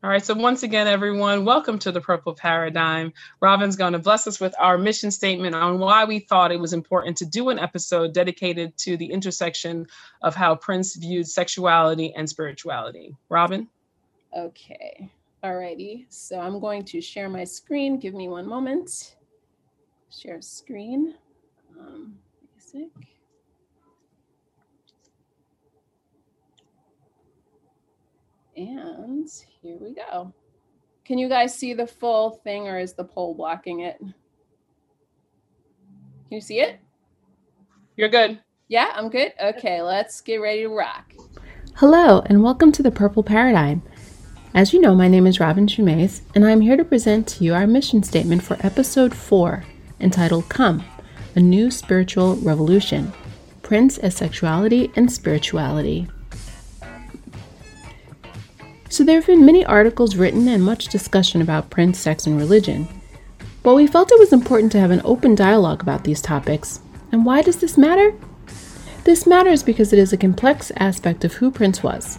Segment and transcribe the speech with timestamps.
[0.00, 3.12] All right, so once again, everyone, welcome to the Purple Paradigm.
[3.40, 6.72] Robin's going to bless us with our mission statement on why we thought it was
[6.72, 9.88] important to do an episode dedicated to the intersection
[10.22, 13.16] of how Prince viewed sexuality and spirituality.
[13.28, 13.66] Robin?
[14.36, 15.10] Okay,
[15.42, 16.06] all righty.
[16.10, 17.98] So I'm going to share my screen.
[17.98, 19.16] Give me one moment.
[20.16, 21.16] Share screen.
[21.76, 22.16] Um,
[22.54, 22.92] basic.
[28.58, 29.30] And
[29.62, 30.34] here we go.
[31.04, 34.00] Can you guys see the full thing or is the pole blocking it?
[34.00, 34.14] Can
[36.30, 36.80] you see it?
[37.94, 38.40] You're good.
[38.66, 39.32] Yeah, I'm good.
[39.40, 41.12] Okay, let's get ready to rock.
[41.76, 43.80] Hello, and welcome to the Purple Paradigm.
[44.54, 47.54] As you know, my name is Robin Shumays, and I'm here to present to you
[47.54, 49.62] our mission statement for episode 4,
[50.00, 50.84] entitled Come,
[51.36, 53.12] a New Spiritual Revolution
[53.62, 56.08] Prince as Sexuality and Spirituality.
[58.90, 62.88] So, there have been many articles written and much discussion about Prince, sex, and religion.
[63.62, 66.80] But we felt it was important to have an open dialogue about these topics.
[67.12, 68.14] And why does this matter?
[69.04, 72.18] This matters because it is a complex aspect of who Prince was.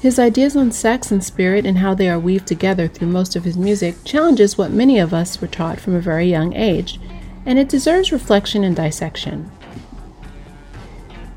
[0.00, 3.44] His ideas on sex and spirit and how they are weaved together through most of
[3.44, 7.00] his music challenges what many of us were taught from a very young age,
[7.44, 9.50] and it deserves reflection and dissection.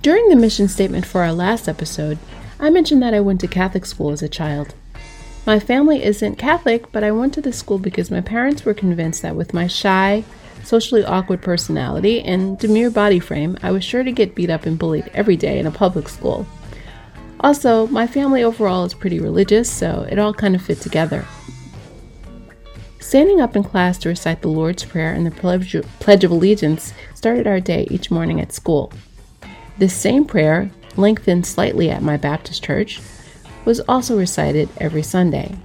[0.02, 2.18] During the mission statement for our last episode,
[2.62, 4.76] I mentioned that I went to Catholic school as a child.
[5.48, 9.24] My family isn't Catholic, but I went to the school because my parents were convinced
[9.24, 10.24] that with my shy,
[10.64, 14.78] socially awkward personality and demure body frame, I was sure to get beat up and
[14.78, 16.46] bullied every day in a public school.
[17.40, 21.26] Also, my family overall is pretty religious, so it all kind of fit together.
[23.00, 26.94] Standing up in class to recite the Lord's Prayer and the Pledge, Pledge of Allegiance
[27.16, 28.94] started our day each morning at school.
[29.80, 33.00] This same prayer, lengthened slightly at my Baptist church,
[33.66, 35.56] was also recited every Sunday.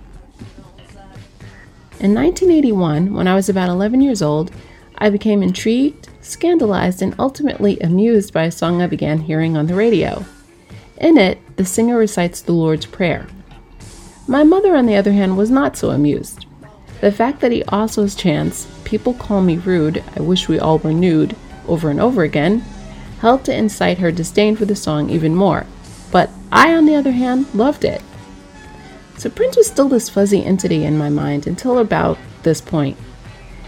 [1.98, 4.52] In 1981, when I was about 11 years old,
[4.98, 9.74] I became intrigued, scandalized, and ultimately amused by a song I began hearing on the
[9.74, 10.24] radio.
[10.98, 13.26] In it, the singer recites the Lord's Prayer.
[14.28, 16.46] My mother, on the other hand, was not so amused.
[17.00, 20.92] The fact that he also chants, People call me rude, I wish we all were
[20.92, 21.34] nude,
[21.66, 22.64] over and over again,
[23.20, 25.66] helped to incite her disdain for the song even more.
[26.10, 28.02] But I, on the other hand, loved it.
[29.18, 32.96] So Prince was still this fuzzy entity in my mind until about this point.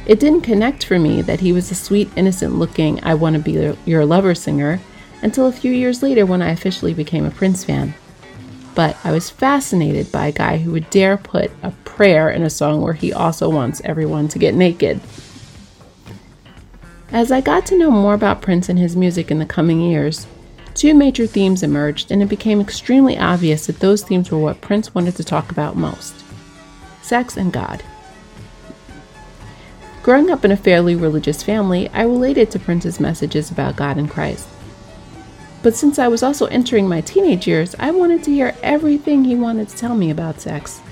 [0.07, 3.43] It didn't connect for me that he was a sweet, innocent looking, I want to
[3.43, 4.81] be your lover singer
[5.23, 7.95] until a few years later when I officially became a Prince fan.
[8.75, 12.51] But I was fascinated by a guy who would dare put a prayer in a
[12.51, 15.01] song where he also wants everyone to get naked.
[17.11, 20.27] As I got to know more about Prince and his music in the coming years,
[20.75, 24.95] two major themes emerged, and it became extremely obvious that those themes were what Prince
[24.95, 26.15] wanted to talk about most
[27.01, 27.83] sex and God.
[30.03, 34.11] Growing up in a fairly religious family, I related to Prince's messages about God and
[34.11, 34.47] Christ.
[35.63, 39.35] But since I was also entering my teenage years, I wanted to hear everything he
[39.35, 40.83] wanted to tell me about sex.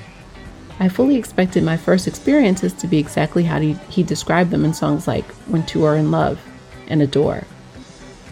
[0.79, 4.75] I fully expected my first experiences to be exactly how he, he described them in
[4.75, 6.41] songs like When Two Are in Love
[6.89, 7.45] and Adore.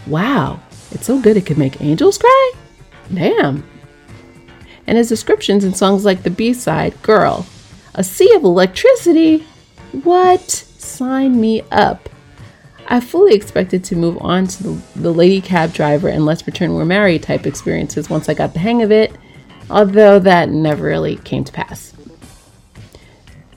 [0.07, 0.61] Wow,
[0.91, 2.53] it's so good it could make angels cry?
[3.13, 3.65] Damn.
[4.87, 7.47] And his descriptions in songs like the B side, Girl,
[7.95, 9.47] A Sea of Electricity?
[10.03, 10.51] What?
[10.51, 12.11] Sign me up.
[12.87, 16.75] I fully expected to move on to the, the lady cab driver and let's pretend
[16.75, 19.17] we're married type experiences once I got the hang of it,
[19.71, 21.94] although that never really came to pass.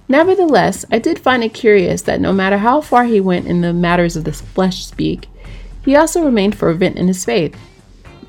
[0.10, 3.74] Nevertheless, I did find it curious that no matter how far he went in the
[3.74, 5.28] matters of the flesh speak,
[5.84, 7.58] he also remained fervent in his faith.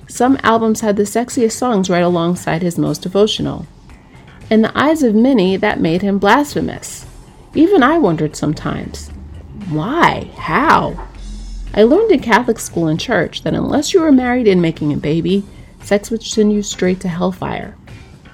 [0.09, 3.67] Some albums had the sexiest songs right alongside his most devotional.
[4.51, 7.07] In the eyes of many, that made him blasphemous.
[7.55, 9.11] Even I wondered sometimes
[9.69, 10.31] why?
[10.37, 11.09] How?
[11.75, 14.97] I learned in Catholic school and church that unless you were married and making a
[14.97, 15.45] baby,
[15.83, 17.77] sex would send you straight to hellfire.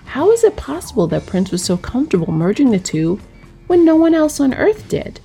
[0.04, 3.18] How is it possible that Prince was so comfortable merging the two
[3.66, 5.20] when no one else on earth did?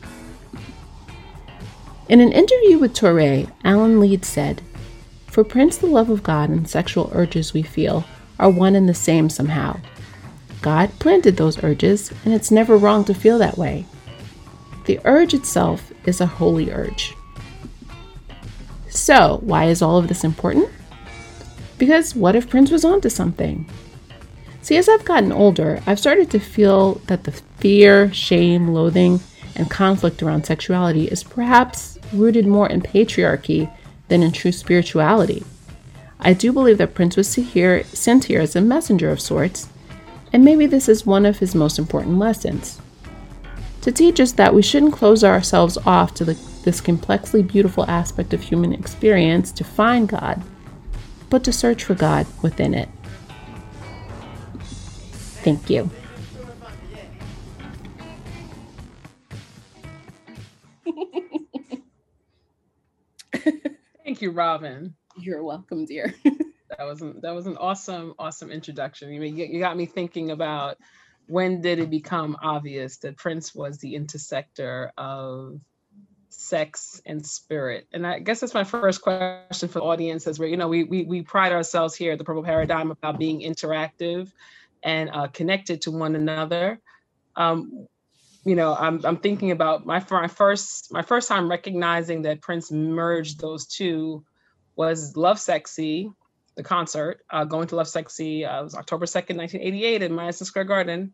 [2.08, 4.62] In an interview with Touré, Alan Leeds said,
[5.28, 8.04] For Prince, the love of God and sexual urges we feel
[8.40, 9.80] are one and the same somehow.
[10.62, 13.86] God planted those urges, and it's never wrong to feel that way.
[14.86, 17.14] The urge itself is a holy urge.
[18.90, 20.70] So, why is all of this important?
[21.78, 23.70] Because what if Prince was onto something?
[24.70, 29.20] See, as I've gotten older, I've started to feel that the fear, shame, loathing,
[29.56, 33.76] and conflict around sexuality is perhaps rooted more in patriarchy
[34.10, 35.44] than in true spirituality.
[36.20, 39.70] I do believe that Prince was here, sent here as a messenger of sorts,
[40.32, 42.80] And maybe this is one of his most important lessons.
[43.82, 48.36] To teach us that we shouldn't close ourselves off to the, this complexly beautiful aspect
[48.36, 50.44] of human experience to find God,
[51.32, 52.88] but to search for God within it.
[55.42, 55.90] Thank you.
[64.04, 64.96] Thank you, Robin.
[65.18, 66.14] You're welcome, dear.
[66.78, 69.14] that was an, that was an awesome, awesome introduction.
[69.14, 70.78] You mean you, you got me thinking about
[71.28, 75.62] when did it become obvious that Prince was the intersector of
[76.30, 77.88] sex and spirit?
[77.94, 80.84] And I guess that's my first question for the audience as where, you know, we,
[80.84, 84.32] we, we pride ourselves here at the Purple Paradigm about being interactive
[84.84, 86.80] and uh, connected to one another.
[87.36, 87.88] Um,
[88.46, 92.72] you know, I'm, I'm thinking about my, my first my first time recognizing that Prince
[92.72, 94.24] merged those two
[94.76, 96.14] was Lovesexy,
[96.56, 98.48] the concert, uh, going to Lovesexy.
[98.48, 101.14] Uh, it was October 2nd, 1988 in Madison Square Garden,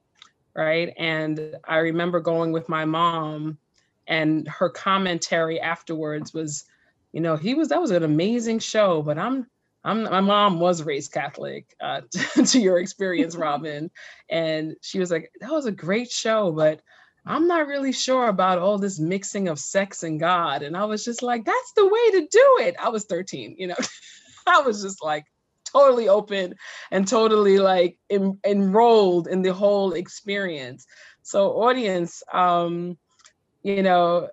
[0.55, 0.93] right?
[0.97, 3.57] And I remember going with my mom
[4.07, 6.65] and her commentary afterwards was,
[7.11, 9.47] you know, he was, that was an amazing show, but I'm,
[9.85, 12.01] I'm, my mom was raised Catholic, uh,
[12.45, 13.91] to your experience, Robin.
[14.29, 16.81] And she was like, that was a great show, but
[17.27, 20.63] I'm not really sure about all this mixing of sex and God.
[20.63, 22.75] And I was just like, that's the way to do it.
[22.81, 23.75] I was 13, you know,
[24.47, 25.25] I was just like
[25.71, 26.55] totally open
[26.91, 30.87] and totally like enrolled in the whole experience.
[31.21, 32.97] So, audience, um,
[33.63, 34.29] you know,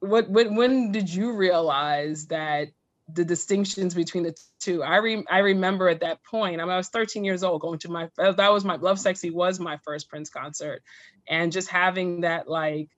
[0.00, 2.68] what, what when did you realize that
[3.08, 4.82] the distinctions between the two.
[4.82, 7.78] I re- I remember at that point, I, mean, I was 13 years old going
[7.80, 10.82] to my that was my Lovesexy was my first Prince concert,
[11.28, 12.90] and just having that like,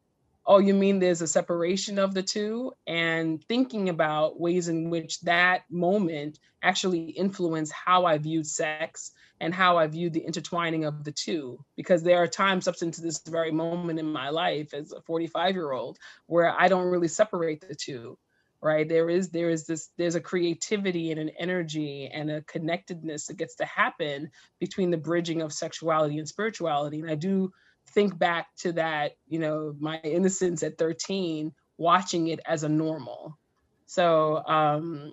[0.47, 5.21] oh, you mean there's a separation of the two, and thinking about ways in which
[5.21, 11.05] that moment actually influenced how I viewed sex and how I viewed the intertwining of
[11.05, 14.93] the two, because there are times up into this very moment in my life as
[14.93, 18.19] a 45 year old where I don't really separate the two
[18.61, 23.27] right there is there is this there's a creativity and an energy and a connectedness
[23.27, 27.51] that gets to happen between the bridging of sexuality and spirituality and i do
[27.91, 33.39] think back to that you know my innocence at 13 watching it as a normal
[33.87, 35.13] so um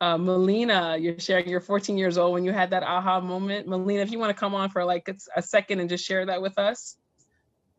[0.00, 3.68] uh, Melina, you're sharing you're 14 years old when you had that aha moment.
[3.68, 6.42] Melina, if you want to come on for like a second and just share that
[6.42, 6.96] with us,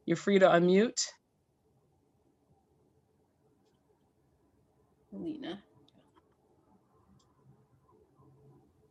[0.06, 1.06] you're free to unmute.
[5.14, 5.62] Lena.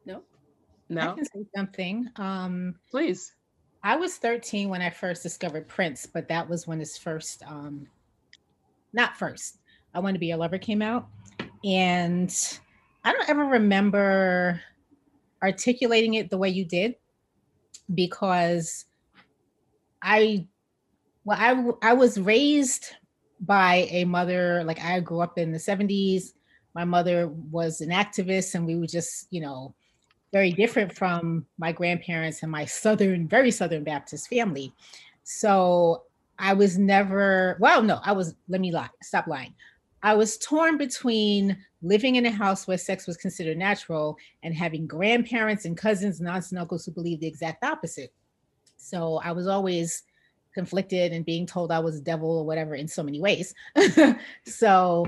[0.07, 0.23] No?
[0.89, 1.13] No.
[1.13, 2.09] I can say something.
[2.17, 3.33] Um, Please.
[3.85, 7.89] I was 13 when I first discovered Prince, but that was when his first, um,
[8.93, 9.59] not first,
[9.93, 11.09] I Want to Be Your Lover came out.
[11.65, 12.33] And
[13.05, 14.61] I don't ever remember
[15.43, 16.95] articulating it the way you did
[17.93, 18.85] because
[20.01, 20.47] I,
[21.25, 21.39] well,
[21.83, 22.95] I, I was raised
[23.43, 26.33] by a mother like i grew up in the 70s
[26.75, 29.75] my mother was an activist and we were just you know
[30.33, 34.73] very different from my grandparents and my southern very southern baptist family.
[35.25, 36.05] So
[36.39, 39.55] i was never well no i was let me lie stop lying.
[40.05, 44.89] I was torn between living in a house where sex was considered natural and having
[44.89, 48.13] grandparents and cousins and aunts and uncles who believed the exact opposite.
[48.77, 50.03] So i was always
[50.55, 53.55] conflicted and being told I was a devil or whatever in so many ways.
[54.45, 55.07] so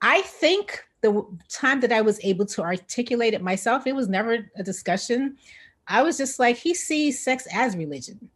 [0.00, 4.50] I think the time that I was able to articulate it myself, it was never
[4.56, 5.36] a discussion.
[5.88, 8.30] I was just like, he sees sex as religion.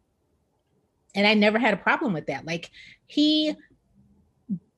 [1.15, 2.45] And I never had a problem with that.
[2.45, 2.71] Like
[3.07, 3.55] he,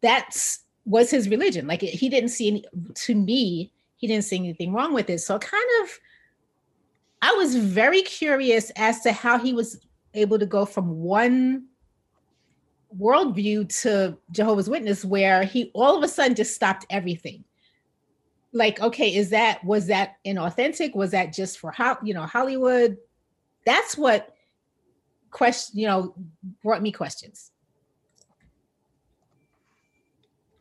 [0.01, 1.67] that's was his religion.
[1.67, 2.65] Like he didn't see any,
[2.95, 5.19] to me, he didn't see anything wrong with it.
[5.19, 5.99] So kind of,
[7.21, 9.79] I was very curious as to how he was
[10.13, 11.65] able to go from one
[12.97, 17.43] worldview to Jehovah's Witness where he all of a sudden just stopped everything.
[18.51, 20.95] Like, okay, is that was that inauthentic?
[20.95, 22.97] Was that just for how you know Hollywood?
[23.65, 24.33] That's what
[25.29, 26.15] question you know
[26.63, 27.51] brought me questions.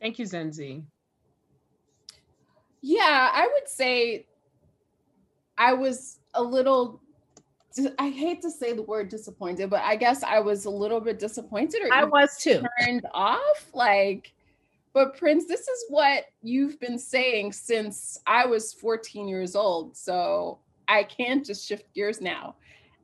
[0.00, 0.85] Thank you, Zenzi.
[2.81, 4.26] Yeah, I would say
[5.57, 7.00] I was a little
[7.99, 11.18] I hate to say the word disappointed, but I guess I was a little bit
[11.18, 13.70] disappointed or I was too turned off.
[13.73, 14.32] Like,
[14.92, 19.97] but Prince, this is what you've been saying since I was 14 years old.
[19.97, 20.58] So
[20.88, 22.56] I can't just shift gears now.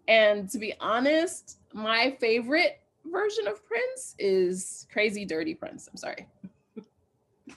[0.08, 5.88] And to be honest, my favorite version of Prince is Crazy Dirty Prince.
[5.90, 6.26] I'm sorry.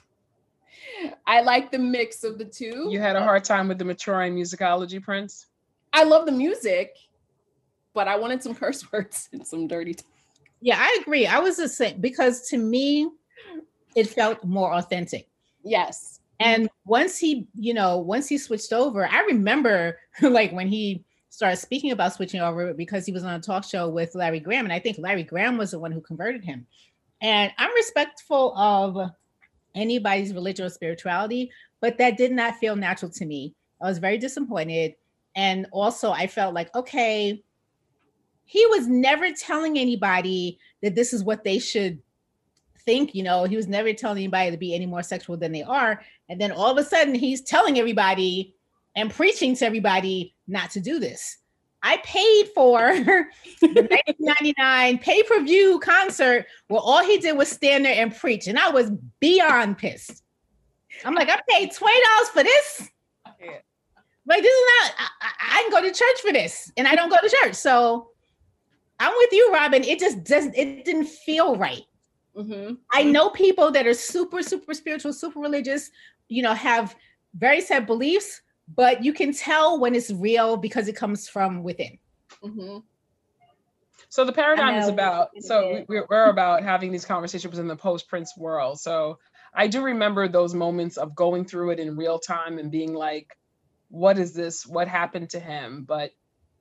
[1.26, 2.88] I like the mix of the two.
[2.90, 5.46] You had a hard time with the maturing musicology, Prince?
[5.92, 6.96] I love the music
[7.98, 9.94] but I wanted some curse words and some dirty.
[9.94, 10.04] T-
[10.60, 11.26] yeah, I agree.
[11.26, 13.10] I was the same because to me,
[13.96, 15.28] it felt more authentic.
[15.64, 16.20] Yes.
[16.38, 21.56] And once he, you know, once he switched over, I remember like when he started
[21.56, 24.64] speaking about switching over because he was on a talk show with Larry Graham.
[24.64, 26.68] And I think Larry Graham was the one who converted him.
[27.20, 29.10] And I'm respectful of
[29.74, 31.50] anybody's religion or spirituality,
[31.80, 33.56] but that did not feel natural to me.
[33.82, 34.94] I was very disappointed.
[35.34, 37.42] And also, I felt like, okay,
[38.48, 41.98] he was never telling anybody that this is what they should
[42.78, 43.14] think.
[43.14, 46.00] You know, he was never telling anybody to be any more sexual than they are.
[46.30, 48.54] And then all of a sudden, he's telling everybody
[48.96, 51.36] and preaching to everybody not to do this.
[51.82, 53.26] I paid for the
[53.60, 58.58] 1999 pay per view concert where all he did was stand there and preach, and
[58.58, 58.90] I was
[59.20, 60.22] beyond pissed.
[61.04, 62.88] I'm like, I paid twenty dollars for this.
[64.26, 64.92] Like this is not.
[65.20, 67.54] I, I can go to church for this, and I don't go to church.
[67.54, 68.08] So
[69.00, 69.84] I'm with you, Robin.
[69.84, 70.56] It just doesn't.
[70.56, 71.82] It didn't feel right.
[72.36, 72.74] Mm-hmm.
[72.92, 75.90] I know people that are super, super spiritual, super religious.
[76.28, 76.94] You know, have
[77.34, 78.42] very set beliefs,
[78.74, 81.98] but you can tell when it's real because it comes from within.
[82.42, 82.78] Mm-hmm.
[84.10, 88.08] So the paradigm is about so we're, we're about having these conversations in the post
[88.08, 88.80] Prince world.
[88.80, 89.18] So
[89.54, 93.36] I do remember those moments of going through it in real time and being like,
[93.90, 94.66] "What is this?
[94.66, 96.12] What happened to him?" But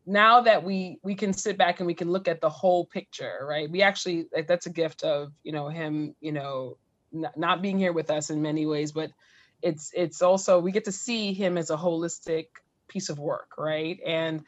[0.08, 3.46] now that we we can sit back and we can look at the whole picture,
[3.48, 3.70] right?
[3.70, 6.78] We actually like that's a gift of you know him, you know,
[7.14, 9.12] n- not being here with us in many ways, but
[9.62, 12.48] it's it's also we get to see him as a holistic
[12.88, 14.44] piece of work right and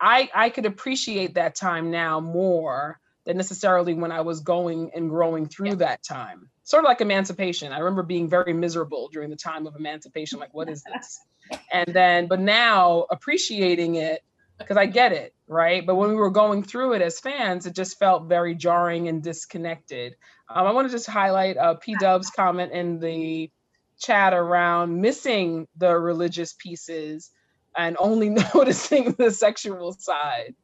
[0.00, 5.08] i i could appreciate that time now more than necessarily when i was going and
[5.08, 5.74] growing through yeah.
[5.74, 9.74] that time sort of like emancipation i remember being very miserable during the time of
[9.74, 11.20] emancipation like what is this
[11.72, 14.22] and then but now appreciating it
[14.62, 17.74] because i get it right but when we were going through it as fans it
[17.74, 20.14] just felt very jarring and disconnected
[20.48, 23.50] um, i want to just highlight uh, p dub's comment in the
[23.98, 27.30] chat around missing the religious pieces
[27.76, 30.54] and only noticing the sexual side.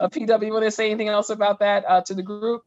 [0.00, 2.62] Uh, PW, you want to say anything else about that uh, to the group?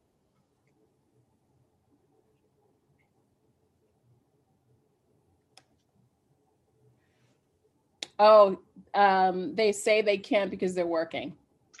[8.18, 8.60] Oh,
[8.94, 11.34] um, they say they can't because they're working.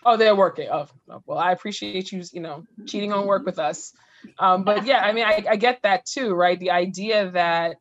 [0.04, 0.68] Oh, they're working.
[0.70, 0.88] Oh,
[1.26, 3.92] well, I appreciate you, you know, cheating on work with us.
[4.38, 6.58] Um, but yeah, I mean, I, I get that too, right?
[6.58, 7.76] The idea that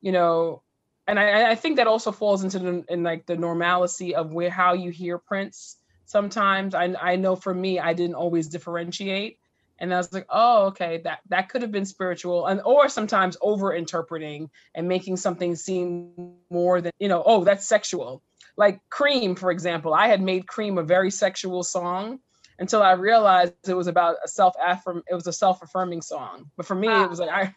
[0.00, 0.62] you know,
[1.06, 4.50] and I, I think that also falls into the in like the normalcy of where
[4.50, 5.76] how you hear Prince.
[6.04, 9.38] Sometimes I I know for me I didn't always differentiate,
[9.78, 13.36] and I was like, oh okay, that that could have been spiritual, and or sometimes
[13.40, 16.12] over interpreting and making something seem
[16.50, 18.22] more than you know, oh that's sexual.
[18.56, 22.20] Like Cream, for example, I had made Cream a very sexual song
[22.58, 25.02] until I realized it was about a self affirm.
[25.10, 27.06] It was a self affirming song, but for me, it ah.
[27.06, 27.54] was like I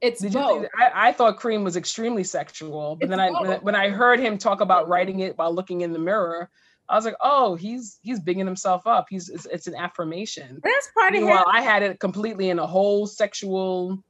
[0.00, 0.66] it's both.
[0.78, 4.20] I, I, thought Cream was extremely sexual, but it's then I when, when, I heard
[4.20, 6.50] him talk about writing it while looking in the mirror,
[6.88, 9.06] I was like, oh, he's he's bigging himself up.
[9.08, 10.60] He's it's, it's an affirmation.
[10.62, 14.02] That's part of Meanwhile, I had it completely in a whole sexual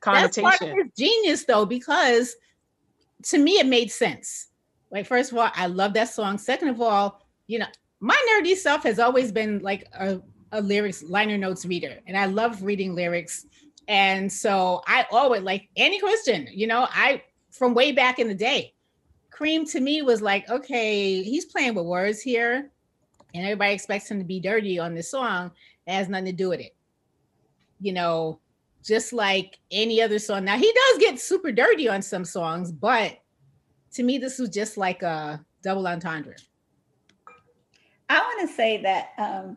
[0.00, 0.44] connotation.
[0.44, 2.36] That's part of his genius, though, because
[3.24, 4.48] to me it made sense.
[4.92, 6.38] Like, first of all, I love that song.
[6.38, 7.66] Second of all, you know,
[7.98, 10.20] my nerdy self has always been like a,
[10.52, 13.46] a lyrics liner notes reader, and I love reading lyrics
[13.88, 18.34] and so I always like Annie Christian, you know, I from way back in the
[18.34, 18.74] day.
[19.30, 22.70] Cream to me was like, okay, he's playing with words here,
[23.34, 25.50] and everybody expects him to be dirty on this song.
[25.86, 26.76] It has nothing to do with it.
[27.80, 28.38] You know,
[28.84, 30.44] just like any other song.
[30.44, 33.18] Now he does get super dirty on some songs, but
[33.94, 36.36] to me, this was just like a double entendre.
[38.08, 39.56] I want to say that um,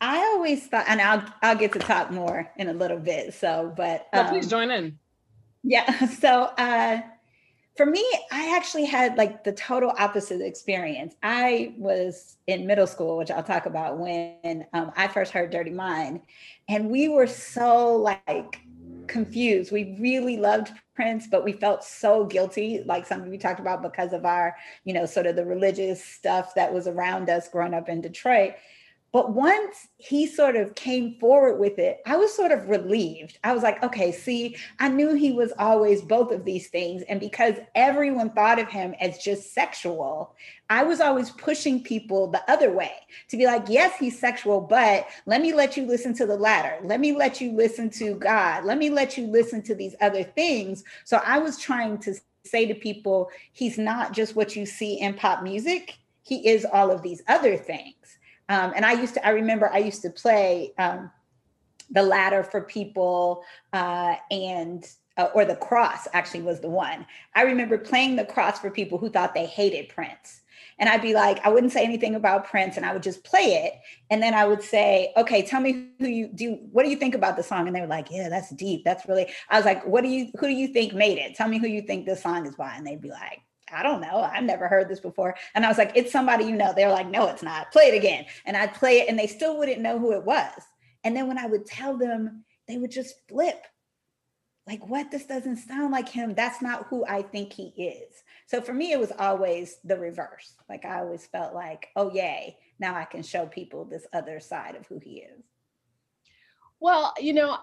[0.00, 3.34] I always thought, and I'll I'll get to talk more in a little bit.
[3.34, 4.98] So, but um, please join in.
[5.62, 6.06] Yeah.
[6.20, 7.00] So, uh,
[7.76, 11.14] for me, I actually had like the total opposite experience.
[11.22, 15.70] I was in middle school, which I'll talk about when um, I first heard "Dirty
[15.70, 16.20] Mind,"
[16.68, 18.60] and we were so like
[19.06, 19.72] confused.
[19.72, 23.82] We really loved Prince, but we felt so guilty, like some of you talked about,
[23.82, 27.74] because of our, you know, sort of the religious stuff that was around us growing
[27.74, 28.54] up in Detroit.
[29.14, 33.38] But once he sort of came forward with it, I was sort of relieved.
[33.44, 37.04] I was like, okay, see, I knew he was always both of these things.
[37.08, 40.34] And because everyone thought of him as just sexual,
[40.68, 42.90] I was always pushing people the other way
[43.28, 46.78] to be like, yes, he's sexual, but let me let you listen to the ladder.
[46.82, 48.64] Let me let you listen to God.
[48.64, 50.82] Let me let you listen to these other things.
[51.04, 55.14] So I was trying to say to people, he's not just what you see in
[55.14, 57.94] pop music, he is all of these other things.
[58.48, 61.10] Um, and I used to, I remember I used to play um,
[61.90, 64.86] the ladder for people uh, and
[65.16, 67.06] uh, or the cross actually was the one.
[67.34, 70.40] I remember playing the cross for people who thought they hated Prince.
[70.78, 73.64] And I'd be like, I wouldn't say anything about Prince and I would just play
[73.64, 73.74] it.
[74.10, 77.14] And then I would say, okay, tell me who you do, what do you think
[77.14, 77.68] about the song?
[77.68, 78.84] And they were like, yeah, that's deep.
[78.84, 81.36] That's really, I was like, what do you, who do you think made it?
[81.36, 82.74] Tell me who you think this song is by.
[82.74, 83.40] And they'd be like,
[83.74, 84.20] I don't know.
[84.20, 85.34] I've never heard this before.
[85.54, 86.72] And I was like, it's somebody you know.
[86.74, 87.72] They're like, no, it's not.
[87.72, 88.26] Play it again.
[88.46, 90.52] And I'd play it and they still wouldn't know who it was.
[91.02, 93.66] And then when I would tell them, they would just flip.
[94.66, 95.10] Like, what?
[95.10, 96.34] This doesn't sound like him.
[96.34, 98.22] That's not who I think he is.
[98.46, 100.54] So for me, it was always the reverse.
[100.68, 104.74] Like, I always felt like, oh, yay, now I can show people this other side
[104.76, 105.44] of who he is.
[106.80, 107.58] Well, you know,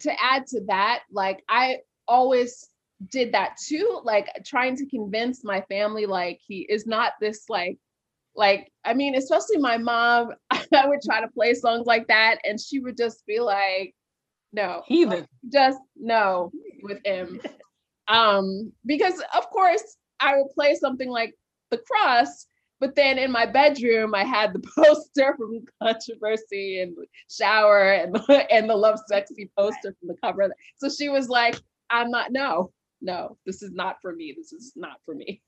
[0.00, 2.68] to add to that, like, I always
[3.10, 7.78] did that too, like, trying to convince my family, like, he is not this, like,
[8.36, 12.60] like i mean especially my mom i would try to play songs like that and
[12.60, 13.94] she would just be like
[14.52, 16.50] no heathen just no
[16.82, 17.40] with him.
[18.08, 21.34] Um because of course i would play something like
[21.70, 22.46] the cross
[22.78, 26.96] but then in my bedroom i had the poster from controversy and
[27.28, 28.16] shower and
[28.50, 31.60] and the Lovesexy poster from the cover so she was like
[31.90, 35.42] i'm not no no this is not for me this is not for me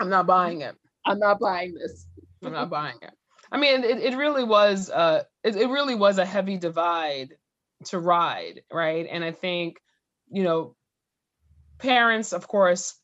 [0.00, 0.76] i'm not buying it
[1.08, 2.06] I'm not buying this.
[2.44, 3.10] I'm not buying it.
[3.50, 7.34] I mean, it, it really was uh it, it really was a heavy divide
[7.86, 9.06] to ride, right?
[9.10, 9.78] And I think,
[10.30, 10.76] you know,
[11.78, 12.94] parents, of course,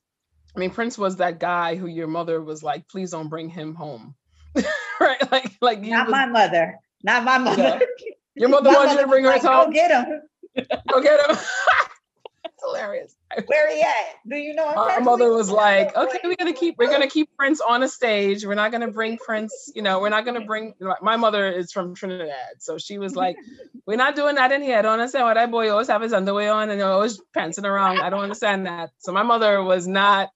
[0.54, 3.75] I mean, Prince was that guy who your mother was like, please don't bring him
[3.75, 4.14] home.
[5.00, 5.33] right?
[5.33, 6.78] Like, like not was, my mother.
[7.02, 7.62] Not my mother.
[7.62, 8.12] Yeah.
[8.37, 9.66] Your mother wants you to bring her like, home.
[9.66, 10.21] Go get him.
[10.92, 11.37] Go get him.
[12.64, 13.16] hilarious.
[13.47, 14.17] Where he at?
[14.29, 14.67] Do you know?
[14.67, 18.45] Our mother was like, "Okay, we're gonna keep we're gonna keep Prince on a stage.
[18.45, 19.73] We're not gonna bring Prince.
[19.75, 23.37] You know, we're not gonna bring." My mother is from Trinidad, so she was like,
[23.87, 24.79] "We're not doing that in here.
[24.79, 28.01] I don't understand why that boy always have his underwear on and always prancing around.
[28.01, 30.31] I don't understand that." So my mother was not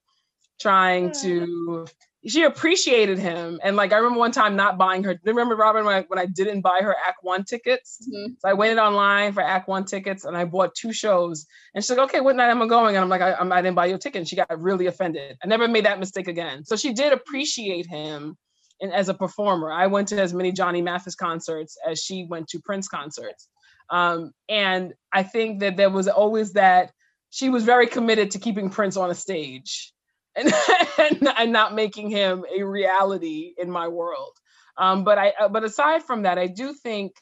[0.60, 1.86] trying to
[2.28, 3.58] she appreciated him.
[3.62, 5.18] And like I remember one time not buying her.
[5.24, 8.06] Remember Robin when I when I didn't buy her Act One tickets?
[8.06, 8.34] Mm-hmm.
[8.38, 11.46] So I waited online for Act One tickets and I bought two shows.
[11.74, 12.96] And she's like, okay, what night am I going?
[12.96, 14.20] And I'm like, I, I'm, I didn't buy your ticket.
[14.20, 15.36] And she got really offended.
[15.42, 16.64] I never made that mistake again.
[16.64, 18.36] So she did appreciate him
[18.80, 19.72] and as a performer.
[19.72, 23.48] I went to as many Johnny Mathis concerts as she went to Prince concerts.
[23.90, 26.92] Um, and I think that there was always that
[27.30, 29.92] she was very committed to keeping Prince on a stage
[30.38, 30.52] and,
[30.98, 34.32] and, and not making him a reality in my world.
[34.76, 37.14] Um, but I uh, but aside from that, I do think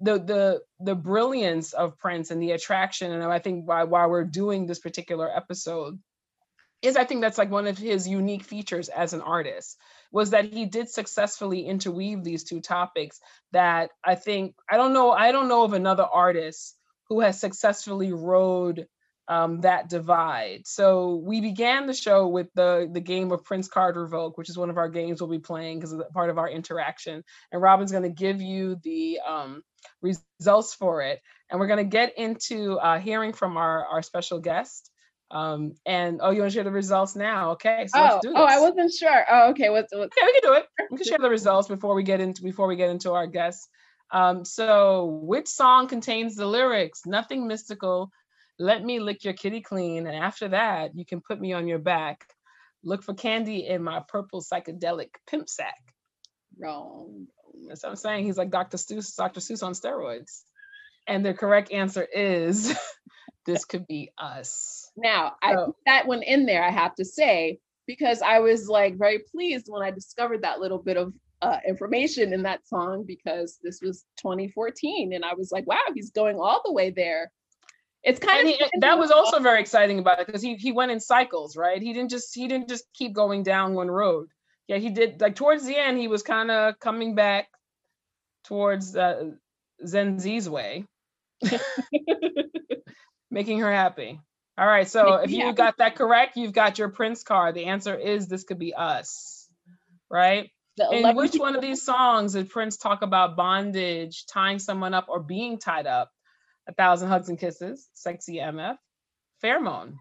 [0.00, 4.24] the the the brilliance of Prince and the attraction, and I think why why we're
[4.24, 5.98] doing this particular episode
[6.82, 9.78] is I think that's like one of his unique features as an artist
[10.12, 13.18] was that he did successfully interweave these two topics
[13.52, 16.76] that I think I don't know I don't know of another artist
[17.08, 18.86] who has successfully rode
[19.28, 20.62] um, that divide.
[20.66, 24.56] So we began the show with the the game of Prince Card Revoke, which is
[24.56, 27.24] one of our games we'll be playing because of part of our interaction.
[27.50, 29.62] And Robin's going to give you the um,
[30.02, 34.38] results for it, and we're going to get into uh, hearing from our our special
[34.38, 34.90] guest.
[35.28, 37.52] Um, and oh, you want to share the results now?
[37.52, 38.38] Okay, so oh, let's do this.
[38.38, 39.24] Oh, I wasn't sure.
[39.28, 39.70] Oh, okay.
[39.70, 40.16] What's, what's...
[40.16, 40.66] Okay, we can do it.
[40.88, 43.68] We can share the results before we get into before we get into our guests.
[44.12, 47.06] Um, so, which song contains the lyrics?
[47.06, 48.12] Nothing mystical,
[48.58, 50.06] let me lick your kitty clean.
[50.06, 52.26] And after that, you can put me on your back.
[52.82, 55.82] Look for candy in my purple psychedelic pimp sack.
[56.58, 57.26] Wrong.
[57.68, 58.24] That's what I'm saying.
[58.24, 58.76] He's like Dr.
[58.76, 59.40] Seuss, Dr.
[59.40, 60.42] Seuss on steroids.
[61.06, 62.76] And the correct answer is
[63.46, 64.90] this could be us.
[64.96, 68.68] Now, so, I put that one in there, I have to say, because I was
[68.68, 73.04] like very pleased when I discovered that little bit of uh, information in that song
[73.06, 75.12] because this was 2014.
[75.12, 77.30] And I was like, wow, he's going all the way there
[78.06, 80.70] it's kind and of he, that was also very exciting about it because he he
[80.70, 81.82] went in cycles, right?
[81.82, 84.28] He didn't just he didn't just keep going down one road.
[84.68, 87.48] Yeah, he did like towards the end he was kind of coming back
[88.44, 89.30] towards uh,
[89.84, 90.84] Zenzi's way,
[93.30, 94.20] making her happy.
[94.56, 97.56] All right, so if you got that correct, you've got your Prince card.
[97.56, 99.48] The answer is this could be us,
[100.08, 100.48] right?
[100.92, 105.20] In which one of these songs did Prince talk about bondage, tying someone up, or
[105.20, 106.10] being tied up?
[106.68, 108.76] A Thousand Hugs and Kisses, Sexy MF,
[109.42, 109.94] Pheromone.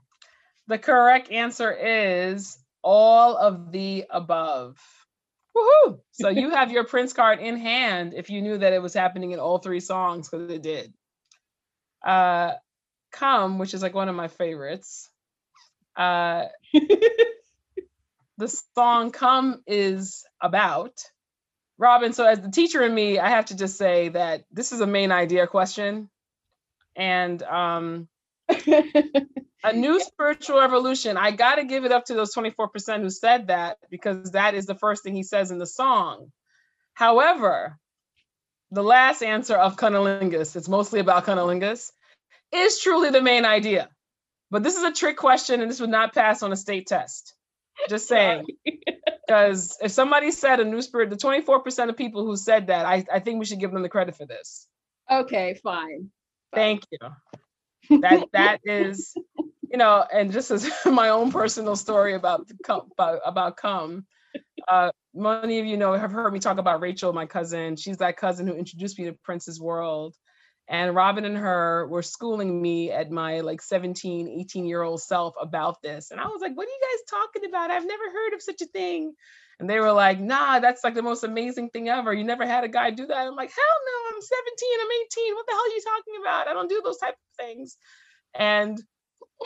[0.67, 4.78] The correct answer is all of the above.
[5.56, 5.99] Woohoo!
[6.12, 9.32] So you have your Prince card in hand if you knew that it was happening
[9.32, 10.93] in all three songs, because it did.
[12.06, 12.54] Uh,
[13.12, 15.10] Come, which is like one of my favorites.
[15.95, 16.45] Uh,
[18.38, 20.99] the song Come is about
[21.78, 24.82] Robin, so as the teacher in me, I have to just say that this is
[24.82, 26.10] a main idea question.
[26.96, 28.08] And um,
[28.50, 31.18] a new spiritual evolution.
[31.18, 34.66] I got to give it up to those 24% who said that because that is
[34.66, 36.32] the first thing he says in the song.
[36.94, 37.78] However,
[38.72, 41.92] the last answer of cunnilingus, it's mostly about cunnilingus,
[42.54, 43.90] is truly the main idea.
[44.52, 47.34] But this is a trick question and this would not pass on a state test.
[47.90, 48.46] Just saying.
[49.28, 53.04] Because if somebody said a new spirit, the 24% of people who said that, I,
[53.12, 54.68] I think we should give them the credit for this.
[55.12, 56.10] Okay, fine.
[56.56, 57.00] Thank you.
[58.02, 59.13] That that is,
[59.70, 64.08] you know, and just as my own personal story about come about, come.
[64.68, 67.76] Uh, many of you know have heard me talk about Rachel, my cousin.
[67.76, 70.15] She's that cousin who introduced me to Prince's World.
[70.68, 75.36] And Robin and her were schooling me at my like 17, 18 year old self
[75.39, 76.10] about this.
[76.10, 77.70] And I was like, what are you guys talking about?
[77.70, 79.13] I've never heard of such a thing.
[79.60, 82.13] And they were like, nah, that's like the most amazing thing ever.
[82.13, 83.18] You never had a guy do that.
[83.18, 85.36] I'm like, hell no, I'm 17, I'm 18.
[85.36, 86.48] What the hell are you talking about?
[86.48, 87.78] I don't do those type of things.
[88.34, 88.82] And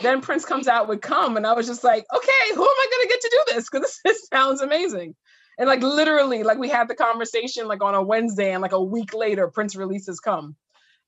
[0.02, 1.36] then Prince comes out with come.
[1.36, 3.68] And I was just like, okay, who am I gonna get to do this?
[3.70, 5.14] Because this, this sounds amazing.
[5.58, 8.82] And like literally, like we had the conversation like on a Wednesday, and like a
[8.82, 10.56] week later, Prince releases come.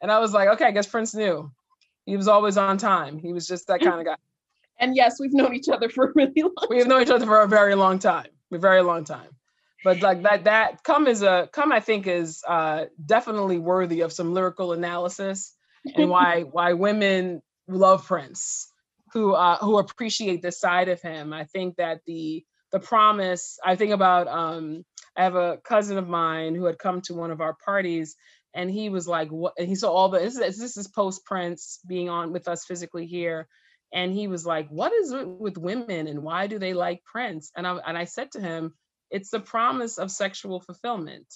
[0.01, 1.51] And I was like, okay, I guess Prince knew.
[2.07, 3.19] He was always on time.
[3.19, 3.85] He was just that mm.
[3.85, 4.17] kind of guy.
[4.79, 7.41] And yes, we've known each other for a really long We've known each other for
[7.41, 8.27] a very long time.
[8.53, 9.31] A very long time.
[9.85, 14.13] But like that, that come is a come, I think is uh definitely worthy of
[14.13, 15.55] some lyrical analysis
[15.97, 18.69] and why why women love Prince,
[19.13, 21.33] who uh who appreciate this side of him.
[21.33, 24.85] I think that the the promise, I think about um
[25.17, 28.17] I have a cousin of mine who had come to one of our parties
[28.55, 31.25] and he was like what and he saw all the this is, this is post
[31.25, 33.49] prince being on with us physically here
[33.93, 37.51] and he was like what is it with women and why do they like prince?
[37.57, 38.75] And i and i said to him
[39.11, 41.27] it's the promise of sexual fulfillment.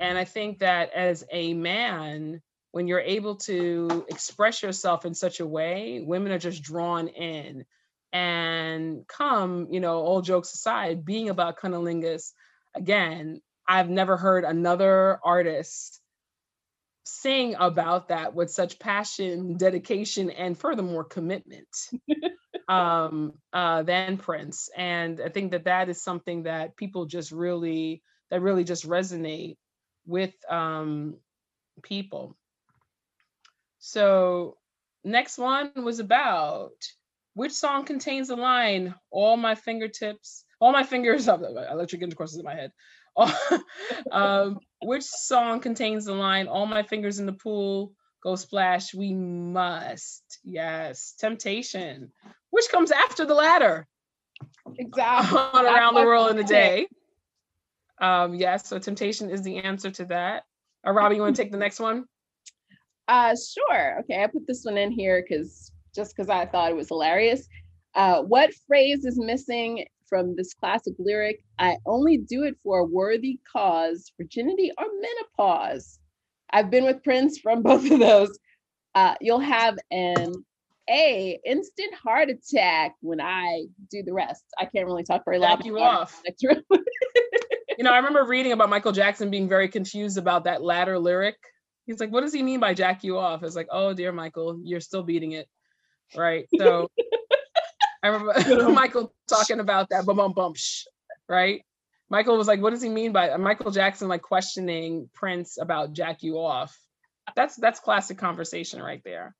[0.00, 5.40] And i think that as a man when you're able to express yourself in such
[5.40, 7.64] a way women are just drawn in.
[8.12, 12.32] And come you know all jokes aside being about cunnilingus
[12.74, 15.97] again i've never heard another artist
[17.20, 21.68] sing about that with such passion, dedication, and furthermore commitment
[22.68, 24.68] um, uh, than Prince.
[24.76, 29.56] And I think that that is something that people just really that really just resonate
[30.06, 31.16] with um,
[31.82, 32.36] people.
[33.78, 34.56] So
[35.04, 36.72] next one was about
[37.34, 42.44] which song contains the line "All my fingertips, all my fingers." Electric intercourse is in
[42.44, 42.72] my head.
[44.12, 48.94] um, which song contains the line "All my fingers in the pool go splash"?
[48.94, 50.40] We must.
[50.44, 52.12] Yes, Temptation.
[52.50, 53.86] Which comes after the ladder?
[54.78, 55.38] Exactly.
[55.52, 56.86] On around the world in a day.
[58.00, 60.44] Um, yes, so Temptation is the answer to that.
[60.86, 62.04] Uh, Robbie, you want to take the next one?
[63.08, 64.00] Uh, sure.
[64.00, 67.48] Okay, I put this one in here because just because I thought it was hilarious.
[67.94, 72.84] Uh, what phrase is missing from this classic lyric I only do it for a
[72.84, 75.98] worthy cause, virginity or menopause.
[76.50, 78.38] I've been with Prince from both of those.
[78.94, 80.32] Uh, you'll have an
[80.88, 84.44] A, instant heart attack when I do the rest.
[84.58, 85.64] I can't really talk very loud.
[85.64, 86.22] you off.
[86.40, 91.36] you know, I remember reading about Michael Jackson being very confused about that latter lyric.
[91.86, 93.42] He's like, what does he mean by jack you off?
[93.42, 95.48] It's like, oh dear Michael, you're still beating it.
[96.16, 96.46] Right.
[96.58, 96.90] So
[98.02, 100.54] I remember Michael talking about that bum bum bum
[101.28, 101.62] right?
[102.10, 106.22] Michael was like, what does he mean by Michael Jackson like questioning Prince about jack
[106.22, 106.76] you off?
[107.36, 109.34] That's that's classic conversation right there.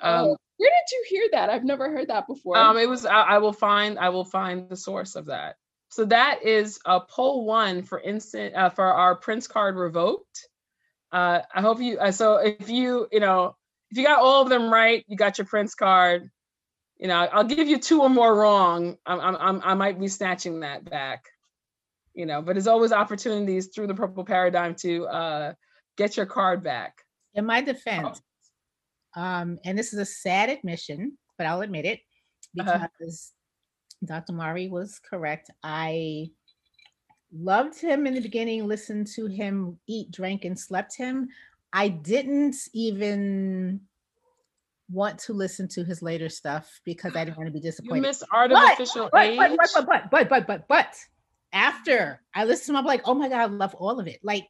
[0.00, 1.50] Um, oh, where did you hear that?
[1.50, 2.56] I've never heard that before.
[2.56, 5.56] Um, it was I, I will find I will find the source of that.
[5.90, 10.48] So that is a poll one for instant uh, for our Prince card revoked.
[11.12, 11.98] Uh, I hope you.
[11.98, 13.56] Uh, so if you you know
[13.90, 16.30] if you got all of them right, you got your Prince card
[17.00, 18.98] you know, I'll give you two or more wrong.
[19.06, 21.24] I'm, I'm, I might be snatching that back,
[22.12, 25.52] you know, but there's always opportunities through the purple paradigm to uh,
[25.96, 26.98] get your card back.
[27.32, 28.20] In my defense,
[29.16, 29.22] oh.
[29.22, 32.00] um, and this is a sad admission, but I'll admit it
[32.58, 32.86] uh-huh.
[32.98, 33.32] because
[34.02, 34.20] uh-huh.
[34.20, 34.34] Dr.
[34.34, 35.50] Mari was correct.
[35.62, 36.28] I
[37.32, 41.28] loved him in the beginning, listened to him eat, drank, and slept him.
[41.72, 43.80] I didn't even
[44.90, 47.96] want to listen to his later stuff because I didn't want to be disappointed.
[47.96, 49.38] You miss artificial but, age.
[49.38, 50.94] But, but, but, but, but, but, but,
[51.52, 54.20] after I listened to him, I'm like, oh my God, I love all of it.
[54.22, 54.46] Like,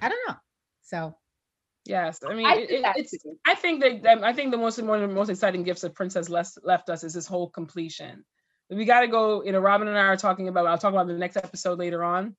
[0.00, 0.36] I don't know.
[0.82, 1.16] So
[1.84, 3.14] Yes, I mean, I, it, it's.
[3.46, 6.14] I think that I think the most one of the most exciting gifts that Prince
[6.14, 8.24] has left, left us is his whole completion.
[8.70, 9.42] We got to go.
[9.42, 10.66] You know, Robin and I are talking about.
[10.66, 12.36] I'll talk about the next episode later on,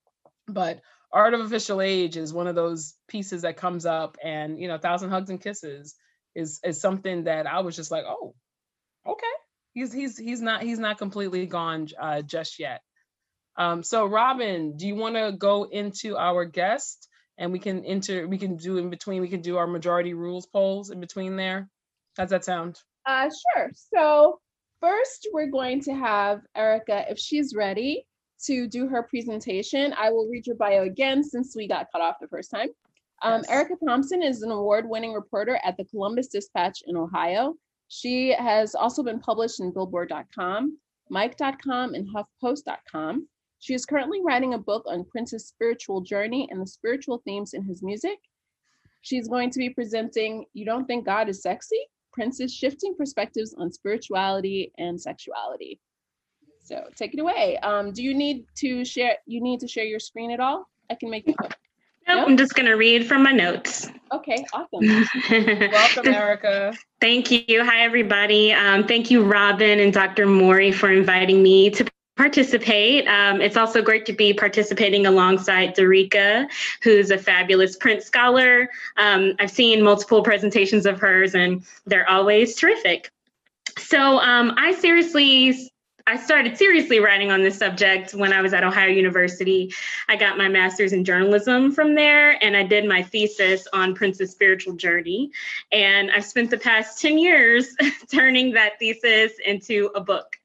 [0.48, 0.80] but
[1.12, 4.78] Art of Official Age is one of those pieces that comes up, and you know,
[4.78, 5.96] Thousand Hugs and Kisses
[6.36, 8.34] is is something that I was just like, oh,
[9.08, 9.26] okay,
[9.74, 12.82] he's he's he's not he's not completely gone uh, just yet.
[13.56, 18.28] Um, so Robin, do you want to go into our guest and we can enter
[18.28, 21.70] we can do in between we can do our majority rules polls in between there.
[22.18, 22.80] How's that sound?
[23.06, 23.72] Uh, sure.
[23.94, 24.40] So
[24.80, 28.06] first, we're going to have Erica, if she's ready,
[28.46, 29.94] to do her presentation.
[29.98, 32.70] I will read your bio again since we got cut off the first time.
[33.24, 33.50] Um, yes.
[33.50, 37.56] Erica Thompson is an award winning reporter at the Columbus Dispatch in Ohio.
[37.88, 40.78] She has also been published in Billboard.com,
[41.10, 43.28] Mic.com, and HuffPost.com.
[43.60, 47.64] She is currently writing a book on Prince's spiritual journey and the spiritual themes in
[47.64, 48.20] his music.
[49.04, 51.80] She's going to be presenting You Don't Think God is Sexy?
[52.12, 55.80] Prince's Shifting Perspectives on Spirituality and Sexuality.
[56.64, 57.58] So take it away.
[57.60, 59.18] Um, do you need to share?
[59.26, 60.70] You need to share your screen at all?
[60.90, 61.56] I can make it quick.
[62.14, 63.90] Nope, nope, I'm just going to read from my notes.
[64.12, 65.08] Okay, awesome.
[65.72, 66.74] Welcome, Erica.
[67.02, 67.66] Thank you.
[67.66, 68.54] Hi, everybody.
[68.54, 70.28] Um, thank you, Robin and Dr.
[70.28, 73.08] Morey, for inviting me to participate.
[73.08, 76.48] Um, it's also great to be participating alongside Dereca,
[76.84, 78.70] who's a fabulous Prince scholar.
[78.98, 83.10] Um, I've seen multiple presentations of hers, and they're always terrific.
[83.80, 85.72] So um, I seriously
[86.06, 89.74] I started seriously writing on this subject when I was at Ohio University.
[90.10, 94.32] I got my master's in journalism from there, and I did my thesis on Prince's
[94.32, 95.32] spiritual journey.
[95.72, 97.74] And I've spent the past 10 years
[98.12, 100.36] turning that thesis into a book.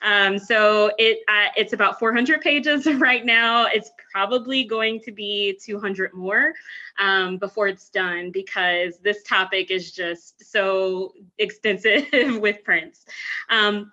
[0.00, 3.66] Um, so it uh, it's about 400 pages right now.
[3.66, 6.54] It's probably going to be 200 more
[6.98, 13.04] um, before it's done because this topic is just so extensive with Prince.
[13.50, 13.92] Um,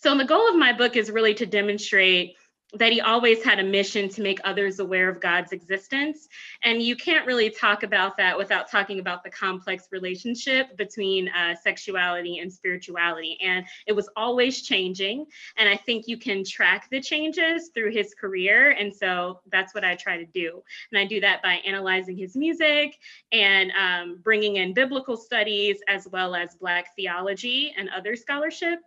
[0.00, 2.36] so the goal of my book is really to demonstrate
[2.74, 6.28] that he always had a mission to make others aware of God's existence.
[6.64, 11.54] And you can't really talk about that without talking about the complex relationship between uh,
[11.54, 13.38] sexuality and spirituality.
[13.42, 15.24] And it was always changing.
[15.56, 18.72] And I think you can track the changes through his career.
[18.72, 20.62] And so that's what I try to do.
[20.92, 22.98] And I do that by analyzing his music
[23.32, 28.80] and um, bringing in biblical studies as well as Black theology and other scholarship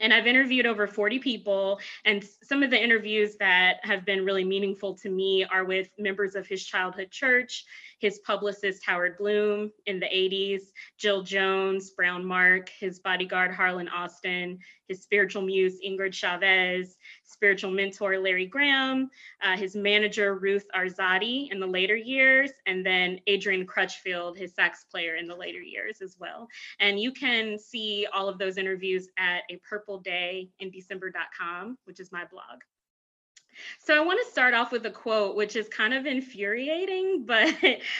[0.00, 1.80] and I've interviewed over 40 people.
[2.04, 6.34] And some of the interviews that have been really meaningful to me are with members
[6.34, 7.64] of his childhood church,
[8.00, 10.62] his publicist Howard Bloom in the 80s,
[10.96, 14.58] Jill Jones, BrownMark, his bodyguard Harlan Austin,
[14.88, 19.10] his spiritual muse Ingrid Chavez, spiritual mentor Larry Graham,
[19.42, 24.84] uh, his manager Ruth Arzate in the later years, and then Adrian Crutchfield, his sax
[24.84, 26.48] player in the later years as well.
[26.80, 32.00] And you can see all of those interviews at a purple day in December.com, which
[32.00, 32.60] is my blog.
[33.78, 37.54] So I want to start off with a quote, which is kind of infuriating, but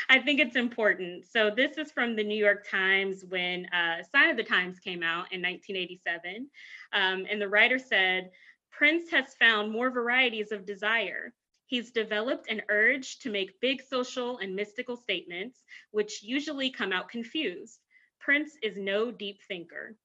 [0.09, 1.27] I think it's important.
[1.27, 5.03] So this is from the New York Times when uh, Sign of the Times came
[5.03, 6.49] out in 1987.
[6.93, 8.31] Um, and the writer said,
[8.71, 11.33] Prince has found more varieties of desire.
[11.67, 17.09] He's developed an urge to make big social and mystical statements, which usually come out
[17.09, 17.79] confused.
[18.19, 19.97] Prince is no deep thinker.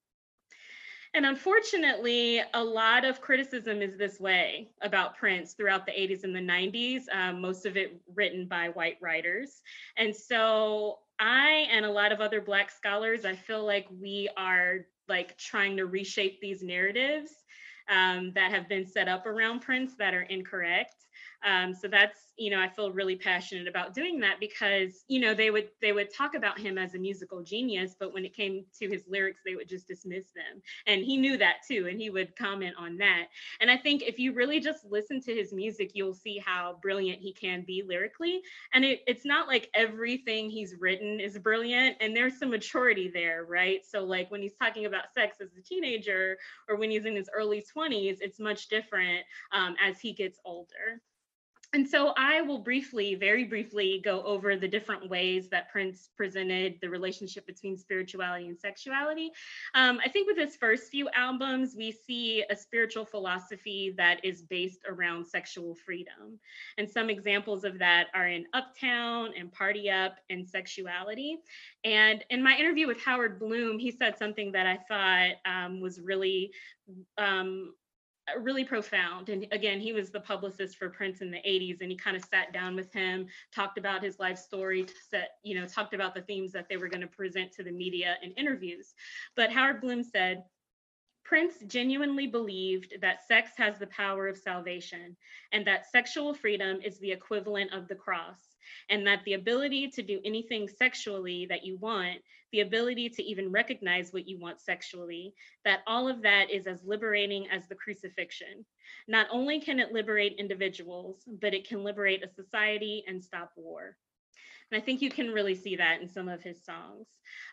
[1.15, 6.35] And unfortunately, a lot of criticism is this way about Prince throughout the 80s and
[6.35, 9.61] the 90s, um, most of it written by white writers.
[9.95, 14.87] And so I and a lot of other Black scholars, I feel like we are
[15.07, 17.31] like trying to reshape these narratives
[17.89, 21.04] um, that have been set up around Prince that are incorrect.
[21.45, 25.33] Um, so that's you know I feel really passionate about doing that because you know
[25.35, 28.65] they would they would talk about him as a musical genius, but when it came
[28.79, 32.09] to his lyrics, they would just dismiss them, and he knew that too, and he
[32.09, 33.27] would comment on that.
[33.61, 37.21] And I think if you really just listen to his music, you'll see how brilliant
[37.21, 38.41] he can be lyrically.
[38.73, 43.45] And it, it's not like everything he's written is brilliant, and there's some maturity there,
[43.45, 43.81] right?
[43.85, 47.29] So like when he's talking about sex as a teenager, or when he's in his
[47.31, 51.01] early 20s, it's much different um, as he gets older.
[51.75, 56.75] And so I will briefly, very briefly, go over the different ways that Prince presented
[56.81, 59.29] the relationship between spirituality and sexuality.
[59.73, 64.43] Um, I think with his first few albums, we see a spiritual philosophy that is
[64.43, 66.39] based around sexual freedom.
[66.77, 71.39] And some examples of that are in Uptown and Party Up and Sexuality.
[71.83, 75.99] And in my interview with Howard Bloom, he said something that I thought um, was
[75.99, 76.51] really
[77.17, 77.73] um,
[78.27, 79.29] Uh, really profound.
[79.29, 82.25] And again, he was the publicist for Prince in the 80s, and he kind of
[82.25, 86.21] sat down with him, talked about his life story, set, you know, talked about the
[86.21, 88.93] themes that they were going to present to the media in interviews.
[89.35, 90.43] But Howard Bloom said,
[91.23, 95.17] Prince genuinely believed that sex has the power of salvation
[95.51, 98.54] and that sexual freedom is the equivalent of the cross,
[98.89, 102.19] and that the ability to do anything sexually that you want,
[102.51, 105.33] the ability to even recognize what you want sexually,
[105.65, 108.65] that all of that is as liberating as the crucifixion.
[109.07, 113.97] Not only can it liberate individuals, but it can liberate a society and stop war.
[114.71, 117.07] And I think you can really see that in some of his songs.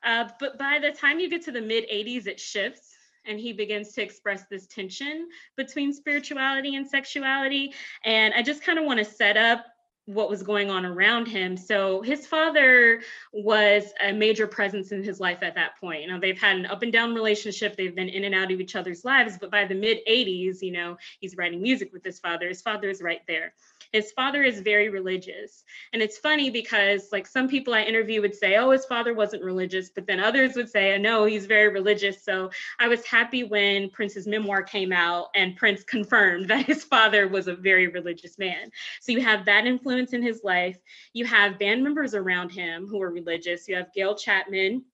[0.05, 2.95] Uh, but by the time you get to the mid 80s, it shifts
[3.27, 7.73] and he begins to express this tension between spirituality and sexuality.
[8.05, 9.67] And I just kind of want to set up
[10.07, 11.57] what was going on around him.
[11.57, 16.03] So his father was a major presence in his life at that point.
[16.03, 17.77] You know, they've had an up and down relationship.
[17.77, 19.39] They've been in and out of each other's lives.
[19.41, 22.49] But by the mid 80s, you know, he's writing music with his father.
[22.49, 23.55] His father is right there
[23.93, 25.65] his father is very religious.
[25.93, 29.45] And it's funny because like some people I interview would say, oh, his father wasn't
[29.45, 32.23] religious, but then others would say, no, he's very religious.
[32.23, 37.29] So I was happy when Prince's memoir came out and Prince confirmed that his father
[37.29, 38.71] was a very religious man.
[39.01, 40.79] So you have that influence in his life.
[41.13, 43.69] You have band members around him who are religious.
[43.69, 44.85] You have Gayle Chapman,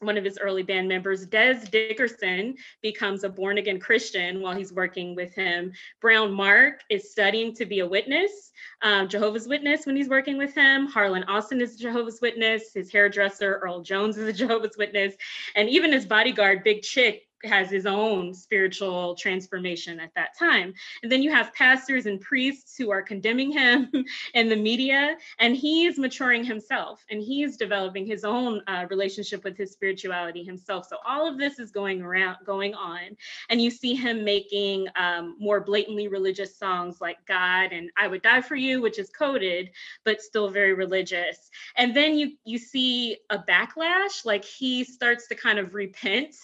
[0.00, 4.72] one of his early band members, Dez Dickerson, becomes a born again Christian while he's
[4.72, 5.72] working with him.
[6.02, 10.86] BrownMark is studying to be a witness, um, Jehovah's Witness, when he's working with him.
[10.86, 12.72] Harlan Austin is a Jehovah's Witness.
[12.74, 15.14] His hairdresser, Earl Jones, is a Jehovah's Witness.
[15.54, 20.74] And even his bodyguard, Big Chick, has his own spiritual transformation at that time.
[21.02, 23.90] And then you have pastors and priests who are condemning him
[24.34, 28.86] in the media, and he is maturing himself and he is developing his own uh,
[28.90, 30.86] relationship with his spirituality himself.
[30.88, 33.16] So all of this is going around, going on,
[33.48, 38.22] and you see him making um, more blatantly religious songs like God and I Would
[38.22, 39.70] Die for You, which is coded,
[40.04, 41.50] but still very religious.
[41.76, 46.34] And then you you see a backlash, like he starts to kind of repent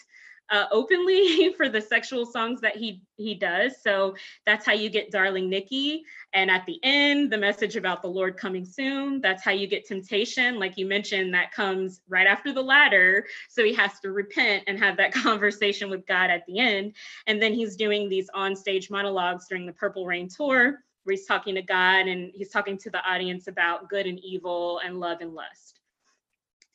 [0.50, 3.82] uh, openly for the sexual songs that he he does.
[3.82, 4.14] So
[4.46, 8.36] that's how you get "Darling Nikki," and at the end, the message about the Lord
[8.36, 9.20] coming soon.
[9.20, 13.26] That's how you get "Temptation," like you mentioned, that comes right after the ladder.
[13.48, 16.94] So he has to repent and have that conversation with God at the end,
[17.26, 21.54] and then he's doing these on-stage monologues during the Purple Rain tour, where he's talking
[21.54, 25.34] to God and he's talking to the audience about good and evil and love and
[25.34, 25.79] lust.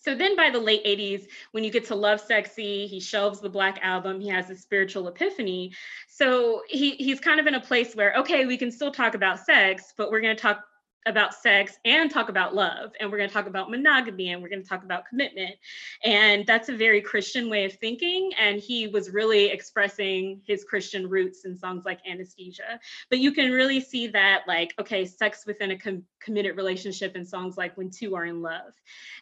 [0.05, 3.79] So then by the late 80s, when you get to Lovesexy, he shelves the Black
[3.81, 5.73] album, he has a spiritual epiphany.
[6.07, 9.39] So he, he's kind of in a place where, okay, we can still talk about
[9.39, 10.63] sex, but we're going to talk
[11.05, 12.91] about sex and talk about love.
[12.99, 15.55] And we're going to talk about monogamy and we're going to talk about commitment.
[16.03, 18.31] And that's a very christian way of thinking.
[18.39, 22.79] And he was really expressing his christian roots in songs like Anna Stesia.
[23.09, 27.25] But you can really see that like okay sex within a com- committed relationship in
[27.25, 28.73] songs like when two are in love.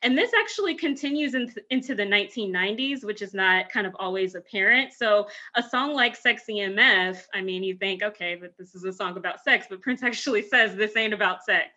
[0.01, 4.35] And this actually continues in th- into the 1990s which is not kind of always
[4.35, 4.93] apparent.
[4.93, 8.93] So a song like sexy mf i mean you think okay but this is a
[8.93, 11.72] song about sex but prince actually says this ain't about sex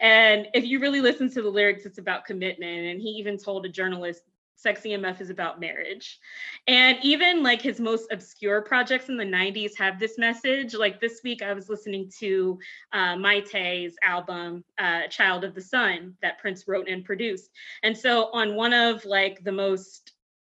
[0.00, 2.86] and if you really listen to the lyrics, it's about commitment.
[2.86, 4.22] And he even told a journalist,
[4.56, 6.18] Sexy MF is about marriage.
[6.66, 10.74] And even like his most obscure projects in the 90s have this message.
[10.74, 12.58] Like this week, I was listening to
[12.92, 17.50] uh, Mayte's album, uh, Child of the Sun, that Prince wrote and produced.
[17.82, 20.12] And so on one of like the most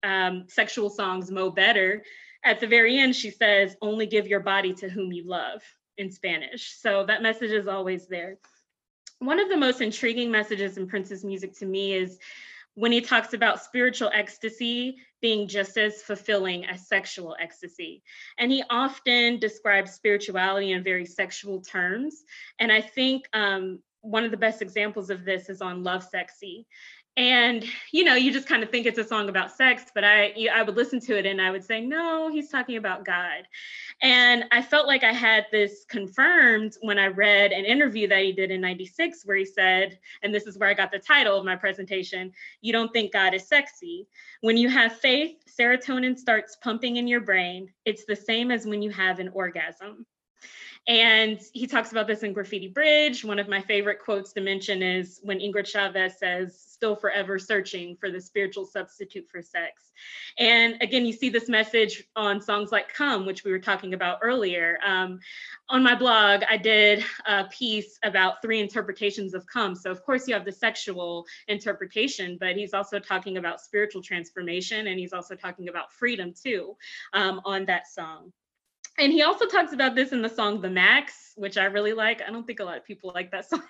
[0.03, 2.03] um, sexual songs, Mo Better,
[2.43, 5.63] at the very end, she says, only give your body to whom you love
[5.97, 6.75] in Spanish.
[6.79, 8.37] So that message is always there
[9.19, 12.19] one of the most intriguing messages in Prince's music to me is
[12.75, 18.03] when he talks about spiritual ecstasy being just as fulfilling as sexual ecstasy.
[18.37, 22.23] And he often describes spirituality in very sexual terms.
[22.59, 26.65] And I think um, one of the best examples of this is on Lovesexy
[27.17, 30.33] and you know you just kind of think it's a song about sex but i
[30.53, 33.47] i would listen to it and i would say no he's talking about god.
[34.01, 38.33] And i felt like i had this confirmed when i read an interview that he
[38.33, 41.45] did in 96 where he said and this is where i got the title of
[41.45, 44.07] my presentation you don't think god is sexy.
[44.41, 47.69] When you have faith serotonin starts pumping in your brain.
[47.85, 50.05] It's the same as when you have an orgasm
[50.87, 53.25] and he talks about this in Graffiti Bridge.
[53.25, 57.95] One of my favorite quotes to mention is when Ingrid Chavez says, still forever searching
[57.95, 59.91] for the spiritual substitute for sex.
[60.37, 64.19] And again, you see this message on songs like Come, which we were talking about
[64.21, 64.77] earlier.
[64.85, 65.19] Um,
[65.69, 69.73] on my blog, I did a piece about three interpretations of Come.
[69.73, 74.87] So, of course, you have the sexual interpretation, but he's also talking about spiritual transformation
[74.87, 76.75] and he's also talking about freedom too
[77.13, 78.31] um, on that song.
[78.97, 82.21] And he also talks about this in the song The Max, which I really like.
[82.21, 83.61] I don't think a lot of people like that song,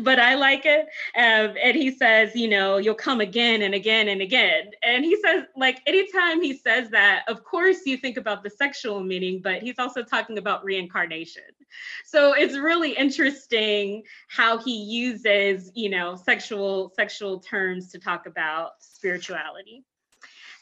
[0.00, 0.86] but I like it.
[1.16, 4.70] Um, and he says, you know, you'll come again and again and again.
[4.84, 9.00] And he says, like, anytime he says that, of course, you think about the sexual
[9.00, 11.42] meaning, but he's also talking about reincarnation.
[12.04, 18.72] So it's really interesting how he uses, you know, sexual sexual terms to talk about
[18.80, 19.84] spirituality.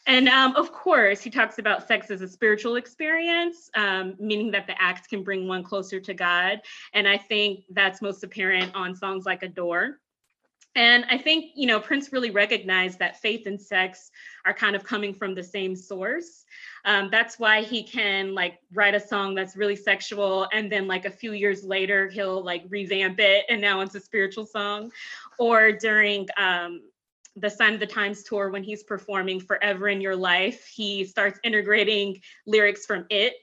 [0.09, 4.65] And um, of course, he talks about sex as a spiritual experience, um, meaning that
[4.65, 6.61] the act can bring one closer to God.
[6.95, 9.99] And I think that's most apparent on songs like Adore.
[10.75, 14.09] And I think, you know, Prince really recognized that faith and sex
[14.45, 16.43] are kind of coming from the same source.
[16.85, 21.05] Um, that's why he can like write a song that's really sexual and then like
[21.05, 24.91] a few years later he'll like revamp it and now it's a spiritual song.
[25.37, 26.81] Or during um,
[27.39, 30.65] the Sign of the Times tour when he's performing Forever in Your Life.
[30.65, 33.33] He starts integrating lyrics from it.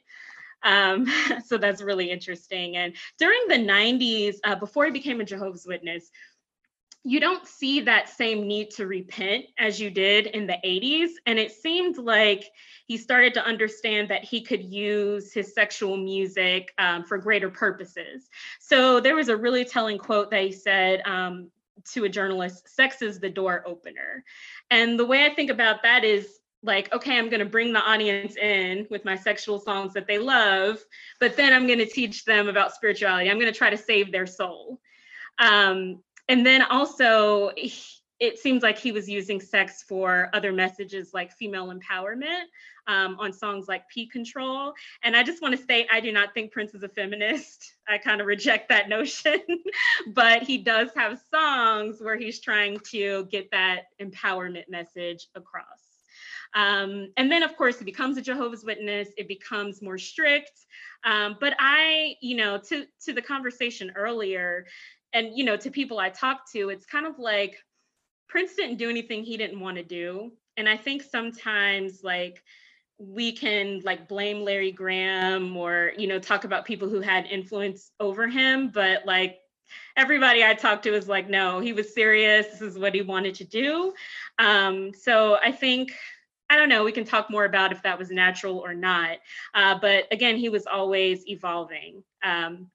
[0.63, 1.07] Um,
[1.47, 2.77] so that's really interesting.
[2.77, 6.11] And during the 90s, uh, before he became a Jehovah's Witness,
[7.07, 11.11] you don't see that same need to repent as you did in the 80s.
[11.25, 12.51] And it seemed like
[12.89, 18.29] he started to understand that he could use his sexual music um, for greater purposes.
[18.59, 21.53] So there was a really telling quote that he said um,
[21.93, 24.25] to a journalist, sex is the door opener.
[24.71, 27.81] And the way I think about that is like, okay, I'm going to bring the
[27.81, 30.79] audience in with my sexual songs that they love,
[31.21, 33.31] but then I'm going to teach them about spirituality.
[33.31, 34.81] I'm going to try to save their soul.
[35.39, 37.53] Um, and then also,
[38.19, 42.45] it seems like he was using sex for other messages like female empowerment
[42.87, 44.73] um, on songs like P Control.
[45.03, 47.75] And I just want to say, I do not think Prince is a feminist.
[47.89, 49.41] I kind of reject that notion,
[50.09, 55.65] but he does have songs where he's trying to get that empowerment message across.
[56.55, 59.09] Um, and then, of course, it becomes a Jehovah's Witness.
[59.19, 60.53] It becomes more strict.
[61.05, 64.67] Um, but I, you know, to to the conversation earlier,
[65.13, 67.57] and you know, to people I talk to, it's kind of like
[68.29, 70.33] Prince didn't do anything he didn't want to do.
[70.57, 72.43] And I think sometimes like
[72.99, 77.91] we can like blame Larry Graham or you know talk about people who had influence
[78.01, 79.39] over him, but like
[79.97, 82.47] everybody I talked to was like, no, he was serious.
[82.47, 83.93] This is what he wanted to do.
[84.39, 85.93] Um, so I think
[86.49, 86.85] I don't know.
[86.85, 89.19] We can talk more about if that was natural or not.
[89.55, 92.05] Uh, but again, he was always evolving.
[92.23, 92.71] Um,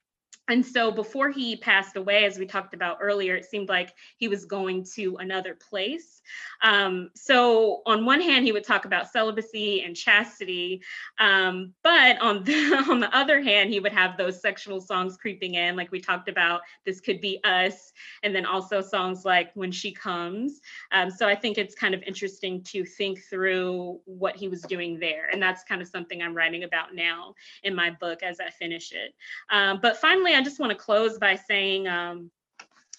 [0.51, 4.27] and so before he passed away, as we talked about earlier, it seemed like he
[4.27, 6.21] was going to another place.
[6.61, 10.81] Um, so on one hand, he would talk about celibacy and chastity,
[11.19, 15.55] um, but on the, on the other hand, he would have those sexual songs creeping
[15.55, 16.61] in, like we talked about.
[16.85, 17.93] This could be us,
[18.23, 20.59] and then also songs like "When She Comes."
[20.91, 24.99] Um, so I think it's kind of interesting to think through what he was doing
[24.99, 28.49] there, and that's kind of something I'm writing about now in my book as I
[28.49, 29.15] finish it.
[29.49, 31.87] Um, but finally, I just want to close by saying.
[31.87, 32.31] Um,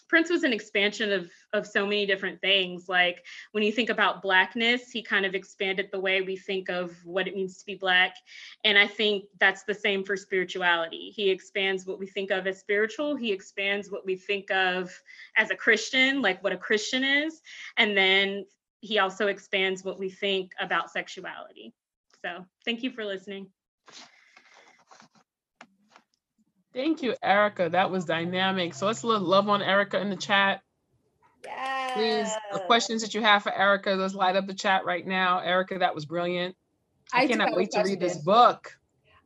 [0.09, 2.89] Prince was an expansion of of so many different things.
[2.89, 6.95] Like when you think about blackness, he kind of expanded the way we think of
[7.05, 8.15] what it means to be black.
[8.65, 11.13] And I think that's the same for spirituality.
[11.15, 13.17] He expands what we think of as spiritual.
[13.17, 14.93] He expands what we think of
[15.37, 17.41] as a Christian, like what a Christian is.
[17.77, 18.47] And then
[18.81, 21.73] he also expands what we think about sexuality.
[22.23, 23.49] So thank you for listening.
[26.73, 27.69] Thank you, Erica.
[27.69, 28.75] That was dynamic.
[28.75, 30.63] So let's love on Erica in the chat.
[31.45, 31.91] Yeah.
[31.95, 35.41] Please, the questions that you have for Erica, let's light up the chat right now.
[35.41, 36.57] Erica, that was brilliant.
[37.13, 38.79] I, I cannot wait to read this book.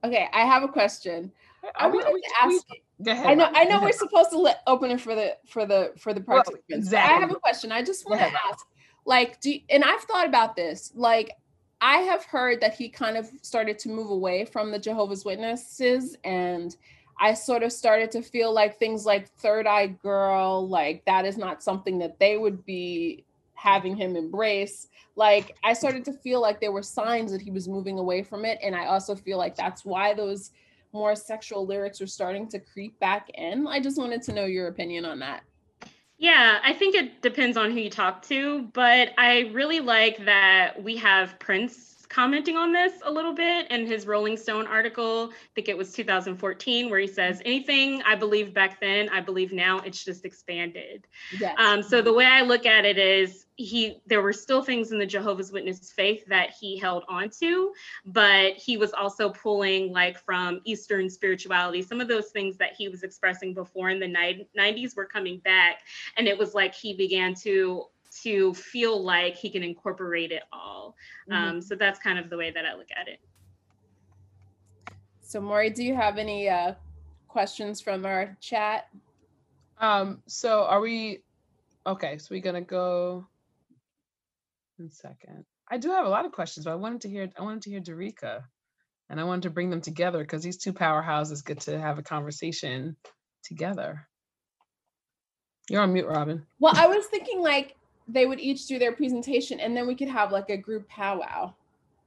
[0.03, 1.30] Okay, I have a question.
[1.74, 2.66] I wanted we, to ask.
[3.03, 3.26] Go ahead.
[3.26, 3.51] I know.
[3.53, 6.64] I know we're supposed to let open it for the for the for the participants.
[6.68, 7.14] Well, exactly.
[7.14, 7.70] I have a question.
[7.70, 8.66] I just want to ask,
[9.05, 10.92] like, do you, and I've thought about this.
[10.94, 11.32] Like,
[11.80, 16.16] I have heard that he kind of started to move away from the Jehovah's Witnesses
[16.24, 16.74] and
[17.19, 21.39] I sort of started to feel like things like Third Eye Girl, like that is
[21.39, 24.89] not something that they would be having him embrace.
[25.17, 28.45] Like I started to feel like there were signs that he was moving away from
[28.45, 28.59] it.
[28.62, 30.51] And I also feel like that's why those
[30.93, 33.67] more sexual lyrics are starting to creep back in.
[33.67, 35.43] I just wanted to know your opinion on that.
[36.19, 40.83] Yeah, I think it depends on who you talk to, but I really like that
[40.83, 45.31] we have Prince commenting on this a little bit in his Rolling Stone article.
[45.31, 49.53] I think it was 2014, where he says, Anything I believed back then, I believe
[49.53, 51.07] now, it's just expanded.
[51.39, 51.55] Yes.
[51.59, 54.99] Um, so the way I look at it is, he there were still things in
[54.99, 57.73] the Jehovah's Witness faith that he held onto,
[58.05, 61.81] but he was also pulling like from Eastern spirituality.
[61.81, 65.79] Some of those things that he was expressing before in the 90s were coming back,
[66.19, 67.87] and it was like he began to
[68.27, 70.97] to feel like he can incorporate it all.
[71.31, 71.49] Mm-hmm.
[71.49, 73.20] Um, so that's kind of the way that I look at it.
[75.22, 76.74] So Maury, do you have any uh,
[77.29, 78.89] questions from our chat?
[79.79, 81.22] Um, so are we,
[81.87, 83.27] okay, so we're gonna go
[84.81, 85.45] in a second.
[85.70, 87.70] I do have a lot of questions, but I wanted to hear, I wanted to
[87.70, 88.43] hear Dereca.
[89.09, 92.03] And I wanted to bring them together because these two powerhouses get to have a
[92.03, 92.97] conversation
[93.45, 94.09] together.
[95.70, 96.45] You're on mute, Robin.
[96.59, 97.77] Well, I was thinking like
[98.09, 101.53] they would each do their presentation and then we could have like a group powwow.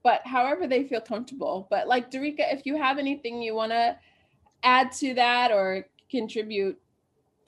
[0.04, 1.68] But however they feel comfortable.
[1.70, 3.98] But like Dereca, if you have anything you want to
[4.64, 6.80] add to that or contribute,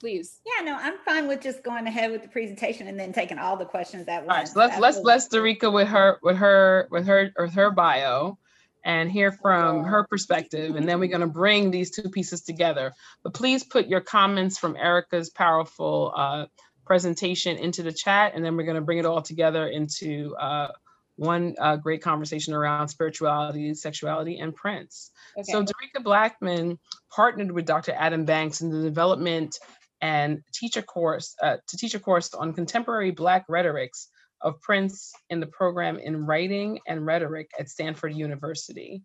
[0.02, 0.42] please.
[0.46, 3.56] Yeah, no, I'm fine with just going ahead with the presentation and then taking all
[3.56, 4.54] the questions at All right, once.
[4.54, 5.04] so let's let's Absolutely.
[5.04, 8.38] bless Dereca with her with her with her with her bio
[8.84, 10.76] and hear from her perspective.
[10.76, 12.94] And then we're gonna bring these two pieces together.
[13.24, 16.46] But please put your comments from Erica's powerful uh,
[16.92, 20.68] presentation into the chat, and then we're gonna bring it all together into uh,
[21.16, 25.10] one uh, great conversation around spirituality, sexuality, and Prince.
[25.40, 25.54] Okay.
[25.54, 26.80] So Dereca Blackmon
[27.10, 27.94] partnered with Dr.
[27.96, 29.58] Adam Banks in the development
[30.02, 34.10] and teach a course uh, to teach a course on contemporary Black rhetorics
[34.42, 39.02] of Prince in the program in writing and rhetoric at Stanford University.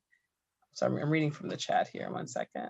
[0.73, 2.11] So I'm, I'm reading from the chat here.
[2.11, 2.69] One second.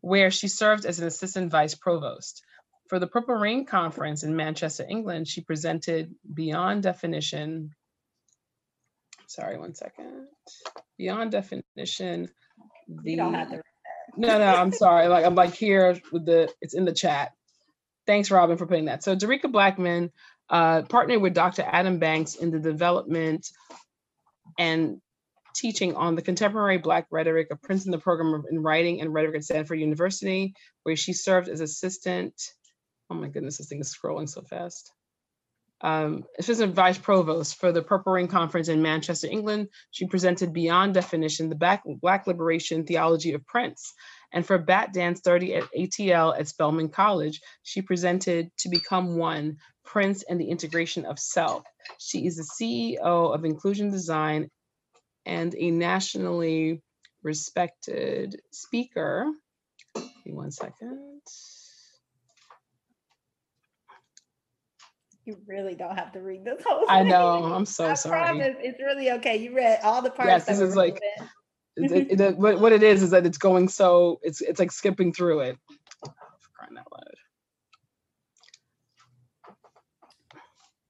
[0.00, 2.42] Where she served as an assistant vice provost.
[2.88, 7.70] For the Purple Rain Conference in Manchester, England, she presented Beyond Definition.
[9.26, 10.28] Sorry, one second.
[10.98, 12.28] Beyond Definition.
[12.88, 13.62] The, You don't have to.
[14.16, 15.08] no, no, I'm sorry.
[15.08, 17.32] Like I'm like here with the it's in the chat.
[18.06, 19.02] Thanks, Robin, for putting that.
[19.02, 20.10] So Dereca Blackmon
[20.48, 21.62] uh, partnered with Dr.
[21.62, 23.48] Adam Banks in the development
[24.58, 25.00] and
[25.56, 29.36] teaching on the contemporary Black rhetoric of Prince in the program in writing and rhetoric
[29.36, 32.34] at Stanford University, where she served as assistant.
[33.10, 34.92] Oh my goodness, this thing is scrolling so fast.
[35.82, 39.68] Um, assistant vice provost for the Purple Rain Conference in Manchester, England.
[39.90, 43.92] She presented Beyond Definition, the Black, Black Liberation Theology of Prince.
[44.32, 49.58] And for Bat Dance 30 at ATL at Spelman College, she presented To Become One,
[49.84, 51.64] Prince and the Integration of Self.
[51.98, 54.50] She is the CEO of Inclusion Design
[55.26, 56.82] and a nationally
[57.22, 59.30] respected speaker.
[59.94, 61.20] Give me one second.
[65.26, 66.86] You really don't have to read this whole.
[66.86, 66.88] Thing.
[66.88, 68.20] I know, I'm so I sorry.
[68.22, 69.36] promise, it's really okay.
[69.36, 70.28] You read all the parts.
[70.28, 71.00] Yes, this is like-
[71.76, 75.12] It- it- what, what it is is that it's going so it's it's like skipping
[75.12, 75.58] through it.
[76.56, 77.14] Crying out loud.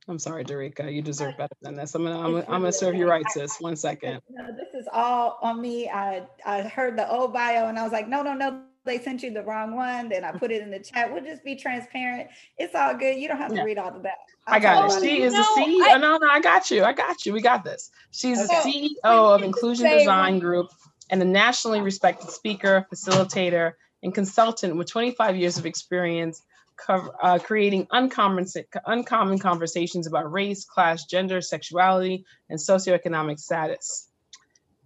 [0.08, 0.92] I'm sorry, Dereca.
[0.94, 1.94] You deserve uh, better than this.
[1.96, 3.58] I'm gonna I'm, gonna- I'm gonna serve you right, sis.
[3.60, 4.20] One second.
[4.28, 5.88] No, this is all on me.
[5.88, 9.22] I I heard the old bio and I was like, no, no, no, they sent
[9.22, 10.08] you the wrong one.
[10.08, 11.12] Then I put it in the chat.
[11.12, 12.30] We'll just be transparent.
[12.56, 13.18] It's all good.
[13.18, 13.64] You don't have to Yeah.
[13.64, 14.18] read all the back.
[14.46, 15.00] I got it.
[15.04, 15.84] She about is the No, CEO.
[15.94, 16.84] I- no, no, I got you.
[16.84, 17.32] I got you.
[17.34, 17.90] We got this.
[18.12, 18.88] She's the Okay.
[19.04, 20.70] CEO of Inclusion Design one- Group
[21.10, 23.72] and a nationally respected speaker, facilitator,
[24.02, 26.42] and consultant with 25 years of experience
[26.76, 28.46] cover, uh, creating uncommon,
[28.84, 34.08] uncommon conversations about race, class, gender, sexuality, and socioeconomic status.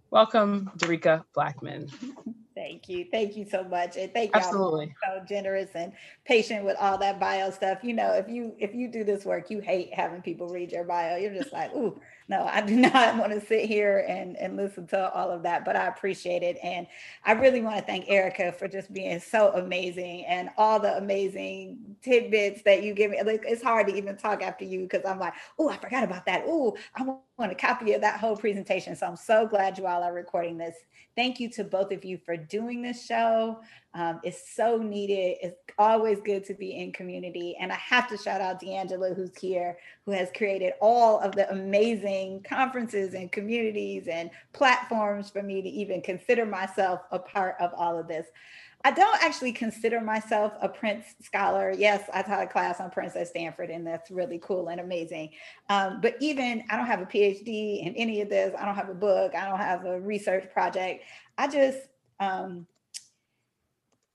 [0.09, 1.91] Welcome, Dereca Blackmon.
[2.53, 3.05] Thank you.
[3.11, 3.95] Thank you so much.
[3.95, 4.93] And thank y'all Absolutely.
[5.03, 5.93] so generous and
[6.25, 7.79] patient with all that bio stuff.
[7.81, 10.83] You know, if you if you do this work, you hate having people read your
[10.83, 11.15] bio.
[11.15, 14.85] You're just like, ooh, no, I do not want to sit here and and listen
[14.87, 15.63] to all of that.
[15.63, 16.87] But I appreciate it, and
[17.23, 21.95] I really want to thank Erica for just being so amazing and all the amazing
[22.01, 23.21] tidbits that you give me.
[23.23, 26.25] Like, it's hard to even talk after you because I'm like, oh, I forgot about
[26.25, 26.43] that.
[26.45, 28.95] Oh, I want a copy of that whole presentation.
[28.95, 30.75] So I'm so glad you all are recording this.
[31.21, 33.59] Thank you to both of you for doing this show.
[33.93, 35.37] Um, it's so needed.
[35.43, 37.55] It's always good to be in community.
[37.61, 41.47] And I have to shout out D'Angela, who's here, who has created all of the
[41.51, 47.71] amazing conferences and communities and platforms for me to even consider myself a part of
[47.75, 48.25] all of this.
[48.83, 51.71] I don't actually consider myself a Prince scholar.
[51.71, 55.31] Yes, I taught a class on Prince at Stanford, and that's really cool and amazing.
[55.69, 58.55] Um, but even I don't have a PhD in any of this.
[58.57, 59.35] I don't have a book.
[59.35, 61.03] I don't have a research project.
[61.37, 61.79] I just
[62.19, 62.67] um,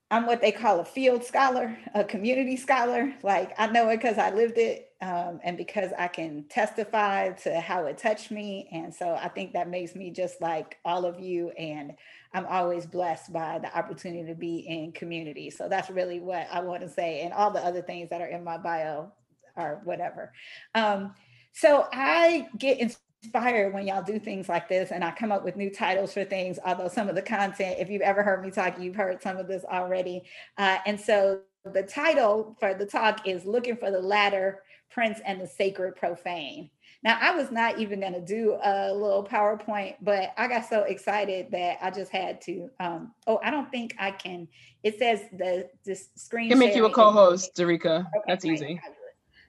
[0.09, 3.13] I'm what they call a field scholar, a community scholar.
[3.23, 7.59] Like I know it because I lived it um, and because I can testify to
[7.59, 8.69] how it touched me.
[8.71, 11.49] And so I think that makes me just like all of you.
[11.51, 11.93] And
[12.33, 15.49] I'm always blessed by the opportunity to be in community.
[15.49, 17.21] So that's really what I want to say.
[17.21, 19.11] And all the other things that are in my bio
[19.55, 20.33] or whatever.
[20.75, 21.13] Um,
[21.53, 25.55] so I get inspired when y'all do things like this and I come up with
[25.55, 28.79] new titles for things, although some of the content, if you've ever heard me talk,
[28.79, 30.23] you've heard some of this already.
[30.57, 35.41] Uh, and so the title for the talk is Looking for the Ladder, Prince and
[35.41, 36.69] the Sacred Profane.
[37.03, 40.83] Now, I was not even going to do a little PowerPoint, but I got so
[40.83, 42.69] excited that I just had to.
[42.79, 44.47] Um, oh, I don't think I can.
[44.83, 46.49] It says the, the screen.
[46.49, 47.99] Can make you a co-host, Dereca.
[47.99, 48.79] Okay, That's easy.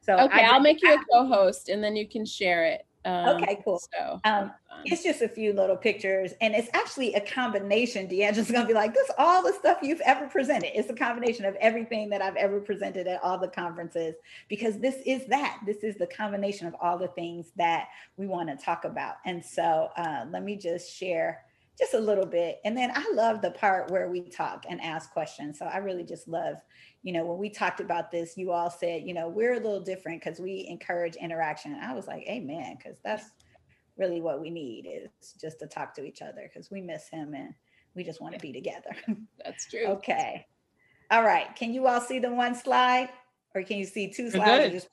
[0.02, 2.86] So okay, I will make you a co-host, and then you can share it.
[3.08, 3.80] Um, okay, cool.
[3.92, 4.52] So um,
[4.84, 8.06] it's just a few little pictures, and it's actually a combination.
[8.06, 10.78] D'Angela's gonna be like, "This all the stuff you've ever presented.
[10.78, 14.14] It's a combination of everything that I've ever presented at all the conferences,
[14.48, 15.60] because this is that.
[15.66, 19.44] This is the combination of all the things that we want to talk about." And
[19.44, 21.42] so, uh, let me just share
[21.78, 25.12] just a little bit, and then I love the part where we talk and ask
[25.12, 25.58] questions.
[25.58, 26.56] So I really just love
[27.02, 29.80] you know, when we talked about this, you all said, you know, we're a little
[29.80, 31.74] different because we encourage interaction.
[31.74, 33.30] I was like, amen, because that's
[33.96, 37.34] really what we need is just to talk to each other because we miss him
[37.34, 37.54] and
[37.94, 38.90] we just want to be together.
[39.44, 39.86] That's true.
[39.86, 40.46] okay.
[41.10, 41.54] All right.
[41.56, 43.08] Can you all see the one slide
[43.54, 44.88] or can you see two slides?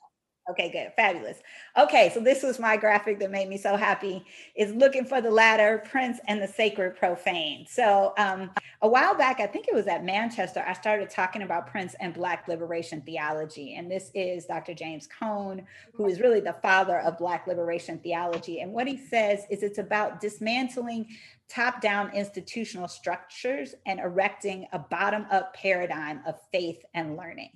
[0.48, 0.92] Okay, good.
[0.94, 1.38] Fabulous.
[1.76, 4.24] Okay, so this was my graphic that made me so happy
[4.54, 7.66] is looking for the ladder, Prince and the sacred profane.
[7.68, 11.66] So um, a while back, I think it was at Manchester, I started talking about
[11.66, 13.74] Prince and Black liberation theology.
[13.74, 14.72] And this is Dr.
[14.72, 18.60] James Cone, who is really the father of Black liberation theology.
[18.60, 21.08] And what he says is it's about dismantling
[21.48, 27.50] top down institutional structures and erecting a bottom up paradigm of faith and learning.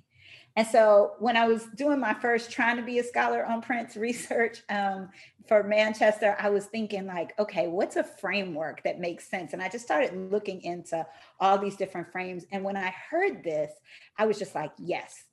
[0.55, 3.95] And so when I was doing my first trying to be a scholar on Prince
[3.95, 5.09] research um,
[5.47, 9.53] for Manchester, I was thinking like, okay, what's a framework that makes sense?
[9.53, 11.05] And I just started looking into
[11.39, 12.45] all these different frames.
[12.51, 13.71] And when I heard this,
[14.17, 15.23] I was just like, yes,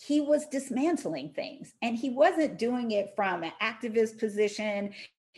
[0.00, 4.92] he was dismantling things and he wasn't doing it from an activist position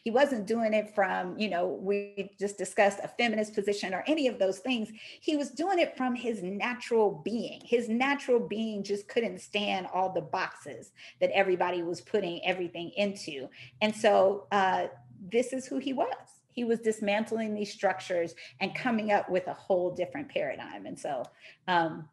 [0.05, 4.29] he wasn't doing it from, you know, we just discussed a feminist position or any
[4.29, 4.91] of those things.
[5.21, 7.63] He was doing it from his natural being.
[7.65, 10.93] His natural being just couldn't stand all the boxes
[11.23, 13.49] that everybody was putting everything into.
[13.81, 14.89] And so uh,
[15.33, 16.15] this is who he was.
[16.53, 20.85] He was dismantling these structures and coming up with a whole different paradigm.
[20.85, 21.25] And so,
[21.67, 22.09] um,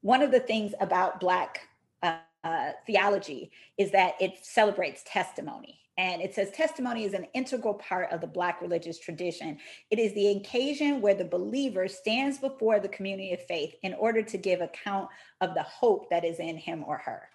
[0.00, 1.68] one of the things about Black
[2.02, 7.74] uh, uh, theology is that it celebrates testimony and it says testimony is an integral
[7.74, 9.58] part of the Black religious tradition.
[9.90, 14.22] It is the occasion where the believer stands before the community of faith in order
[14.22, 15.08] to give account
[15.40, 17.28] of the hope that is in him or her.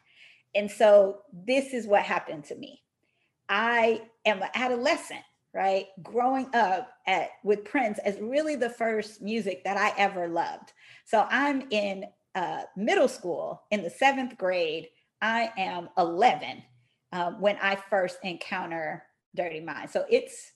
[0.56, 2.82] And so this is what happened to me.
[3.48, 5.88] I am an adolescent, right?
[6.04, 10.74] Growing up at with Prince as really the first music that I ever loved.
[11.06, 12.06] So I'm in
[12.36, 14.90] uh, middle school in the seventh grade.
[15.22, 16.64] I am 11
[17.12, 19.04] um, when I first encounter
[19.36, 19.90] Dirty Mind.
[19.90, 20.52] So it's,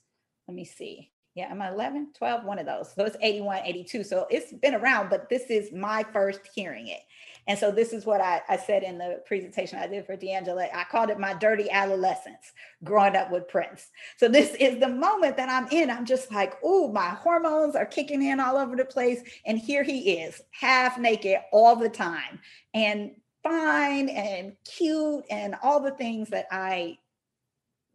[0.48, 1.10] let me see.
[1.34, 2.44] Yeah, I'm I 11, 12?
[2.44, 2.94] One of those.
[2.94, 4.04] So it's 81, 82.
[4.04, 7.00] So it's been around, but this is my first hearing it.
[7.48, 10.68] And so this is what I, I said in the presentation I did for D'Angela.
[10.72, 12.52] I called it my dirty adolescence,
[12.84, 13.90] growing up with Prince.
[14.16, 15.90] So this is the moment that I'm in.
[15.90, 19.20] I'm just like, oh, my hormones are kicking in all over the place.
[19.44, 22.38] And here he is, half naked all the time.
[22.74, 23.10] And
[23.44, 26.98] fine and cute and all the things that I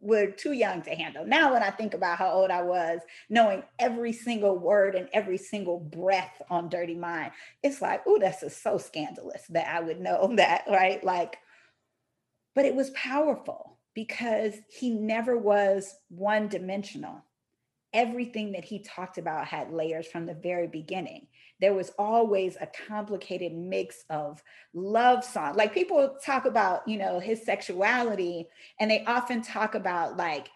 [0.00, 1.26] were too young to handle.
[1.26, 5.36] Now, when I think about how old I was, knowing every single word and every
[5.36, 7.32] single breath on Dirty Mind,
[7.62, 11.04] it's like, oh, that's just so scandalous that I would know that, right?
[11.04, 11.38] Like,
[12.54, 17.22] but it was powerful because he never was one dimensional.
[17.92, 21.26] Everything that he talked about had layers from the very beginning
[21.60, 24.42] there was always a complicated mix of
[24.72, 25.56] love song.
[25.56, 28.48] Like people talk about, you know, his sexuality,
[28.78, 30.48] and they often talk about like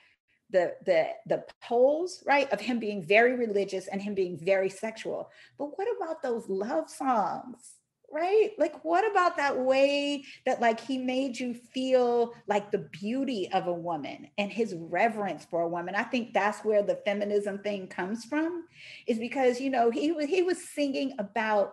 [0.50, 5.30] the the the poles, right, of him being very religious and him being very sexual.
[5.58, 7.74] But what about those love songs?
[8.14, 8.50] Right?
[8.58, 13.66] Like, what about that way that, like, he made you feel like the beauty of
[13.66, 15.96] a woman and his reverence for a woman?
[15.96, 18.66] I think that's where the feminism thing comes from,
[19.08, 21.72] is because, you know, he was he was singing about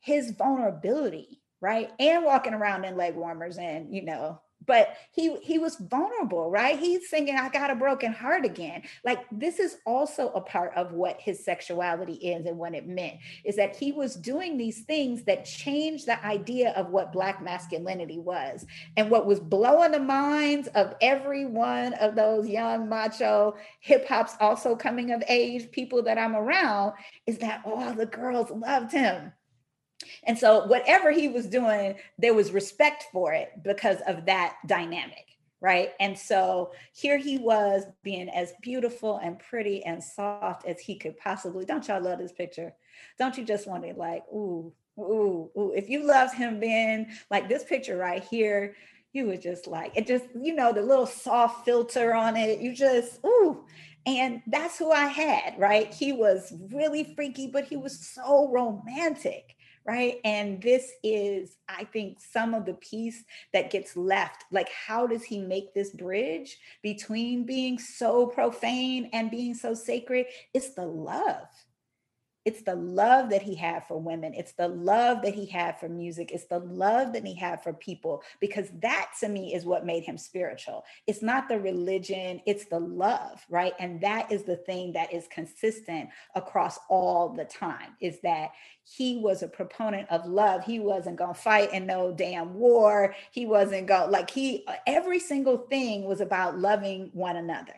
[0.00, 1.92] his vulnerability, right?
[2.00, 6.78] And walking around in leg warmers and, you know, but he he was vulnerable right?
[6.78, 8.82] He's singing i got a broken heart again.
[9.04, 13.16] Like this is also a part of what his sexuality is and what it meant
[13.44, 18.18] is that he was doing these things that changed the idea of what black masculinity
[18.18, 24.06] was and what was blowing the minds of every one of those young macho hip
[24.08, 26.92] hop's also coming of age people that i'm around
[27.26, 29.32] is that all the girls loved him
[30.24, 35.38] and so, whatever he was doing, there was respect for it because of that dynamic,
[35.60, 35.90] right?
[36.00, 41.16] And so, here he was being as beautiful and pretty and soft as he could
[41.18, 41.64] possibly.
[41.64, 42.74] Don't y'all love this picture?
[43.18, 47.48] Don't you just want to, like, ooh, ooh, ooh, if you loved him being like
[47.48, 48.74] this picture right here,
[49.12, 52.74] you were just like, it just, you know, the little soft filter on it, you
[52.74, 53.64] just, ooh.
[54.06, 55.92] And that's who I had, right?
[55.92, 59.53] He was really freaky, but he was so romantic
[59.86, 60.18] right?
[60.24, 64.44] And this is, I think, some of the piece that gets left.
[64.50, 70.26] Like, how does he make this bridge between being so profane and being so sacred?
[70.54, 71.46] It's the love
[72.44, 74.34] it's the love that he had for women.
[74.34, 76.30] It's the love that he had for music.
[76.32, 80.04] It's the love that he had for people because that to me is what made
[80.04, 80.84] him spiritual.
[81.06, 82.40] It's not the religion.
[82.46, 83.72] It's the love right?
[83.78, 88.50] And that is the thing that is consistent across all the time is that
[88.84, 90.64] he was a proponent of love.
[90.64, 93.14] He wasn't going to fight in no damn war.
[93.30, 97.74] He wasn't going like he uh, every single thing was about loving one another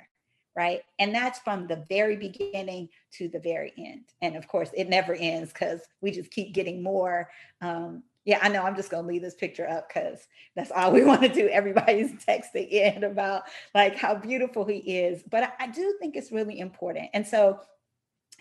[0.57, 0.81] right?
[0.99, 4.05] And that's from the very beginning to the very end.
[4.23, 7.31] And of course, it never ends because we just keep getting more.
[7.61, 10.27] Um, yeah, I know I'm just gonna leave this picture up because
[10.57, 11.49] that's all we want to do.
[11.49, 13.45] Everybody's texting in about
[13.75, 15.23] like how beautiful he is.
[15.31, 17.11] But I, do think it's really important.
[17.13, 17.61] And so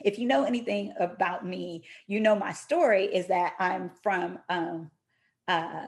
[0.03, 4.89] if you know anything about me, you know my story is that I'm from um,
[5.47, 5.87] uh,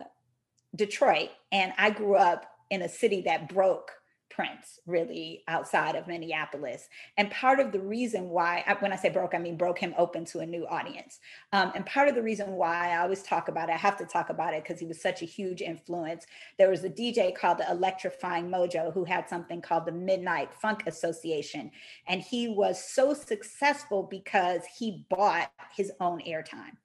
[0.76, 3.92] Detroit and I grew up in a city that broke
[4.38, 6.90] Prince really outside of Minneapolis.
[7.18, 10.26] And part of the reason why, when I say broke, I mean broke him open
[10.26, 11.20] to a new audience.
[11.54, 14.06] Um, and part of the reason why I always talk about it, I have to
[14.06, 16.28] talk about it because he was such a huge influence.
[16.60, 20.84] There was a DJ called the Electrifying Mojo who had something called the Midnight Funk
[20.86, 21.72] Association.
[22.06, 26.78] And he was so successful because he bought his own airtime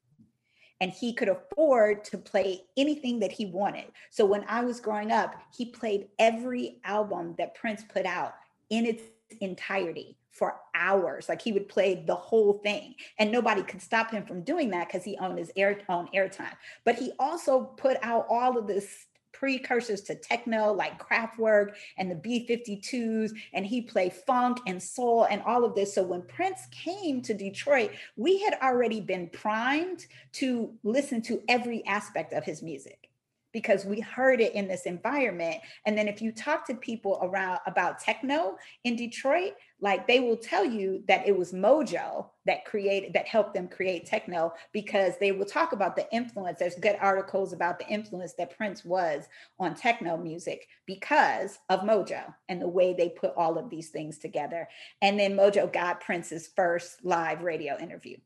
[0.82, 3.84] and he could afford to play anything that he wanted.
[4.10, 8.34] So when I was growing up, he played every album that Prince put out
[8.68, 9.04] in its
[9.40, 11.28] entirety for hours.
[11.28, 14.88] Like he would play the whole thing, and nobody could stop him from doing that
[14.88, 16.56] because he owned his air own airtime.
[16.84, 19.06] But he also put out all of this
[19.42, 25.42] precursors to techno like Kraftwerk and the B52s, and he played funk and soul and
[25.42, 25.96] all of this.
[25.96, 31.84] So when Prince came to Detroit, we had already been primed to listen to every
[31.86, 33.08] aspect of his music
[33.52, 35.56] because we heard it in this environment.
[35.86, 40.36] And then if you talk to people around about techno in Detroit, like they will
[40.36, 45.32] tell you that it was Mojo that created that helped them create techno because they
[45.32, 46.60] will talk about the influence.
[46.60, 49.24] There's good articles about the influence that Prince was
[49.58, 54.18] on techno music because of Mojo and the way they put all of these things
[54.18, 54.68] together.
[55.02, 58.16] And then Mojo got Prince's first live radio interview.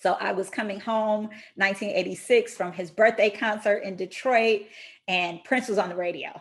[0.00, 1.24] So I was coming home
[1.56, 4.62] 1986 from his birthday concert in Detroit,
[5.08, 6.40] and Prince was on the radio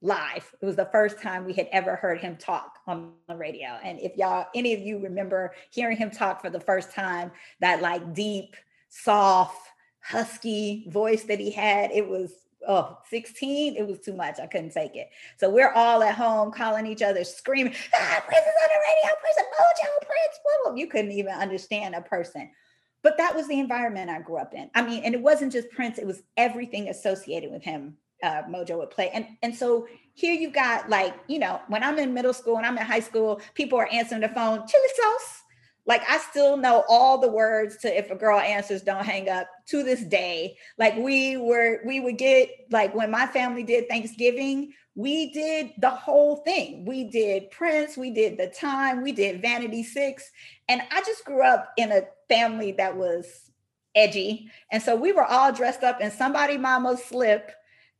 [0.00, 0.54] live.
[0.60, 3.78] It was the first time we had ever heard him talk on the radio.
[3.82, 7.82] And if y'all, any of you remember hearing him talk for the first time, that
[7.82, 8.56] like deep,
[8.88, 9.68] soft,
[10.00, 12.32] husky voice that he had, it was
[12.66, 16.50] oh 16 it was too much i couldn't take it so we're all at home
[16.50, 20.74] calling each other screaming ah, prince is on the radio prince mojo prince blah, blah.
[20.74, 22.50] you couldn't even understand a person
[23.02, 24.70] but that was the environment I grew up in.
[24.74, 27.96] I mean, and it wasn't just Prince, it was everything associated with him.
[28.22, 29.10] Uh, Mojo would play.
[29.10, 32.66] And and so here you got like, you know, when I'm in middle school and
[32.66, 35.42] I'm in high school, people are answering the phone, chili sauce.
[35.86, 39.48] Like I still know all the words to if a girl answers, don't hang up
[39.68, 40.58] to this day.
[40.76, 45.88] Like we were, we would get like when my family did Thanksgiving, we did the
[45.88, 46.84] whole thing.
[46.84, 50.30] We did Prince, we did The Time, we did Vanity Six.
[50.68, 53.50] And I just grew up in a family that was
[53.94, 54.50] edgy.
[54.70, 57.52] And so we were all dressed up in somebody mama's slip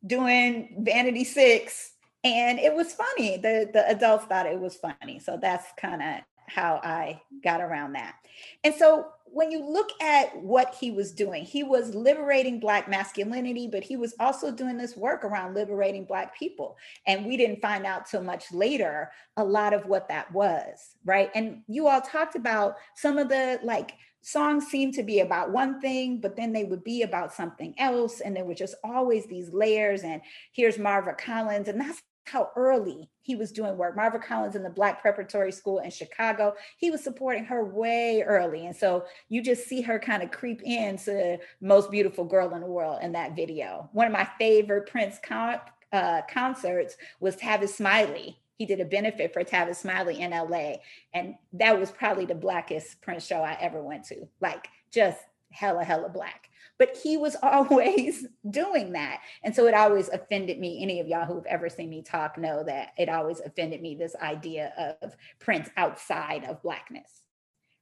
[0.07, 1.93] doing Vanity Six.
[2.25, 3.37] And it was funny.
[3.37, 5.19] The, the adults thought it was funny.
[5.19, 8.17] So that's kind of how I got around that.
[8.65, 13.69] And so when you look at what he was doing, he was liberating Black masculinity,
[13.71, 16.77] but he was also doing this work around liberating Black people.
[17.07, 21.31] And we didn't find out till much later a lot of what that was, right?
[21.35, 25.81] And you all talked about some of the like songs seemed to be about one
[25.81, 28.21] thing, but then they would be about something else.
[28.21, 30.03] And there were just always these layers.
[30.03, 30.21] And
[30.53, 31.69] here's Marva Collins.
[31.69, 33.97] And that's how early he was doing work.
[33.97, 38.67] Marva Collins in the Black Preparatory School in Chicago, he was supporting her way early.
[38.67, 42.67] And so you just see her kind of creep into Most Beautiful Girl in the
[42.67, 43.89] World in that video.
[43.93, 45.61] One of my favorite Prince con-
[45.93, 48.39] uh, concerts was Tavis Smiley.
[48.59, 50.75] He did a benefit for Tavis Smiley in LA.
[51.15, 54.29] And that was probably the blackest Prince show I ever went to.
[54.41, 55.19] Like just
[55.51, 56.49] hella, hella black
[56.79, 59.21] but he was always doing that.
[59.43, 60.83] And so it always offended me.
[60.83, 64.17] Any of y'all who've ever seen me talk know that it always offended me this
[64.23, 67.23] idea of Prince outside of Blackness,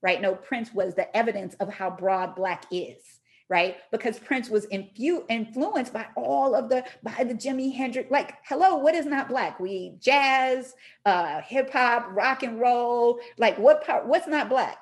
[0.02, 0.20] right?
[0.20, 3.15] No, Prince was the evidence of how broad Black is.
[3.48, 3.76] Right?
[3.92, 8.10] Because Prince was infu- influenced by all of the by the Jimi Hendrix.
[8.10, 9.60] Like, hello, what is not black?
[9.60, 10.74] We jazz,
[11.04, 13.20] uh, hip hop, rock and roll.
[13.38, 14.06] Like, what part?
[14.06, 14.78] What's not black?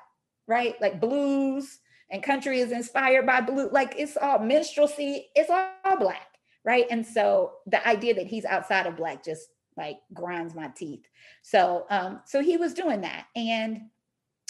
[0.47, 0.79] Right?
[0.81, 3.69] Like blues and country is inspired by blue.
[3.71, 5.25] Like, it's all minstrelsy.
[5.35, 6.27] It's all black,
[6.63, 6.85] right?
[6.89, 9.47] And so the idea that he's outside of black just
[9.77, 11.05] like grinds my teeth.
[11.41, 13.89] So, um, so he was doing that, and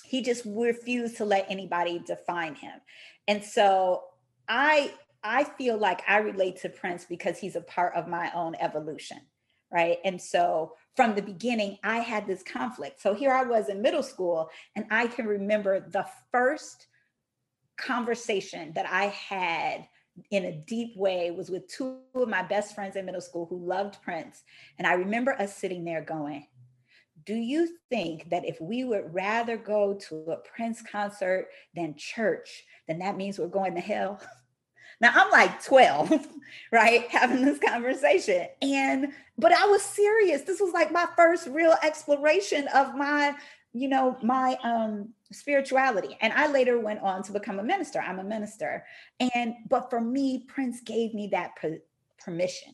[0.04, 2.80] he just refused to let anybody define him.
[3.28, 4.04] And so
[4.48, 8.54] I I feel like I relate to Prince because he's a part of my own
[8.60, 9.18] evolution,
[9.72, 9.98] right?
[10.06, 13.02] And so from the beginning, I had this conflict.
[13.02, 16.88] So here I was in middle school, and I can remember the first
[17.78, 19.88] conversation that I had
[20.32, 23.58] in a deep way was with two of my best friends in middle school who
[23.58, 24.44] loved Prince.
[24.78, 26.48] And I remember us sitting there going,
[27.26, 32.64] do you think that if we would rather go to a Prince concert than church,
[32.88, 34.22] then that means we're going to hell?
[35.02, 36.26] Now I'm like 12,
[36.72, 37.06] right?
[37.10, 38.48] Having this conversation.
[38.62, 40.44] And, but I was serious.
[40.44, 43.36] This was like my first real exploration of my,
[43.74, 46.18] you know, my um spirituality.
[46.22, 48.00] And I later went on to become a minister.
[48.00, 48.86] I'm a minister.
[49.36, 51.82] And, but for me, Prince gave me that per-
[52.18, 52.74] permission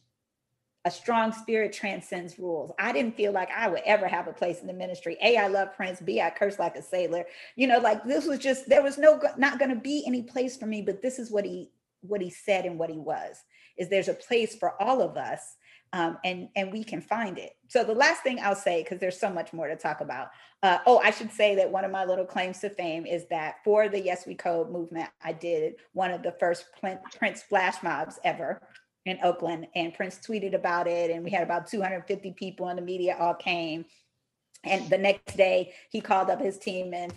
[0.86, 2.72] a strong spirit transcends rules.
[2.80, 5.18] I didn't feel like I would ever have a place in the ministry.
[5.22, 6.02] A, I love Prince.
[6.02, 7.26] B, I curse like a sailor.
[7.56, 10.58] You know, like this was just there was no not going to be any place
[10.58, 10.82] for me.
[10.82, 11.70] But this is what he
[12.02, 13.38] what he said and what he was.
[13.78, 15.56] Is there's a place for all of us,
[15.94, 17.52] um, and and we can find it.
[17.68, 20.30] So the last thing I'll say, because there's so much more to talk about.
[20.64, 23.56] Uh, oh, I should say that one of my little claims to fame is that
[23.64, 26.66] for the Yes We Code movement, I did one of the first
[27.18, 28.62] Prince flash mobs ever
[29.06, 32.82] in Oakland, and Prince tweeted about it, and we had about 250 people in the
[32.82, 33.86] media all came.
[34.64, 37.14] And the next day, he called up his team and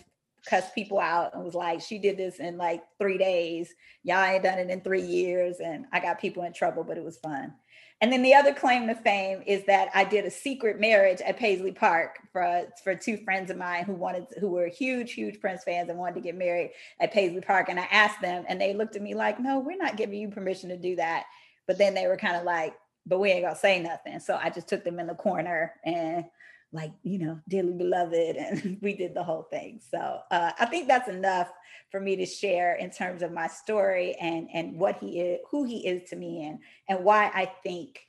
[0.47, 3.75] cussed people out and was like, "She did this in like three days.
[4.03, 7.05] Y'all ain't done it in three years." And I got people in trouble, but it
[7.05, 7.55] was fun.
[8.01, 11.39] And then the other claim to fame is that I did a secret marriage at
[11.39, 15.65] Paisley Park for for two friends of mine who wanted who were huge huge Prince
[15.65, 17.69] fans and wanted to get married at Paisley Park.
[17.69, 20.29] And I asked them, and they looked at me like, "No, we're not giving you
[20.29, 21.27] permission to do that."
[21.67, 22.75] But then they were kind of like,
[23.07, 24.21] but we ain't gonna say nothing.
[24.21, 26.25] So I just took them in the corner and
[26.73, 29.81] like, you know, dearly beloved, and we did the whole thing.
[29.91, 31.51] So uh, I think that's enough
[31.91, 35.65] for me to share in terms of my story and and what he is, who
[35.65, 36.59] he is to me, and
[36.89, 38.01] and why I think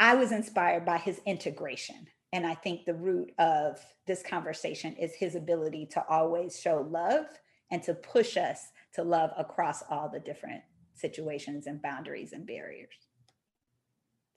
[0.00, 2.08] I was inspired by his integration.
[2.32, 7.26] And I think the root of this conversation is his ability to always show love
[7.70, 8.60] and to push us
[8.94, 10.62] to love across all the different
[10.98, 12.94] situations and boundaries and barriers.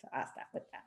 [0.02, 0.84] So I'll stop with that.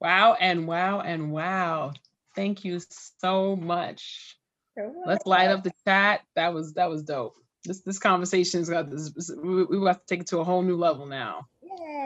[0.00, 1.92] Wow and wow and wow.
[2.34, 2.80] Thank you
[3.20, 4.36] so much.
[5.06, 6.22] Let's light up the chat.
[6.34, 7.36] That was that was dope.
[7.64, 9.12] This this conversation's got this.
[9.40, 11.46] We, we have to take it to a whole new level now.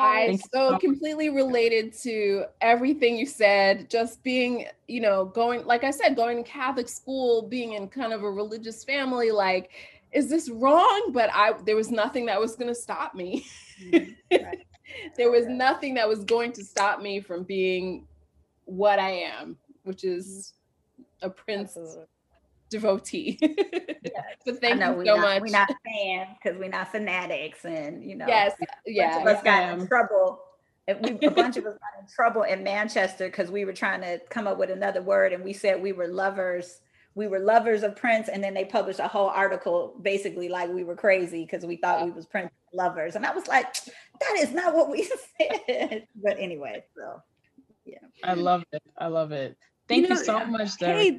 [0.01, 3.91] I so completely related to everything you said.
[3.91, 8.13] Just being, you know, going, like I said, going to Catholic school, being in kind
[8.13, 9.71] of a religious family, like,
[10.13, 11.11] is this wrong?
[11.13, 13.47] But I, there was nothing that was going to stop me.
[13.83, 14.45] Mm-hmm.
[14.45, 14.59] Right.
[15.17, 18.07] there was nothing that was going to stop me from being
[18.65, 20.55] what I am, which is
[21.23, 22.05] a prince Absolutely
[22.79, 23.39] devotee.
[24.45, 25.43] but thank you so not, much.
[25.43, 28.27] We're not fans because we're not fanatics, and you know.
[28.27, 28.53] Yes,
[28.87, 29.21] yeah.
[29.21, 30.41] Of us got in trouble.
[30.89, 34.21] We, a bunch of us got in trouble in Manchester because we were trying to
[34.31, 36.81] come up with another word, and we said we were lovers.
[37.15, 40.85] We were lovers of Prince, and then they published a whole article basically like we
[40.85, 43.75] were crazy because we thought we was Prince lovers, and I was like,
[44.21, 45.03] that is not what we
[45.39, 46.07] said.
[46.15, 47.23] but anyway, so
[47.87, 47.99] yeah.
[48.23, 48.83] I love it.
[48.99, 49.57] I love it.
[49.89, 51.19] Thank you, know, you so much, Hey,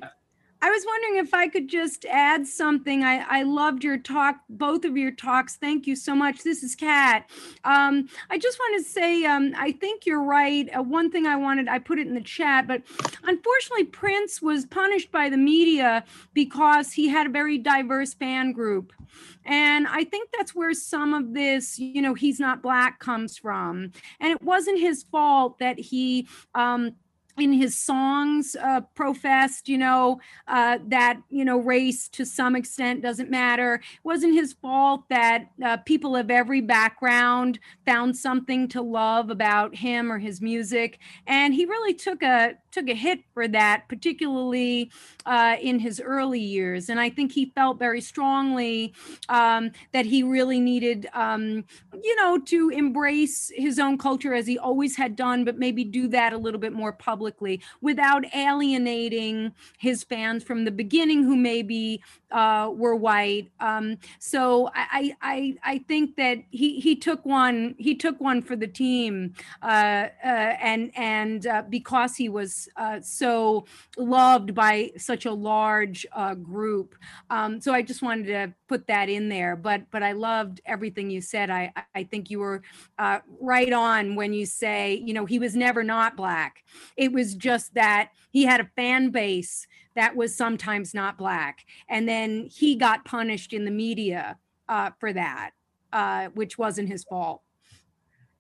[0.60, 3.04] I was wondering if I could just add something.
[3.04, 5.56] I, I loved your talk, both of your talks.
[5.56, 6.44] Thank you so much.
[6.44, 7.30] This is Kat.
[7.64, 10.68] Um, I just want to say, um, I think you're right.
[10.76, 12.82] Uh, one thing I wanted, I put it in the chat, but
[13.24, 16.04] unfortunately, Prince was punished by the media
[16.34, 18.94] because he had a very diverse fan group.
[19.46, 23.92] And I think that's where some of this, you know, he's not black comes from.
[24.20, 26.96] And it wasn't his fault that he, um,
[27.38, 33.02] in his songs uh, professed, you know, uh, that, you know, race to some extent
[33.02, 33.76] doesn't matter.
[33.76, 39.76] It wasn't his fault that uh, people of every background found something to love about
[39.76, 41.00] him or his music.
[41.28, 44.92] And he really took a took a hit for that, particularly
[45.26, 46.90] uh, in his early years.
[46.90, 48.94] And I think he felt very strongly
[49.30, 51.66] um, that he really needed, um,
[52.04, 56.08] you know, to embrace his own culture as he always had done, but maybe do
[56.10, 62.04] that a little bit more publicly without alienating his fans from the beginning who maybe
[62.32, 63.50] uh, were white.
[63.60, 68.56] Um, so I, I, I think that he, he took one, he took one for
[68.56, 69.66] the team uh,
[70.24, 70.28] uh,
[70.62, 73.66] and, and uh, because he was uh, so
[73.98, 76.96] loved by such a large uh, group.
[77.30, 81.10] Um, so I just wanted to put that in there, but, but I loved everything
[81.10, 81.50] you said.
[81.50, 82.62] I, I think you were
[83.40, 86.64] right on when you say, you know, he was never not black.
[86.98, 89.68] It was just that he had a fan base
[89.98, 91.66] that was sometimes not black.
[91.90, 94.38] And then he got punished in the media
[94.70, 95.52] uh, for that,
[95.92, 97.42] uh, which wasn't his fault.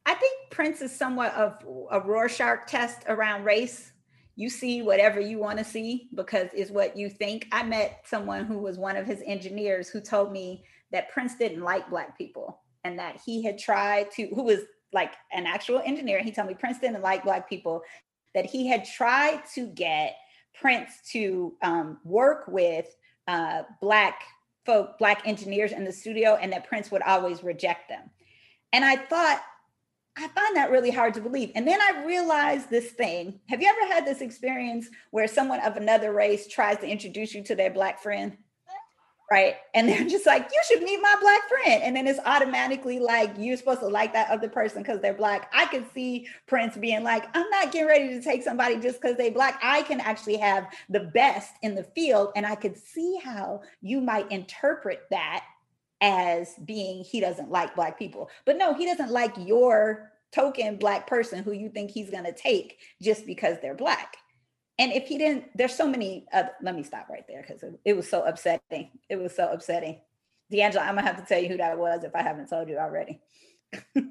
[0.05, 1.57] I think Prince is somewhat of
[1.91, 3.91] a Rorschach test around race.
[4.35, 7.47] You see whatever you want to see because it's what you think.
[7.51, 11.63] I met someone who was one of his engineers who told me that Prince didn't
[11.63, 14.59] like Black people and that he had tried to, who was
[14.93, 16.21] like an actual engineer.
[16.21, 17.81] He told me Prince didn't like Black people,
[18.35, 20.15] that he had tried to get
[20.59, 22.95] Prince to um, work with
[23.27, 24.21] uh, Black
[24.65, 28.09] folk, Black engineers in the studio, and that Prince would always reject them.
[28.73, 29.41] And I thought,
[30.17, 31.51] I find that really hard to believe.
[31.55, 33.39] And then I realized this thing.
[33.49, 37.43] Have you ever had this experience where someone of another race tries to introduce you
[37.43, 38.37] to their Black friend?
[39.29, 39.55] Right?
[39.73, 41.83] And they're just like, you should meet my black friend.
[41.83, 45.51] And then it's automatically like you're supposed to like that other person because they're black.
[45.53, 49.17] I could see Prince being like, I'm not getting ready to take somebody just because
[49.17, 49.59] they black.
[49.61, 52.31] I can actually have the best in the field.
[52.35, 55.43] And I could see how you might interpret that
[55.99, 58.29] as being he doesn't like black people.
[58.45, 62.77] But no, he doesn't like your token black person who you think he's gonna take
[63.01, 64.17] just because they're black
[64.79, 67.79] and if he didn't there's so many uh, let me stop right there because it,
[67.85, 68.91] it, was so upsetting.
[69.09, 70.01] It was so upsetting.
[70.51, 72.77] D'angelo i'm gonna have to tell you who that was if i haven't told you
[72.77, 73.19] already.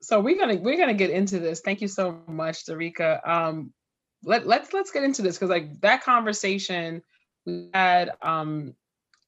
[0.00, 1.60] So we're gonna we're gonna get into this.
[1.60, 3.26] Thank you so much Dereca.
[3.28, 3.72] um
[4.24, 7.02] let, let's let's get into this because like that conversation
[7.46, 8.74] we had um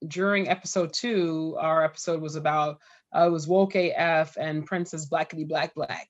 [0.07, 2.79] during episode two our episode was about
[3.15, 6.09] uh, it was woke af and princess blackity black black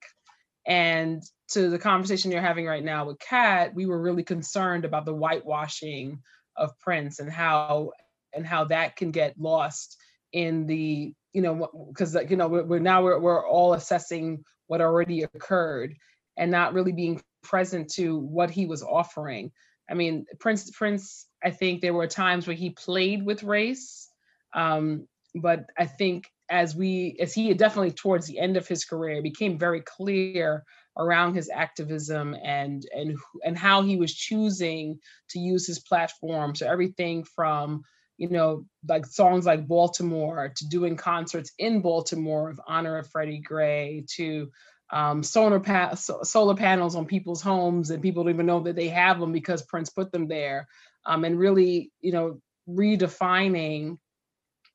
[0.65, 5.05] and to the conversation you're having right now with Kat, we were really concerned about
[5.05, 6.19] the whitewashing
[6.55, 7.91] of Prince and how
[8.33, 9.97] and how that can get lost
[10.31, 14.81] in the you know because you know we're, we're now we're, we're all assessing what
[14.81, 15.95] already occurred
[16.37, 19.51] and not really being present to what he was offering.
[19.89, 24.07] I mean prince prince i think there were times where he played with race
[24.53, 25.05] um,
[25.35, 29.57] but i think as we as he definitely towards the end of his career became
[29.57, 30.63] very clear
[30.97, 34.99] around his activism and and and how he was choosing
[35.29, 36.53] to use his platform.
[36.53, 37.83] So everything from
[38.17, 43.39] you know like songs like baltimore to doing concerts in baltimore of honor of freddie
[43.39, 44.51] gray to
[44.93, 48.89] um, solar, pa- solar panels on people's homes and people don't even know that they
[48.89, 50.67] have them because prince put them there
[51.05, 53.97] um, and really you know redefining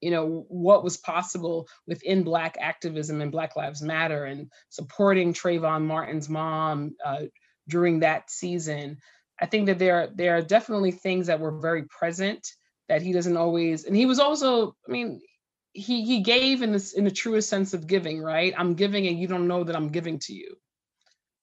[0.01, 5.83] you know what was possible within black activism and black lives matter and supporting trayvon
[5.83, 7.23] martin's mom uh,
[7.69, 8.99] during that season.
[9.41, 12.47] I think that there there are definitely things that were very present
[12.89, 15.21] that he doesn't always and he was also i mean
[15.73, 18.55] he he gave in this in the truest sense of giving right?
[18.57, 20.57] I'm giving and you don't know that i'm giving to you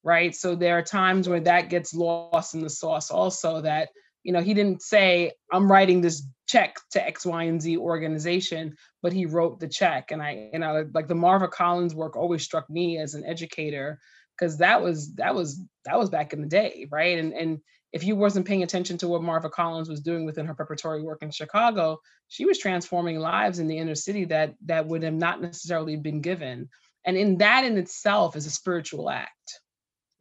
[0.03, 0.35] right?
[0.35, 3.89] So there are times where that gets lost in the sauce also that
[4.23, 8.75] you know he didn't say i'm writing this check to x y and z organization
[9.01, 10.11] but he wrote the check.
[10.11, 13.99] And i you know like the marva collins work always struck me as an educator
[14.37, 17.19] because that was that was that was back in the day right?
[17.19, 17.59] And and
[17.91, 21.21] if you wasn't paying attention to what marva collins was doing within her preparatory work
[21.21, 25.41] in chicago she was transforming lives in the inner city that that would have not
[25.41, 26.69] necessarily been given.
[27.05, 29.59] And in that in itself is a spiritual act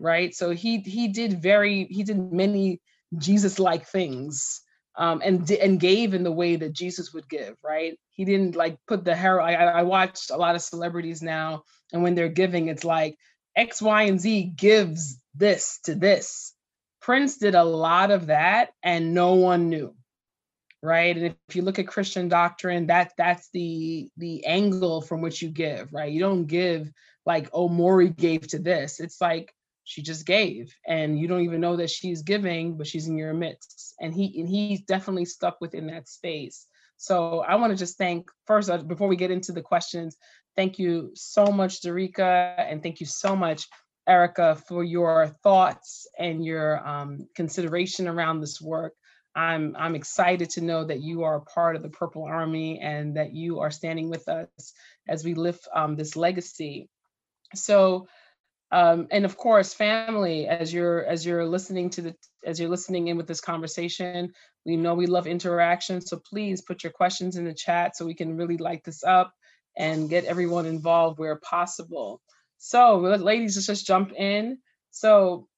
[0.02, 0.34] right?
[0.34, 2.80] So he he did very he did many
[3.18, 4.62] Jesus like things
[4.96, 7.98] um, and and gave in the way that Jesus would give, right?
[8.10, 9.40] He didn't like put the hair.
[9.40, 13.16] I, I watched a lot of celebrities now, and when they're giving, it's like
[13.56, 16.54] X, Y, and Z gives this to this.
[17.00, 19.94] Prince did a lot of that, and no one knew,
[20.82, 21.16] right?
[21.16, 25.48] And if you look at Christian doctrine, that that's the the angle from which you
[25.48, 26.12] give, right?
[26.12, 26.90] You don't give
[27.24, 29.00] like, oh, Maury gave to this.
[29.00, 29.54] It's like
[29.84, 33.34] she just gave and you don't even know that she's giving but she's in your
[33.34, 36.66] midst and he and he's definitely stuck within that space
[36.96, 40.16] so i want to just thank first before we get into the questions
[40.56, 43.66] thank you so much Dereca, and thank you so much
[44.08, 48.94] Erica, for your thoughts and your um, consideration around this work.
[49.34, 53.16] I'm I'm excited to know that you are a part of the Purple Army and
[53.16, 54.48] that you are standing with us
[55.08, 56.90] as we lift um, this legacy.
[57.54, 58.08] So,
[58.72, 62.14] um, and of course, family, as you're as you're listening to the
[62.44, 64.32] as you're listening in with this conversation,
[64.64, 66.00] we know we love interaction.
[66.00, 69.34] So please put your questions in the chat so we can really light this up
[69.76, 72.22] and get everyone involved where possible.
[72.56, 74.58] So, ladies, let's just jump in.
[74.90, 75.48] So,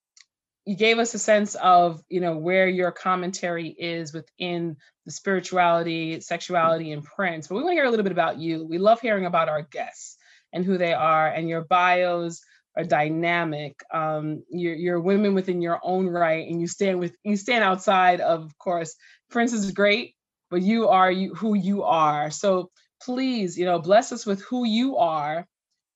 [0.65, 6.19] you gave us a sense of you know where your commentary is within the spirituality
[6.19, 8.99] sexuality and Prince but we want to hear a little bit about you we love
[8.99, 10.17] hearing about our guests
[10.51, 12.41] and who they are and your bios
[12.77, 17.37] are dynamic um, you're, you're women within your own right and you stand with you
[17.37, 18.95] stand outside of, of course
[19.29, 20.15] prince is great
[20.49, 22.31] but you are you who you are.
[22.31, 22.71] So
[23.01, 25.45] please you know bless us with who you are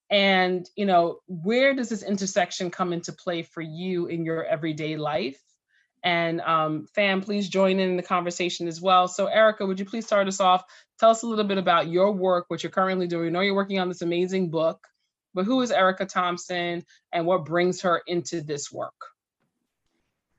[0.10, 4.98] and you know where does this intersection come into play for you in your everyday
[4.98, 5.40] life?
[6.04, 9.08] And um, fam please join in the conversation as well.
[9.08, 10.64] So erica would you please start us off?
[11.00, 13.26] Tell us a little bit about your work what you're currently doing.
[13.26, 14.86] We know you're working on this amazing book
[15.34, 19.06] but who is erica thompson and what brings her into this work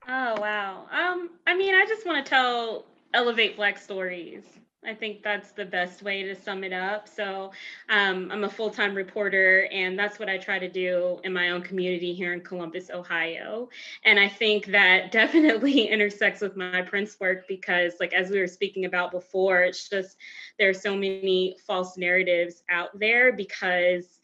[0.07, 4.43] oh wow um i mean i just want to tell elevate black stories
[4.83, 7.07] I think that's the best way to sum it up.
[7.07, 7.51] So,
[7.89, 11.51] um, I'm a full time reporter, and that's what I try to do in my
[11.51, 13.69] own community here in Columbus, Ohio.
[14.05, 18.47] And I think that definitely intersects with my Prince work because, like, as we were
[18.47, 20.17] speaking about before, it's just
[20.57, 24.19] there are so many false narratives out there because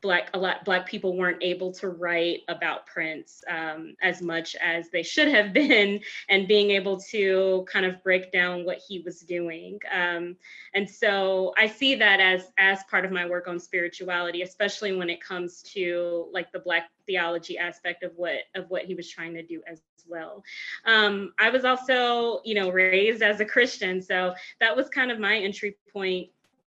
[0.00, 4.90] black a lot black people weren't able to write about prince um, as much as
[4.90, 9.20] they should have been and being able to kind of break down what he was
[9.20, 10.36] doing um,
[10.74, 15.10] and so i see that as as part of my work on spirituality especially when
[15.10, 19.34] it comes to like the black theology aspect of what of what he was trying
[19.34, 20.42] to do as well
[20.86, 25.18] um, i was also you know raised as a christian so that was kind of
[25.18, 26.28] my entry point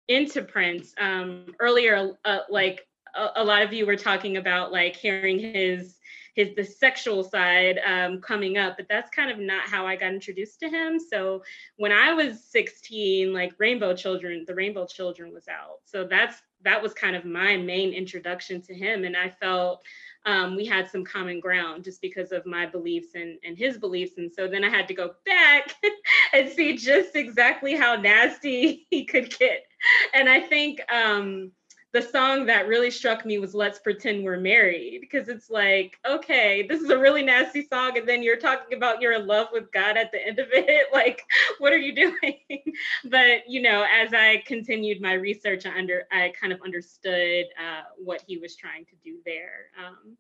[0.10, 0.94] into Prince.
[1.00, 5.96] Um, earlier, uh, like a, a, lot of you were talking about like hearing his
[6.36, 10.14] his the sexual side um, coming up but that's kind of not how i got
[10.14, 11.44] introduced to him so
[11.78, 16.82] when i was 16 like rainbow children the rainbow children was out so that's that
[16.82, 19.84] was kind of my main introduction to him and i felt
[20.26, 24.18] um, we had some common ground just because of my beliefs and, and his beliefs.
[24.18, 25.74] And so then I had to go back
[26.34, 29.66] and see just exactly how nasty he could get.
[30.14, 31.52] And I think um,
[31.92, 36.66] the song that really struck me was Let's Pretend We're Married because it's like, okay,
[36.68, 37.98] this is a really nasty song.
[37.98, 40.88] And then you're talking about you're in love with God at the end of it.
[40.94, 41.24] Like,
[41.60, 42.40] what are you doing?
[43.06, 47.84] but, you know, as I continued my research, I, under, I kind of understood uh,
[47.98, 49.68] what he was trying to do there.
[49.78, 50.18] Um,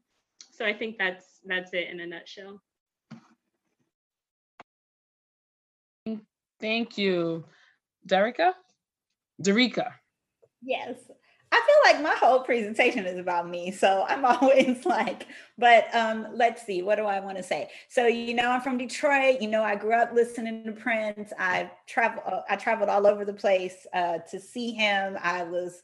[0.51, 2.61] so I think that's that's it in a nutshell.
[6.59, 7.45] Thank you.
[8.07, 8.53] Dereca?
[9.41, 9.91] Dereca.
[10.61, 10.97] Yes.
[11.51, 13.71] I feel like my whole presentation is about me.
[13.71, 15.27] So I'm always like,
[15.57, 17.69] but um, let's see, what do I want to say?
[17.87, 19.41] So, you know, I'm from Detroit.
[19.41, 21.33] You know, I grew up listening to Prince.
[21.39, 25.17] I travel, I traveled all over the place uh, to see him.
[25.21, 25.81] I was,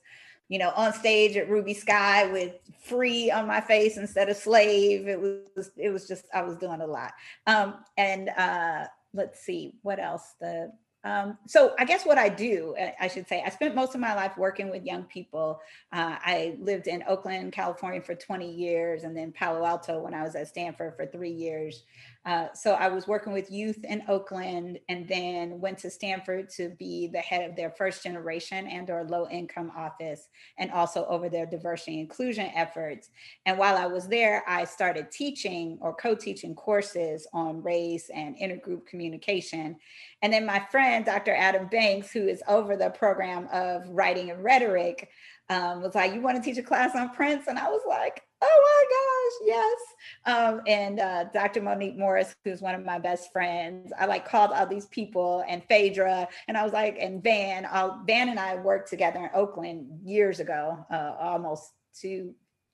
[0.50, 2.54] you know, on stage at Ruby Skye with
[2.84, 5.08] free on my face instead of slave.
[5.08, 7.14] It was, it was just, I was doing a lot.
[7.48, 10.36] Um, and uh, let's see, what else?
[10.40, 10.72] The
[11.06, 14.02] um, so I guess what I do, uh, I should say, I spent most of
[14.02, 15.62] my life working with young people.
[15.94, 20.24] Uh, I lived in Oakland, California for 20 years, and then Palo Alto when I
[20.24, 21.84] was at Stanford for three years.
[22.26, 26.70] Uh, so I was working with youth in Oakland and then went to Stanford to
[26.70, 31.30] be the head of their first generation and or low income office and also over
[31.30, 33.10] their diversity inclusion efforts.
[33.46, 38.88] And while I was there, I started teaching or co-teaching courses on race and intergroup
[38.88, 39.76] communication.
[40.24, 41.36] And then my friend, Dr.
[41.36, 45.10] Adam Banks, who is over the program of writing and rhetoric,
[45.50, 47.46] um, was like, you want to teach a class on Prince?
[47.48, 49.80] And I was like, oh my gosh, yes.
[50.26, 51.62] Um, and uh, Dr.
[51.62, 55.64] Monique Morris, who's one of my best friends, I like called all these people and
[55.70, 60.02] Phaedra, and I was like, and Van, I'll, Van and I worked together in Oakland
[60.04, 62.34] years ago, uh, almost two,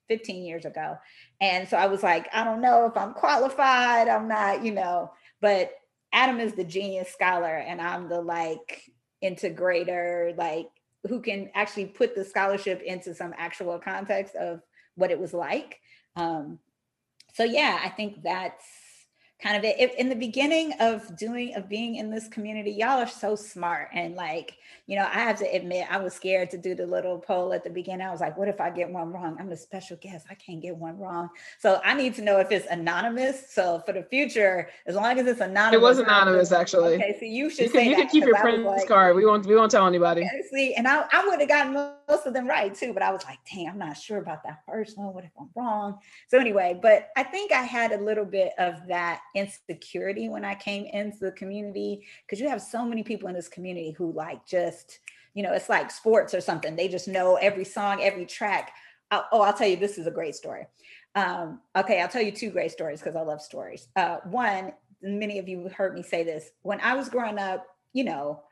[0.10, 0.98] 15 years ago.
[1.40, 5.12] And so I was like, I don't know if I'm qualified, I'm not, you know,
[5.40, 5.72] but
[6.12, 8.84] Adam is the genius scholar and I'm the like
[9.24, 10.68] integrator, like
[11.08, 14.62] who can actually put the scholarship into some actual context of
[15.02, 15.80] what it was like.
[16.16, 16.60] Um,
[17.34, 18.66] so yeah, I think that's
[19.42, 19.96] kind of it.
[19.98, 24.16] In the beginning of doing of being in this community, y'all are so smart and
[24.16, 24.58] like
[24.88, 27.64] you know, I have to admit, I was scared to do the little poll at
[27.64, 28.06] the beginning.
[28.06, 29.38] I was like, what if I get one wrong?
[29.40, 30.26] I'm a special guest.
[30.30, 31.30] I can't get one wrong.
[31.60, 33.54] So I need to know if it's anonymous.
[33.54, 35.76] So for the future, as long as it's anonymous.
[35.76, 36.96] It was anonymous, actually.
[36.96, 39.16] Okay, so you should you can, you can keep your Prince like, card.
[39.16, 40.28] We won't we won't tell anybody.
[40.52, 43.24] See, and I, I would have gotten most of them right too, but I was
[43.24, 45.14] like, dang, I'm not sure about that first one.
[45.14, 46.00] What if I'm wrong?
[46.28, 50.56] So anyway, but I think I had a little bit of that insecurity when I
[50.56, 54.46] came into the community because you have so many people in this community who like
[54.46, 55.00] just
[55.34, 56.76] you know, it's like sports or something.
[56.76, 58.74] They just know every song, every track.
[59.10, 60.68] Uh, oh, I'll tell you, this is a great story.
[61.16, 63.88] Um, okay, I'll tell you two great stories because I love stories.
[63.96, 66.50] Uh, one, many of you heard me say this.
[66.62, 68.44] When I was growing up, you know,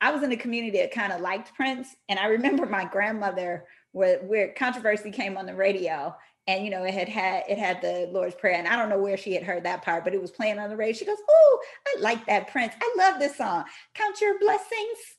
[0.00, 1.96] I was in a community that kind of liked Prince.
[2.08, 6.14] And I remember my grandmother, where, where controversy came on the radio,
[6.48, 8.98] and you know it had had it had the lord's prayer and i don't know
[8.98, 11.18] where she had heard that part but it was playing on the radio she goes
[11.30, 13.64] oh i like that prince i love this song
[13.94, 15.18] count your blessings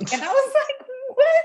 [0.00, 1.44] and I was like, what?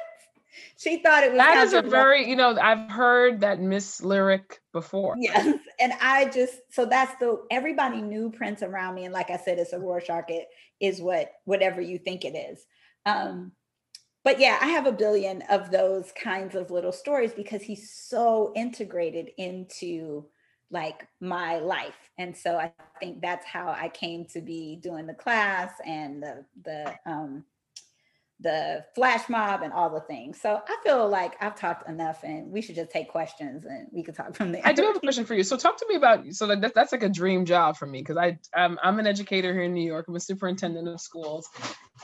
[0.78, 4.60] She thought it was that is a very, you know, I've heard that Miss Lyric
[4.74, 5.16] before.
[5.18, 5.58] Yes.
[5.80, 9.06] And I just so that's the everybody knew Prince around me.
[9.06, 10.48] And like I said, it's a Rorschach, it
[10.80, 12.66] is what whatever you think it is.
[13.06, 13.52] Um,
[14.24, 18.52] but yeah, I have a billion of those kinds of little stories because he's so
[18.56, 20.26] integrated into
[20.72, 22.10] like my life.
[22.18, 26.46] And so I think that's how I came to be doing the class and the
[26.64, 27.44] the um
[28.42, 30.40] the flash mob and all the things.
[30.40, 34.02] So I feel like I've talked enough and we should just take questions and we
[34.02, 34.62] could talk from there.
[34.64, 35.44] I do have a question for you.
[35.44, 38.00] So talk to me about, so like that, that's like a dream job for me
[38.00, 40.06] because I, I'm an educator here in New York.
[40.08, 41.50] I'm a superintendent of schools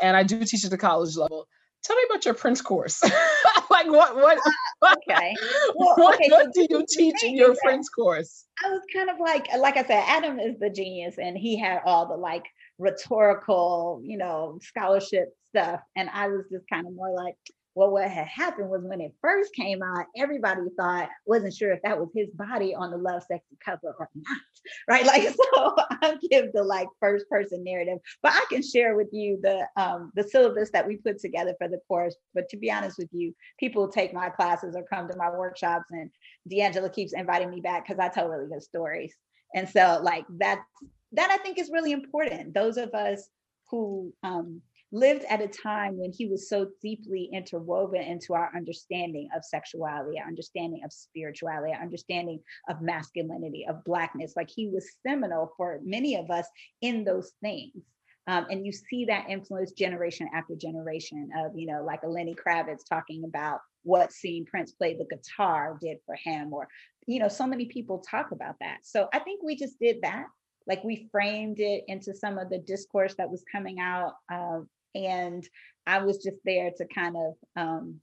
[0.01, 1.47] and I do teach at the college level.
[1.85, 3.03] Tell me about your Prince course.
[3.69, 5.35] like what, what, uh, okay.
[5.75, 8.45] Well, what, okay, what so do you teach in your Prince course?
[8.63, 11.81] I was kind of like, like I said, Adam is the genius and he had
[11.85, 12.45] all the like
[12.79, 15.81] rhetorical, you know, scholarship stuff.
[15.95, 17.37] And I was just kind of more like,
[17.75, 21.81] well, what had happened was when it first came out, everybody thought, wasn't sure if
[21.83, 24.37] that was his body on the Lovesexy cover or not,
[24.87, 25.05] right?
[25.05, 25.23] Like,
[25.53, 29.67] so I'll give the like first person narrative, but I can share with you the
[29.75, 32.15] um, the syllabus that we put together for the course.
[32.33, 35.85] But to be honest with you, people take my classes or come to my workshops,
[35.91, 36.09] and
[36.47, 39.13] D'Angela keeps inviting me back because I tell really good stories.
[39.53, 40.63] And so, like that's
[41.11, 42.53] that I think is really important.
[42.53, 43.27] Those of us
[43.69, 44.61] who um,
[44.91, 50.19] lived at a time when he was so deeply interwoven into our understanding of sexuality,
[50.19, 52.39] our understanding of spirituality, our understanding
[52.69, 54.33] of masculinity, of blackness.
[54.35, 56.47] Like he was seminal for many of us
[56.81, 57.83] in those things.
[58.27, 62.35] Um, and you see that influence generation after generation of, you know, like a Lenny
[62.35, 66.67] Kravitz talking about what seeing Prince play the guitar did for him, or,
[67.05, 68.79] you know, so many people talk about that.
[68.81, 70.25] So I think we just did that
[70.67, 75.47] like we framed it into some of the discourse that was coming out um, and
[75.85, 77.99] i was just there to kind of um,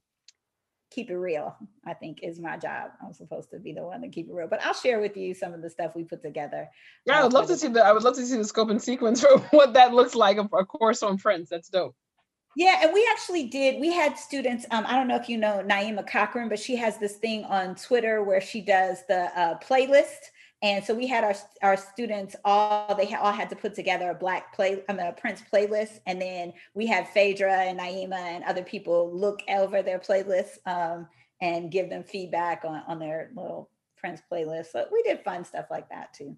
[0.91, 1.55] keep it real
[1.85, 4.47] i think is my job i'm supposed to be the one to keep it real
[4.47, 6.69] but i'll share with you some of the stuff we put together
[7.05, 8.81] yeah i would love to see the i would love to see the scope and
[8.81, 11.95] sequence for what that looks like a course on Prince, that's dope
[12.55, 13.81] yeah, and we actually did.
[13.81, 14.65] We had students.
[14.69, 17.75] Um, I don't know if you know Naima Cochrane, but she has this thing on
[17.75, 20.29] Twitter where she does the uh, playlist
[20.63, 24.15] and so we had our our students all they all had to put together a
[24.15, 28.43] black play I mean, a Prince playlist, and then we had Phaedra and Naima and
[28.45, 31.07] other people look over their playlists um,
[31.41, 34.67] and give them feedback on on their little Prince playlist.
[34.71, 36.35] So we did fun stuff like that too.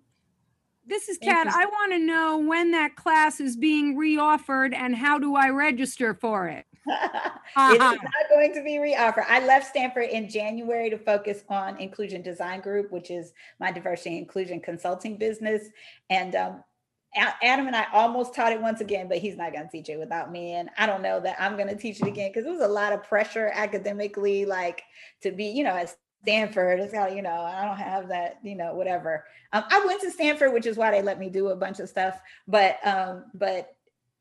[0.87, 1.47] This is Kat.
[1.47, 6.13] I want to know when that class is being reoffered and how do I register
[6.13, 6.65] for it?
[6.87, 7.71] Uh-huh.
[7.71, 9.25] It is not going to be reoffered.
[9.27, 14.17] I left Stanford in January to focus on Inclusion Design Group, which is my diversity
[14.17, 15.69] inclusion consulting business.
[16.09, 16.63] And um,
[17.15, 19.99] Adam and I almost taught it once again, but he's not going to teach it
[19.99, 20.53] without me.
[20.53, 22.67] And I don't know that I'm going to teach it again because it was a
[22.67, 24.83] lot of pressure academically, like
[25.21, 26.79] to be, you know, at Stanford.
[26.79, 29.23] It's how, you know, I don't have that, you know, whatever.
[29.53, 31.87] Um, I went to Stanford, which is why they let me do a bunch of
[31.87, 32.19] stuff.
[32.47, 33.74] But, um, but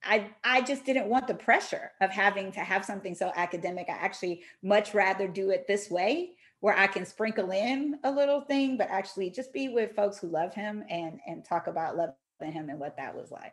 [0.04, 3.86] I, I just didn't want the pressure of having to have something so academic.
[3.88, 8.40] I actually much rather do it this way where I can sprinkle in a little
[8.40, 12.52] thing, but actually just be with folks who love him and and talk about loving
[12.52, 13.52] him and what that was like.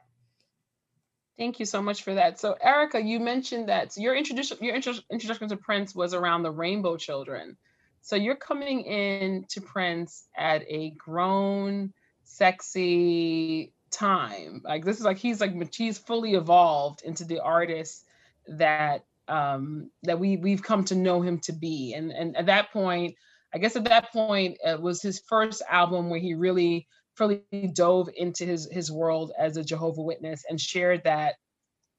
[1.38, 2.40] Thank you so much for that.
[2.40, 6.98] So Erica, you mentioned that your introduction your introduction to Prince was around the Rainbow
[6.98, 7.57] Children.
[8.02, 14.61] So you're coming in to Prince at a grown, sexy, time.
[14.63, 18.05] Like this is like he's like he's fully evolved into the artist
[18.47, 21.93] that um that we we've come to know him to be.
[21.93, 23.15] And and at that point,
[23.53, 27.43] I guess at that point it was his first album where he really fully
[27.73, 31.35] dove into his his world as a Jehovah Witness and shared that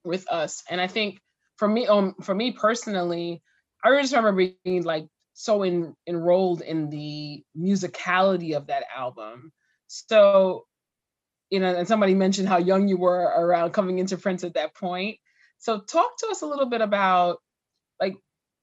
[0.05, 0.63] with us.
[0.69, 1.21] And I think
[1.57, 3.43] for me, um, for me personally,
[3.85, 9.53] I just remember being like so in, enrolled in the musicality of that album.
[9.87, 10.67] So,
[11.53, 14.75] you know, and somebody mentioned how young you were around coming into Prince at that
[14.75, 15.19] point.
[15.59, 17.41] So, talk to us a little bit about
[18.01, 18.15] like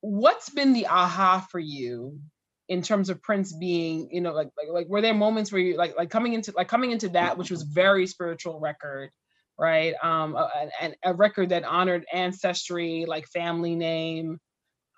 [0.02, 2.20] what's been the aha for you
[2.68, 5.78] in terms of Prince being, you know, like like like were there moments where you
[5.78, 9.12] like like coming into like coming into that, which was very spiritual record,
[9.56, 9.94] right?
[10.02, 10.36] Um,
[10.82, 14.40] and a, a record that honored ancestry, like family name,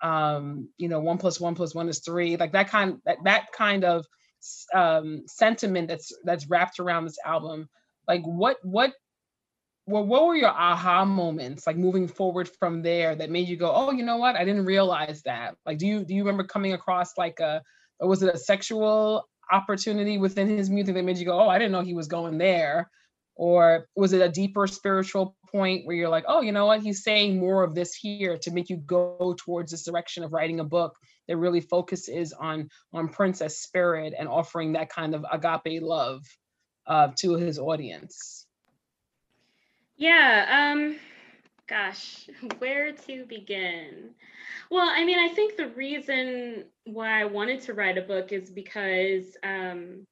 [0.02, 3.52] um, you know, one plus one plus one is three, like that kind that that
[3.52, 4.06] kind of
[4.74, 7.68] um sentiment that's that's wrapped around this album.
[8.06, 8.92] Like what what
[9.86, 13.72] well, what were your aha moments like moving forward from there that made you go,
[13.74, 14.36] oh, you know what?
[14.36, 15.56] I didn't realize that.
[15.66, 17.62] Like, do you do you remember coming across like a
[17.98, 21.58] or was it a sexual opportunity within his music that made you go, oh, I
[21.58, 22.90] didn't know he was going there?
[23.34, 26.82] Or was it a deeper spiritual point where you're like, oh, you know what?
[26.82, 30.60] He's saying more of this here to make you go towards this direction of writing
[30.60, 30.96] a book
[31.28, 36.22] that really focuses on on Princess spirit and offering that kind of agape love
[36.86, 38.46] uh, to his audience.
[39.96, 40.96] Yeah, um,
[41.68, 42.28] gosh,
[42.58, 44.10] where to begin?
[44.70, 48.50] Well, I mean, I think the reason why I wanted to write a book is
[48.50, 50.06] because um,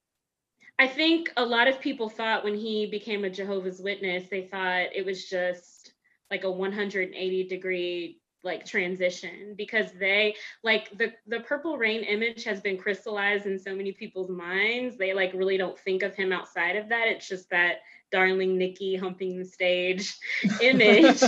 [0.78, 4.94] I think a lot of people thought when he became a Jehovah's Witness, they thought
[4.94, 5.92] it was just
[6.30, 12.60] like a 180 degree like transition because they like the the purple rain image has
[12.60, 16.76] been crystallized in so many people's minds they like really don't think of him outside
[16.76, 17.80] of that it's just that
[18.10, 20.16] darling Nikki humping the stage
[20.60, 21.22] image.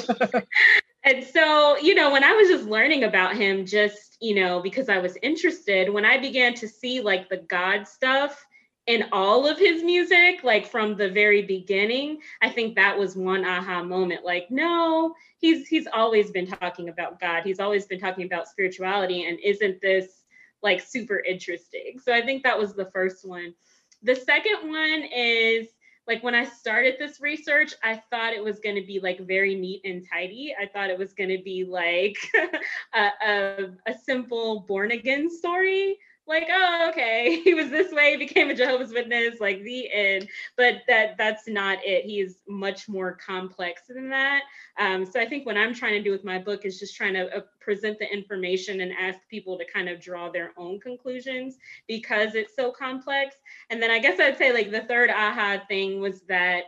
[1.04, 4.88] and so, you know, when I was just learning about him, just, you know, because
[4.88, 8.44] I was interested, when I began to see like the God stuff
[8.86, 13.44] in all of his music, like from the very beginning, I think that was one
[13.44, 14.24] aha moment.
[14.24, 17.44] Like, no, he's he's always been talking about God.
[17.44, 19.26] He's always been talking about spirituality.
[19.26, 20.22] And isn't this
[20.62, 21.98] like super interesting?
[22.02, 23.54] So I think that was the first one.
[24.02, 25.68] The second one is
[26.08, 29.54] like when I started this research, I thought it was going to be like very
[29.54, 30.54] neat and tidy.
[30.60, 32.16] I thought it was going to be like
[32.94, 35.98] a, a, a, simple born again story.
[36.26, 40.28] Like, oh, okay, he was this way, became a Jehovah's Witness, like the end.
[40.56, 42.04] But that that's not it.
[42.04, 44.42] He's much more complex than that.
[44.78, 47.14] Um, so I think what I'm trying to do with my book is just trying
[47.14, 51.56] to uh, present the information and ask people to kind of draw their own conclusions
[51.88, 53.36] because it's so complex.
[53.70, 56.64] And then I guess I'd say like the third aha thing was that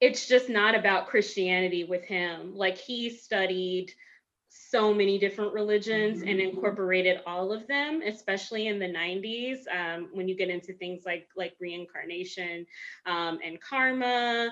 [0.00, 2.54] it's just not about Christianity with him.
[2.54, 3.92] Like he studied
[4.56, 6.50] so many different religions and mm-hmm.
[6.50, 11.28] incorporated all of them especially in the 90s um, when you get into things like
[11.36, 12.66] like reincarnation
[13.06, 14.50] um, and karma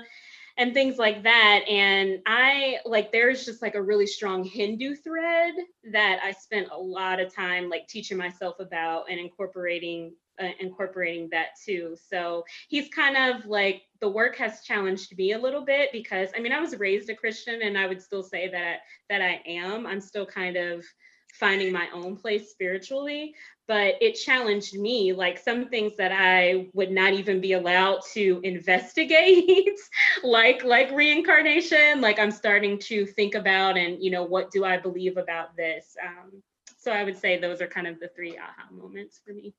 [0.56, 1.64] and things like that.
[1.68, 5.54] And I like there's just like a really strong Hindu thread
[5.92, 10.12] that I spent a lot of time like teaching myself about and incorporating
[10.42, 11.96] uh, incorporating that too.
[12.08, 16.40] So he's kind of like the work has challenged me a little bit because I
[16.40, 19.86] mean I was raised a Christian and I would still say that that I am.
[19.86, 20.84] I'm still kind of
[21.32, 23.34] finding my own place spiritually
[23.66, 28.38] but it challenged me like some things that i would not even be allowed to
[28.44, 29.78] investigate
[30.22, 34.76] like like reincarnation like i'm starting to think about and you know what do i
[34.76, 36.42] believe about this um,
[36.76, 39.54] so i would say those are kind of the three aha moments for me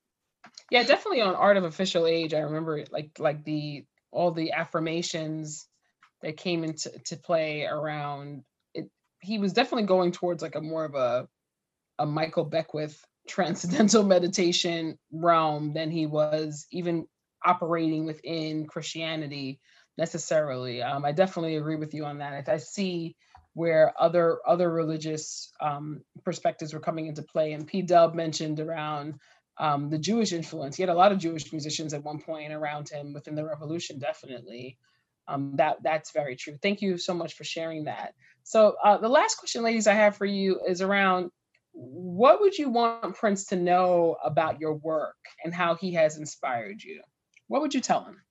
[0.70, 3.84] yeah definitely on art of official age i remember like like the
[4.14, 5.68] all the affirmations
[6.22, 8.90] that came into to play around it
[9.22, 11.28] he was definitely going towards like a more of a
[12.00, 17.08] a michael beckwith transcendental meditation realm than he was even
[17.46, 19.60] operating within Christianity
[19.98, 20.82] necessarily.
[20.82, 22.50] Um, I definitely agree with you on that.
[22.50, 23.16] I see
[23.54, 27.82] where other other religious um, perspectives were coming into play, and P.
[27.84, 29.20] Dub mentioned around
[29.58, 30.76] um, the Jewish influence.
[30.76, 34.00] He had a lot of Jewish musicians at one point around him within the revolution.
[34.00, 34.78] Definitely,
[35.28, 36.58] um, that that's very true.
[36.62, 38.14] Thank you so much for sharing that.
[38.44, 41.32] So uh, the last question, ladies, I have for you is around
[41.74, 46.84] what would you want Prince to know about your work and how he has inspired
[46.84, 47.02] you?
[47.48, 48.22] What would you tell him?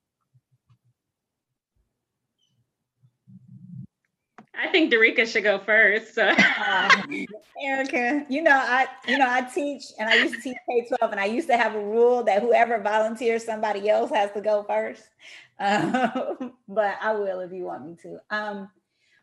[4.55, 6.15] I think Dereca should go first.
[6.15, 6.27] So.
[6.27, 6.91] uh,
[7.63, 11.21] Erica, you know, I you know, I teach and I used to teach K-12 and
[11.21, 15.05] I used to have a rule that whoever volunteers, somebody else has to go first.
[15.59, 18.19] Um, but I will if you want me to.
[18.31, 18.69] Um,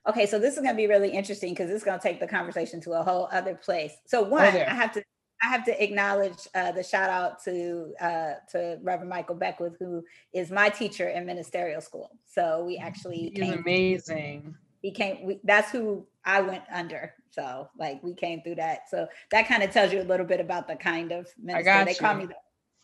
[0.07, 2.27] Okay, so this is going to be really interesting because it's going to take the
[2.27, 3.93] conversation to a whole other place.
[4.06, 5.03] So one, I have to
[5.43, 10.03] I have to acknowledge uh, the shout out to uh, to Reverend Michael Beckwith, who
[10.34, 12.11] is my teacher in ministerial school.
[12.26, 14.56] So we actually He's amazing.
[14.81, 15.26] He came.
[15.26, 17.14] We, that's who I went under.
[17.31, 18.89] So like we came through that.
[18.89, 21.91] So that kind of tells you a little bit about the kind of minister they
[21.91, 21.97] you.
[21.97, 22.26] call me.
[22.26, 22.35] The,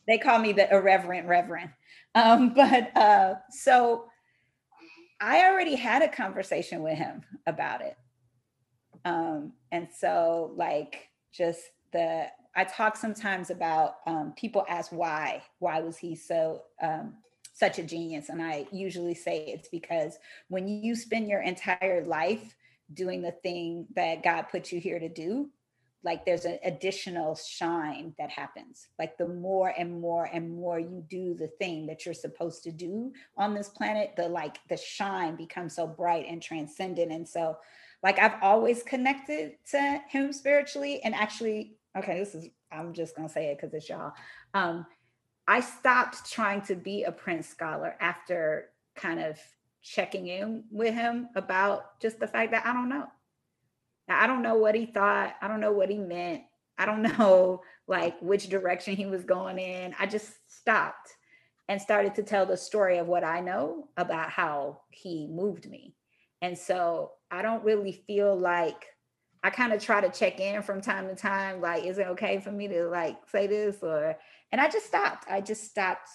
[0.08, 1.72] they call me the irreverent reverend.
[2.18, 4.06] Um, but uh, so
[5.20, 7.98] I already had a conversation with him about it.
[9.04, 11.62] Um, and so like just
[11.92, 17.16] the I talk sometimes about um, people ask why why was he so um,
[17.56, 20.20] such a genius, and I usually say it's because
[20.50, 22.54] when you spend your entire life
[22.94, 25.50] doing the thing that God put you here to do,
[26.04, 28.90] like there's an additional shine that happens.
[29.00, 32.72] Like the more and more and more you do the thing that you're supposed to
[32.74, 37.12] do on this planet, the like the shine becomes so bright and transcendent.
[37.12, 37.58] And so
[38.04, 43.34] like I've always connected to him spiritually and actually okay, this is, I'm just to
[43.34, 44.12] say it because it's y'all.
[44.54, 44.86] Um,
[45.48, 49.38] I stopped trying to be a Prince scholar after kind of
[49.82, 53.08] checking in with him about just the fact that I don't know.
[54.10, 55.36] I don't know what he thought.
[55.42, 56.44] I don't know what he meant.
[56.78, 59.96] I don't know like which direction he was going in.
[60.00, 61.16] I just stopped
[61.68, 65.96] and started to tell the story of what I know about how he moved me.
[66.42, 68.86] And so I don't really feel like
[69.44, 72.40] I kind of try to check in from time to time, like, is it okay
[72.40, 73.78] for me to like say this?
[73.84, 74.18] Or,
[74.52, 75.26] and I just stopped.
[75.30, 76.10] I just stopped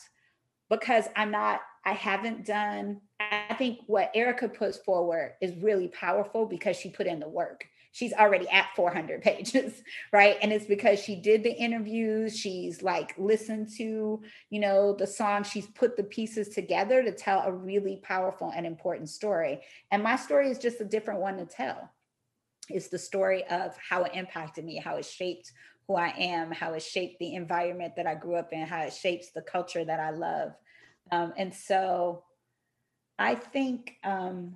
[0.70, 6.47] because I'm not, I haven't done, I think what Erica puts forward is really powerful
[6.47, 7.66] because she put in the work.
[7.93, 9.82] She's already at 400 pages,
[10.12, 10.36] right?
[10.40, 12.39] And it's because she did the interviews.
[12.39, 15.43] She's like listened to, you know, the song.
[15.43, 19.61] She's put the pieces together to tell a really powerful and important story.
[19.90, 21.90] And my story is just a different one to tell
[22.69, 25.52] It's the story of how it impacted me, how it shaped
[25.91, 28.93] who I am, how it shaped the environment that I grew up in, how it
[28.93, 30.53] shapes the culture that I love.
[31.11, 32.23] Um, and so
[33.19, 34.55] I think, um,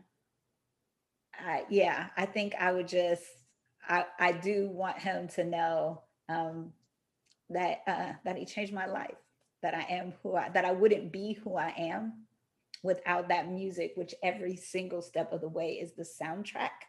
[1.35, 3.25] I, yeah, I think I would just,
[3.89, 6.73] I, I do want him to know um,
[7.51, 9.17] that uh, that he changed my life,
[9.61, 12.27] that I am who I, that I wouldn't be who I am
[12.85, 16.87] without that music, which every single step of the way is the soundtrack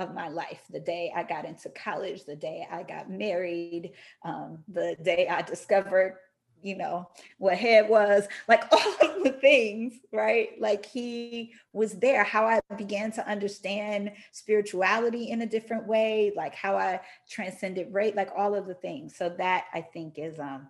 [0.00, 3.92] of my life the day I got into college, the day I got married,
[4.24, 6.16] um, the day I discovered,
[6.62, 7.08] you know,
[7.38, 10.50] what head was, like all of the things, right?
[10.58, 16.54] Like he was there, how I began to understand spirituality in a different way, like
[16.54, 19.16] how I transcended rate, like all of the things.
[19.16, 20.68] So that I think is um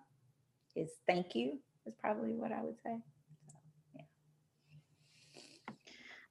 [0.75, 2.97] is thank you is probably what I would say.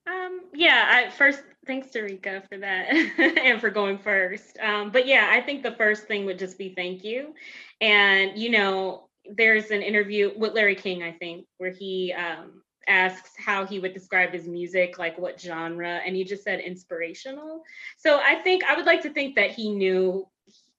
[0.07, 2.89] Um, yeah, I first thanks to Rika for that
[3.19, 4.59] and for going first.
[4.59, 7.33] Um, but yeah, I think the first thing would just be thank you.
[7.81, 13.31] And you know, there's an interview with Larry King, I think, where he um, asks
[13.39, 17.63] how he would describe his music, like what genre, and he just said inspirational.
[17.97, 20.27] So I think I would like to think that he knew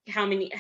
[0.09, 0.51] how many,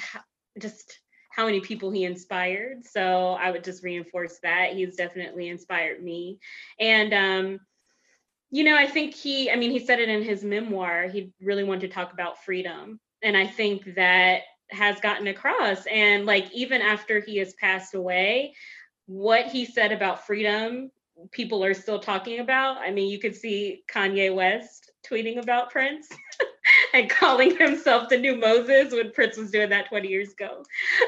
[0.59, 0.99] just
[1.31, 2.85] how many people he inspired.
[2.85, 6.39] So I would just reinforce that he's definitely inspired me.
[6.79, 7.59] And um,
[8.51, 11.07] you know, I think he, I mean, he said it in his memoir.
[11.07, 12.99] He really wanted to talk about freedom.
[13.23, 15.85] And I think that has gotten across.
[15.89, 18.53] And like, even after he has passed away,
[19.05, 20.91] what he said about freedom,
[21.31, 22.77] people are still talking about.
[22.77, 26.09] I mean, you could see Kanye West tweeting about Prince
[26.93, 30.63] and calling himself the new Moses when Prince was doing that 20 years ago.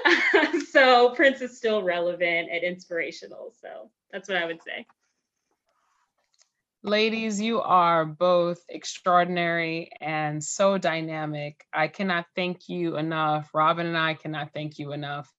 [0.71, 3.53] so Prince is still relevant and inspirational.
[3.61, 4.85] So that's what I would say.
[6.85, 11.65] Ladies, you are both extraordinary and so dynamic.
[11.73, 13.49] I cannot thank you enough.
[13.53, 15.31] Robin and I cannot thank you enough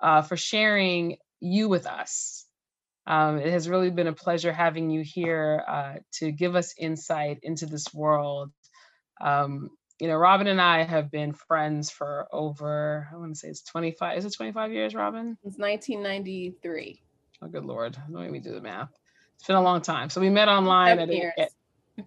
[0.00, 2.46] uh, for sharing you with us.
[3.06, 7.40] Um, it has really been a pleasure having you here uh, to give us insight
[7.42, 8.50] into this world.
[9.20, 9.68] Um,
[10.00, 13.62] you know, Robin and I have been friends for over, I want to say it's
[13.64, 15.36] 25, is it 25 years, Robin?
[15.44, 17.02] It's 1993.
[17.42, 17.94] Oh, good Lord.
[18.08, 18.97] Let me do the math.
[19.38, 20.10] It's been a long time.
[20.10, 21.50] So we met online at, at,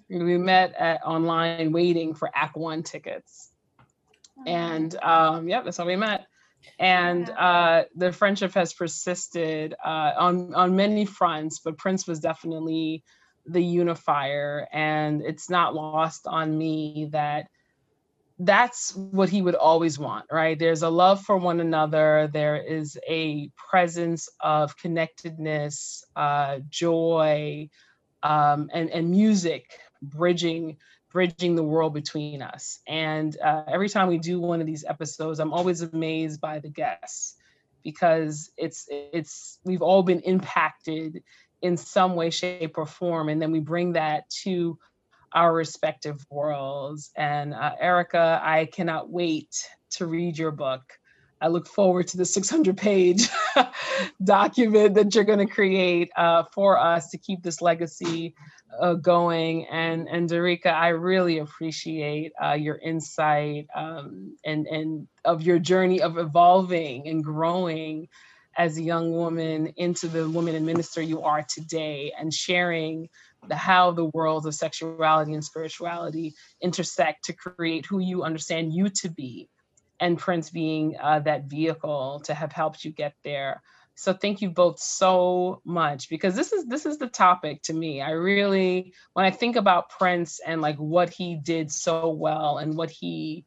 [0.09, 3.51] we met at online waiting for Act One tickets.
[4.37, 4.43] Oh.
[4.45, 6.27] And um, yeah, that's how we met.
[6.77, 13.03] And uh, the friendship has persisted uh, on on many fronts, but Prince was definitely
[13.45, 14.67] the unifier.
[14.71, 17.47] And it's not lost on me that
[18.43, 20.57] that's what he would always want, right?
[20.57, 22.29] There's a love for one another.
[22.33, 27.69] There is a presence of connectedness, uh, joy,
[28.23, 30.77] um, and, and music bridging
[31.11, 32.79] bridging the world between us.
[32.87, 36.69] And uh, every time we do one of these episodes, I'm always amazed by the
[36.69, 37.35] guests
[37.83, 41.21] because it's it's we've all been impacted
[41.61, 44.79] in some way, shape, or form, and then we bring that to
[45.33, 47.11] our respective worlds.
[47.15, 50.81] And uh, Erica, I cannot wait to read your book.
[51.41, 53.27] I look forward to the 600 page
[54.23, 58.35] document that you're going to create uh, for us to keep this legacy
[58.79, 59.65] uh, going.
[59.67, 66.01] And, and Dereca, I really appreciate uh, your insight um, and, and of your journey
[66.01, 68.07] of evolving and growing
[68.57, 73.09] as a young woman into the woman and minister you are today and sharing
[73.47, 78.89] the how the worlds of sexuality and spirituality intersect to create who you understand you
[78.89, 79.49] to be
[79.99, 83.61] and prince being uh, that vehicle to have helped you get there.
[83.95, 88.01] So thank you both so much because this is this is the topic to me.
[88.01, 92.75] I really when i think about prince and like what he did so well and
[92.75, 93.45] what he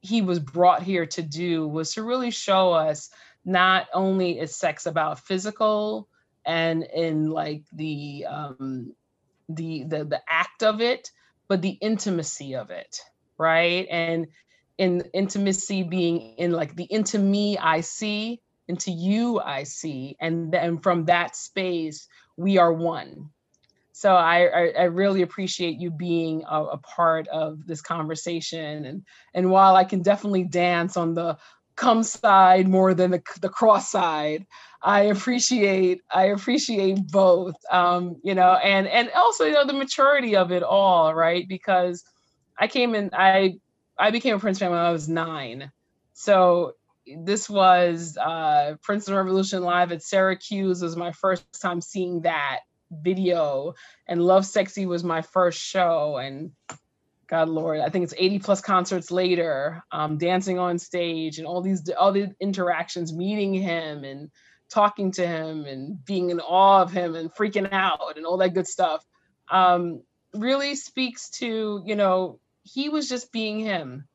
[0.00, 3.08] he was brought here to do was to really show us
[3.44, 6.08] not only is sex about physical
[6.46, 8.92] and in like the um
[9.48, 11.10] the the the act of it
[11.48, 13.00] but the intimacy of it
[13.36, 13.88] right?
[13.90, 14.28] And
[14.78, 20.52] in intimacy being in like the into me i see into you i see and
[20.52, 23.30] then from that space we are one.
[23.92, 28.84] So I, I, I really appreciate you being a, a, part of this conversation.
[28.84, 29.02] And
[29.34, 31.36] and while I can definitely dance on the
[31.76, 34.46] come side more than the, the cross side.
[34.82, 40.36] I appreciate i appreciate both um you know and and also you know the maturity
[40.36, 41.48] of it all right?
[41.48, 42.04] Because
[42.58, 43.54] i came in i
[43.98, 45.70] i became a prince fan when i was nine.
[46.12, 46.72] So
[47.18, 52.60] this was uh princeton revolution live at syracuse was my first time seeing that
[53.02, 53.74] video.
[54.06, 56.16] And Lovesexy was my first show.
[56.16, 56.52] And
[57.28, 61.62] God Lord, I think it's 80 plus concerts later, um, dancing on stage and all
[61.62, 64.30] these all the interactions, meeting him and
[64.70, 68.54] talking to him and being in awe of him and freaking out and all that
[68.54, 69.04] good stuff.
[69.50, 70.02] Um,
[70.34, 74.08] really speaks to, you know, he was just being him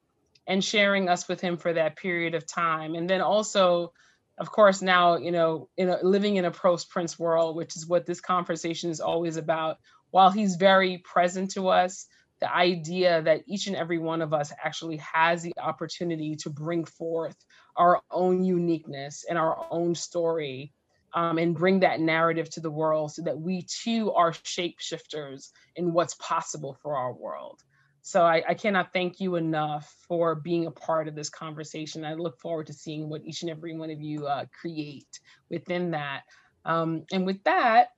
[0.47, 2.95] and sharing us with him for that period of time.
[2.95, 3.93] And then also,
[4.37, 7.87] of course, now, you know, in a, living in a post Prince world, which is
[7.87, 9.77] what this conversation is always about,
[10.11, 12.07] while he's very present to us,
[12.41, 16.85] the idea that each and every one of us actually has the opportunity to bring
[16.85, 17.35] forth
[17.75, 20.73] our own uniqueness and our own story
[21.13, 25.93] um, and bring that narrative to the world so that we too are shapeshifters in
[25.93, 27.59] what's possible for our world.
[28.01, 32.05] So I, I, cannot thank you enough for being a part of this conversation.
[32.05, 35.91] I look forward to seeing what each and every one of you uh, create within
[35.91, 36.21] that.
[36.65, 37.89] Um, and with that,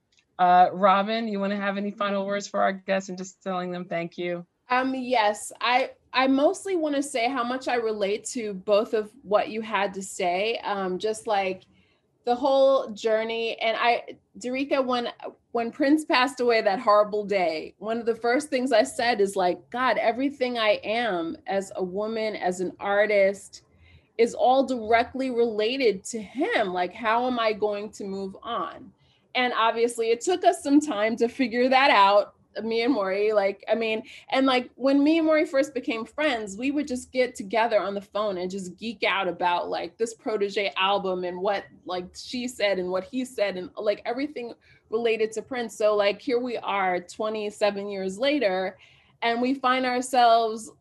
[0.41, 3.69] uh, Robin, you want to have any final words for our guests and just telling
[3.69, 4.43] them thank you?
[4.71, 9.11] Um, yes, I I mostly want to say how much I relate to both of
[9.21, 10.59] what you had to say.
[10.63, 11.61] Um, just like
[12.25, 15.09] the whole journey, and I, Dereca, when
[15.51, 19.35] when Prince passed away that horrible day, one of the first things I said is
[19.35, 23.61] like, God, everything I am as a woman, as an artist,
[24.17, 26.73] is all directly related to him.
[26.73, 28.91] Like, how am I going to move on?
[29.35, 33.63] And obviously it took us some time to figure that out me and Maury, like,
[33.69, 37.35] I mean, and like when me and Maury first became friends, we would just get
[37.35, 41.63] together on the phone and just geek out about like this protege album and what
[41.85, 44.53] like she said and what he said and like everything
[44.89, 45.77] related to Prince.
[45.77, 48.77] So, like, here we are 27 years later,
[49.21, 50.71] and we find ourselves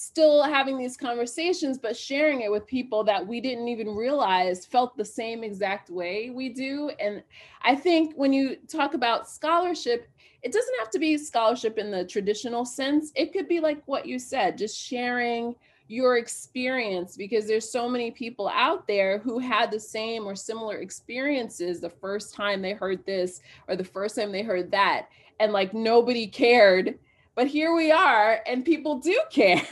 [0.00, 4.96] still having these conversations, but sharing it with people that we didn't even realize felt
[4.96, 6.90] the same exact way we do.
[7.00, 7.22] And
[7.62, 10.08] I think when you talk about scholarship,
[10.42, 13.10] it doesn't have to be scholarship in the traditional sense.
[13.16, 15.54] It could be like what you said, just sharing
[15.88, 20.78] your experience because there's so many people out there who had the same or similar
[20.78, 25.06] experiences the first time they heard this or the first time they heard that
[25.38, 26.98] and like nobody cared
[27.36, 29.62] but here we are and people do care.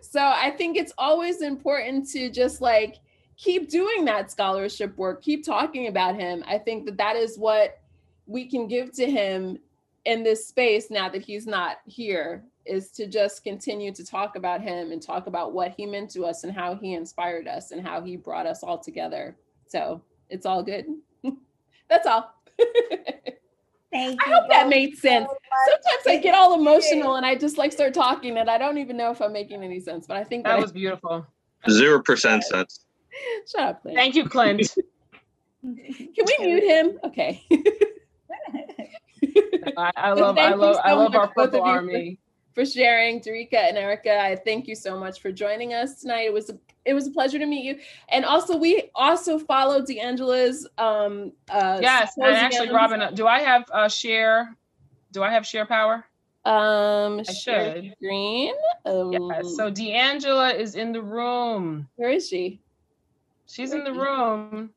[0.00, 2.96] So i think it's always important to just like
[3.36, 6.42] keep doing that scholarship work keep talking about him.
[6.46, 7.80] I think that that is what
[8.26, 9.58] we can give to him
[10.04, 14.60] in this space now that he's not here is to just continue to talk about
[14.60, 17.86] him and talk about what he meant to us and how he inspired us and
[17.86, 19.36] how he brought us all together.
[19.66, 20.86] So it's all good.
[21.88, 22.34] That's all
[23.94, 25.28] Thank I hope that made sense.
[25.28, 25.36] So
[25.70, 28.96] Sometimes I get all emotional and I just like start talking and I don't even
[28.96, 31.24] know if I'm making any sense, but I think that, that was I, beautiful.
[31.70, 32.86] Zero percent sense.
[33.48, 33.96] Shut up, Clint.
[33.96, 34.68] Thank you, Clint.
[35.62, 36.98] Can we mute him?
[37.04, 37.42] Okay.
[39.76, 42.18] I, I love, I love, so I love our purple army.
[42.54, 44.16] For sharing, Dereca and Erica.
[44.20, 46.26] I thank you so much for joining us tonight.
[46.26, 47.80] It was a, it was a pleasure to meet you.
[48.10, 50.68] And also, we also followed D'Angela's.
[50.78, 54.56] Um, uh, yes, and actually, Robin, uh, do I have uh, share?
[55.10, 56.04] Do I have share power?
[56.44, 57.94] Um, I should.
[58.00, 58.54] Green.
[58.84, 59.42] Um, yeah.
[59.56, 61.88] So D'Angela is in the room.
[61.96, 62.60] Where is she?
[63.48, 64.70] She's in the room.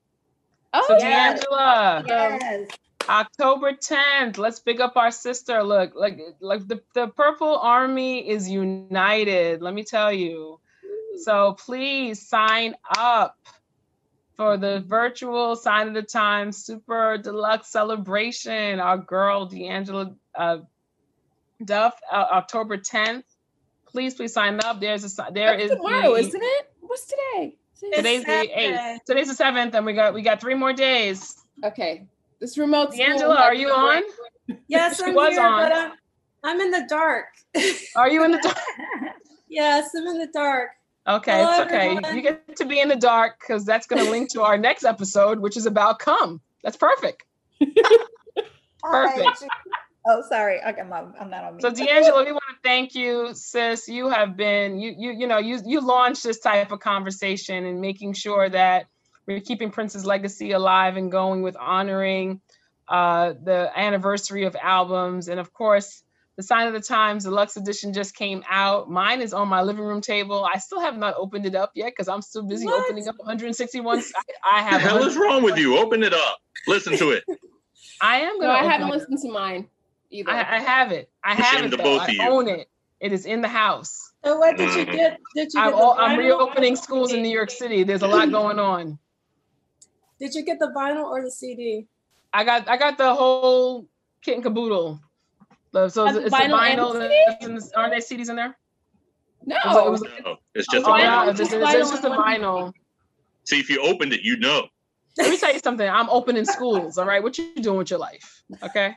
[0.73, 1.43] Oh, so yes.
[1.43, 2.03] D'Angela.
[2.07, 2.69] Yes.
[3.09, 4.37] October 10th.
[4.37, 5.63] Let's pick up our sister.
[5.63, 9.61] Look, like like the, the Purple Army is united.
[9.61, 10.59] Let me tell you.
[11.23, 13.37] So please sign up
[14.35, 18.79] for the virtual sign of the time super deluxe celebration.
[18.79, 20.59] Our girl D'Angela uh,
[21.63, 23.23] Duff, uh, October 10th.
[23.87, 24.79] Please, please sign up.
[24.79, 26.71] There's a there That's is tomorrow, the, isn't it?
[26.81, 27.55] What's today?
[27.79, 29.05] Today's the eighth.
[29.05, 31.43] Today's the seventh, and we got we got three more days.
[31.63, 32.05] Okay.
[32.39, 32.91] This remote.
[32.91, 34.03] D'Angela, are you on?
[34.67, 35.61] Yes, I'm was here, on.
[35.61, 35.91] but I'm,
[36.43, 37.25] I'm in the dark.
[37.95, 38.57] Are you in the dark?
[39.49, 40.69] yes, I'm in the dark.
[41.07, 41.89] Okay, Hello, it's okay.
[41.89, 42.15] everyone.
[42.15, 44.83] You get to be in the dark because that's going to link to our next
[44.83, 46.41] episode, which is about come.
[46.63, 47.23] That's perfect.
[48.83, 49.43] Perfect.
[50.07, 50.61] Oh, sorry.
[50.65, 51.61] Okay, I'm, I'm not on mute.
[51.61, 53.89] So D'Angela, we want to thank you, sis.
[53.89, 57.81] You have been you you you know you you launched this type of conversation and
[57.81, 58.85] making sure that
[59.27, 62.41] we're keeping Prince's legacy alive and going with honoring
[62.87, 66.03] uh, the anniversary of albums and of course
[66.37, 68.89] the Sign of the Times Deluxe Edition just came out.
[68.91, 70.47] Mine is on my living room table.
[70.51, 72.85] I still have not opened it up yet because I'm still busy What?
[72.85, 73.97] opening up 161.
[74.43, 74.81] I, I The have.
[74.81, 75.77] hell is wrong with you?
[75.79, 76.37] Open it up.
[76.67, 77.23] Listen to it.
[78.01, 78.53] I am gonna.
[78.53, 79.67] I haven't listened to mine
[80.11, 80.31] either.
[80.31, 81.09] I, I have it.
[81.23, 81.73] I I'm have it.
[81.73, 81.83] of Though.
[81.83, 82.21] both of I you.
[82.31, 82.69] own it.
[82.99, 84.11] It is in the house.
[84.23, 85.17] So what did you get?
[85.35, 87.83] Did you I'm, get all, I'm reopening schools in New York City.
[87.83, 88.99] There's a lot going on.
[90.19, 91.87] Did you get the vinyl or the CD?
[92.33, 93.87] I got I got the whole
[94.21, 94.99] kit and caboodle.
[95.73, 96.93] So Has it's, the it's vinyl and vinyl.
[96.93, 98.57] the that's in aren't there CDs in there?
[99.45, 99.55] no.
[99.87, 101.29] It was- No, it's just a Oh, vinyl, yeah, vinyl.
[101.29, 102.73] it's, just it's- it's just a vinyl.
[103.45, 104.67] See, if you opened it, you know.
[105.17, 105.87] Let me tell you something.
[105.87, 106.97] I'm opening schools.
[106.97, 108.43] All right, what you doing with your life?
[108.63, 108.95] Okay.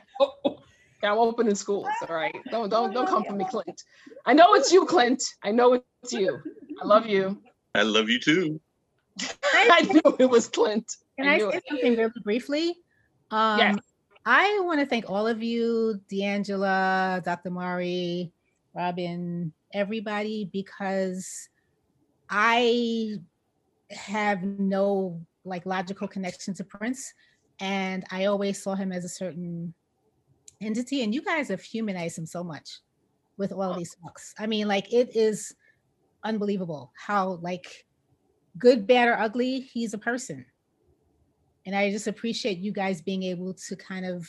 [1.01, 1.87] Yeah, I'm opening schools.
[2.07, 2.35] All right.
[2.51, 3.83] Don't don't don't come for me, Clint.
[4.25, 5.23] I know it's you, Clint.
[5.43, 6.39] I know it's you.
[6.81, 7.41] I love you.
[7.75, 8.59] I love you too.
[9.53, 10.95] I knew it was Clint.
[11.23, 11.63] Can I I, say it.
[11.69, 12.75] something really briefly?
[13.31, 13.77] Um, Yes.
[14.25, 17.49] I want to thank all of you, D'Angela, Dr.
[17.49, 18.31] Mari,
[18.75, 21.49] Robin, everybody, because
[22.29, 23.15] I
[23.89, 27.13] have no like logical connection to Prince,
[27.59, 29.73] and I always saw him as a certain
[30.61, 31.03] entity.
[31.03, 32.79] And you guys have humanized him so much
[33.37, 34.35] with all of these books.
[34.37, 35.55] I mean, like it is
[36.23, 37.85] unbelievable how like
[38.57, 40.45] good, bad, or ugly, he's a person.
[41.65, 44.27] And I just appreciate you guys being able to kind of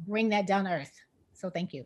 [0.00, 0.92] bring that down earth.
[1.32, 1.84] So thank you.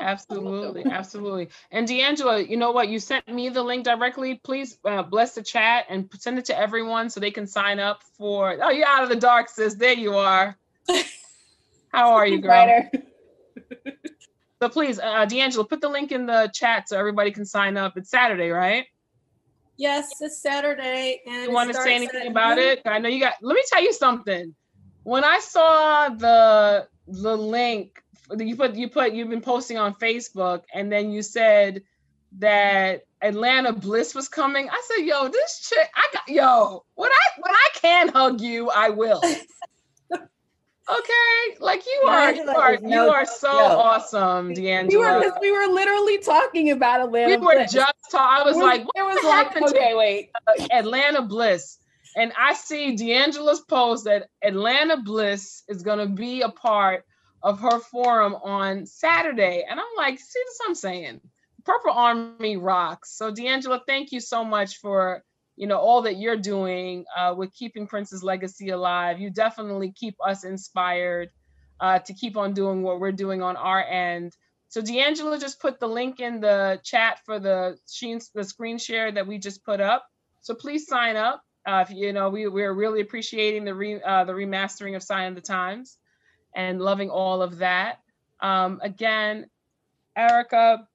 [0.00, 1.48] Absolutely, absolutely.
[1.70, 2.88] And D'Angela, you know what?
[2.88, 4.38] You sent me the link directly.
[4.44, 8.02] Please uh, bless the chat and send it to everyone so they can sign up
[8.18, 8.56] for.
[8.62, 9.74] Oh, you're out of the dark, sis.
[9.74, 10.58] There you are.
[11.92, 12.82] How are you, girl?
[14.60, 17.96] So please, uh, D'Angela, put the link in the chat so everybody can sign up.
[17.96, 18.86] It's Saturday, right?
[19.78, 22.82] Yes, it's Saturday, and You want to say anything about it?
[22.84, 23.34] I know you got.
[23.40, 24.54] Let me tell you something.
[25.04, 29.94] When I saw the the link that you put, you put, you've been posting on
[29.94, 31.82] Facebook, and then you said
[32.38, 34.68] that Atlanta Bliss was coming.
[34.68, 36.84] I said, "Yo, this chick, I got yo.
[36.96, 39.22] When I when I can hug you, I will."
[40.90, 43.72] Okay, like you are, you are, you no are so joke.
[43.78, 45.20] awesome, We D'Angela.
[45.20, 47.28] were we were literally talking about Atlanta.
[47.28, 47.72] We were Bliss.
[47.72, 48.42] just talking.
[48.42, 50.30] I was It like, it was what like happened to okay, wait.
[50.70, 51.76] Atlanta Bliss.
[52.16, 57.04] And I see D'Angela's post that Atlanta Bliss is going to be a part
[57.42, 59.64] of her forum on Saturday.
[59.68, 61.20] And I'm like, see, this I'm saying.
[61.64, 63.12] Purple Army rocks.
[63.16, 65.22] So D'Angela, thank you so much for
[65.58, 69.20] you know all that you're doing uh, with keeping Prince's legacy alive.
[69.20, 71.30] You definitely keep us inspired
[71.80, 74.34] uh, to keep on doing what we're doing on our end.
[74.68, 77.76] So D'Angela just put the link in the chat for the
[78.34, 80.06] the screen share that we just put up.
[80.42, 81.42] So please sign up.
[81.66, 85.28] Uh, if you know, we we're really appreciating the re, uh, the remastering of Sign
[85.28, 85.98] of the Times,
[86.54, 87.98] and loving all of that.
[88.40, 89.46] Um, again,
[90.16, 90.87] Erica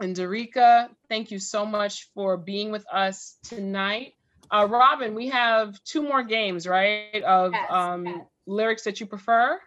[0.00, 4.14] and Dereca, thank you so much for being with us tonight.
[4.50, 7.22] Uh, Robin, we have two more games, right?
[7.22, 8.16] Of Yes, um, yes.
[8.46, 9.60] lyrics that you prefer.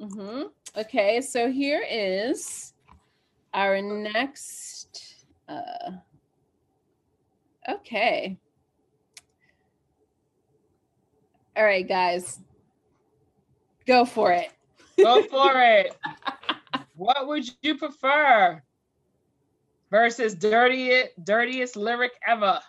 [0.00, 0.42] Mm-hmm.
[0.76, 2.72] Okay, so here is
[3.54, 5.24] our next.
[5.48, 5.92] Uh,
[7.68, 8.38] okay.
[11.56, 12.40] All right, guys,
[13.86, 14.50] go for it.
[14.96, 15.96] Go for it.
[16.98, 18.60] What would you prefer?
[19.90, 22.60] Versus dirtiest dirtiest lyric ever.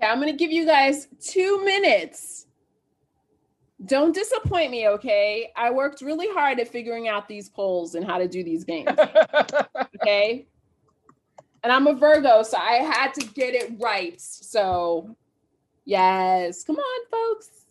[0.00, 2.46] Okay, I'm gonna give you guys two minutes.
[3.84, 5.52] Don't disappoint me, okay?
[5.54, 8.88] I worked really hard at figuring out these polls and how to do these games.
[10.00, 10.46] okay.
[11.62, 14.18] And I'm a Virgo, so I had to get it right.
[14.20, 15.14] So,
[15.84, 17.65] yes, come on, folks.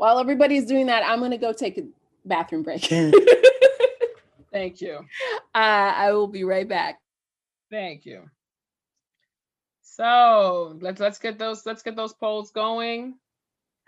[0.00, 1.82] While everybody's doing that, I'm going to go take a
[2.24, 2.84] bathroom break.
[4.50, 4.94] Thank you.
[5.54, 5.58] uh,
[5.94, 6.98] I will be right back.
[7.70, 8.22] Thank you.
[9.82, 13.16] So let's let's get those let's get those polls going.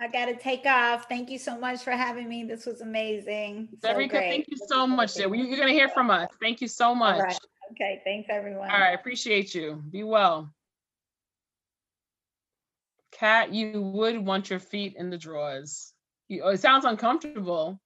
[0.02, 1.06] I got to take off.
[1.09, 2.44] Thank you so much for having me.
[2.44, 3.68] This was amazing.
[3.80, 5.14] So thank you so much.
[5.14, 5.34] dear.
[5.34, 6.28] You- You're gonna hear from us.
[6.43, 7.14] Thank you so much.
[7.16, 7.39] All right.
[7.70, 8.02] Okay.
[8.05, 8.70] Thanks, everyone.
[8.70, 9.82] All right, appreciate you.
[9.90, 10.52] Be well.
[13.12, 15.94] Kat, you would want your feet in the drawers.
[16.28, 17.80] You, oh, it sounds uncomfortable.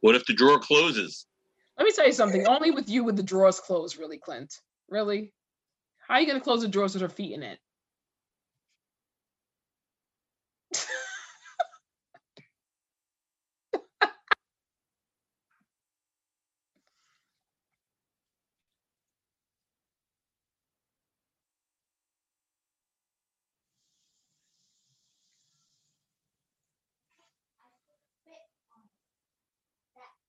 [0.00, 1.26] What if the drawer closes?
[1.76, 2.46] Let me tell you something.
[2.46, 4.54] Only with you would the drawers close, really, Clint.
[4.88, 5.32] Really?
[6.06, 7.58] How are you gonna close the drawers with her feet in it?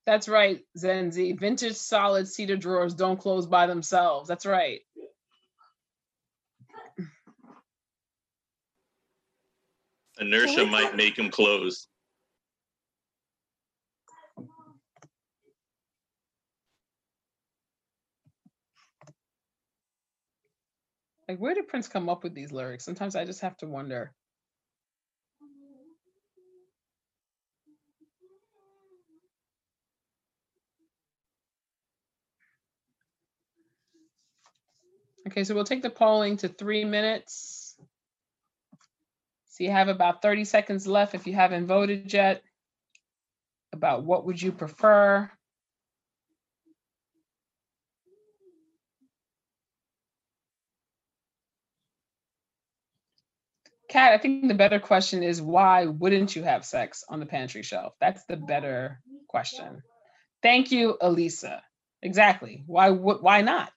[0.09, 1.39] That's right, Zenzi.
[1.39, 4.27] Vintage solid cedar drawers don't close by themselves.
[4.27, 4.79] That's right.
[10.19, 11.85] Inertia might make them close.
[21.27, 22.83] Like, where did Prince come up with these lyrics?
[22.83, 24.11] Sometimes I just have to wonder.
[35.27, 37.75] Okay, so we'll take the polling to three minutes.
[39.49, 42.41] So you have about 30 seconds left if you haven't voted yet.
[43.73, 45.29] About what would you prefer?
[53.89, 57.63] Kat, I think the better question is why wouldn't you have sex on the pantry
[57.63, 57.93] shelf?
[57.99, 59.81] That's the better question.
[60.43, 61.63] Thank you, Elisa.
[62.01, 62.63] Exactly.
[62.67, 63.73] Why why not?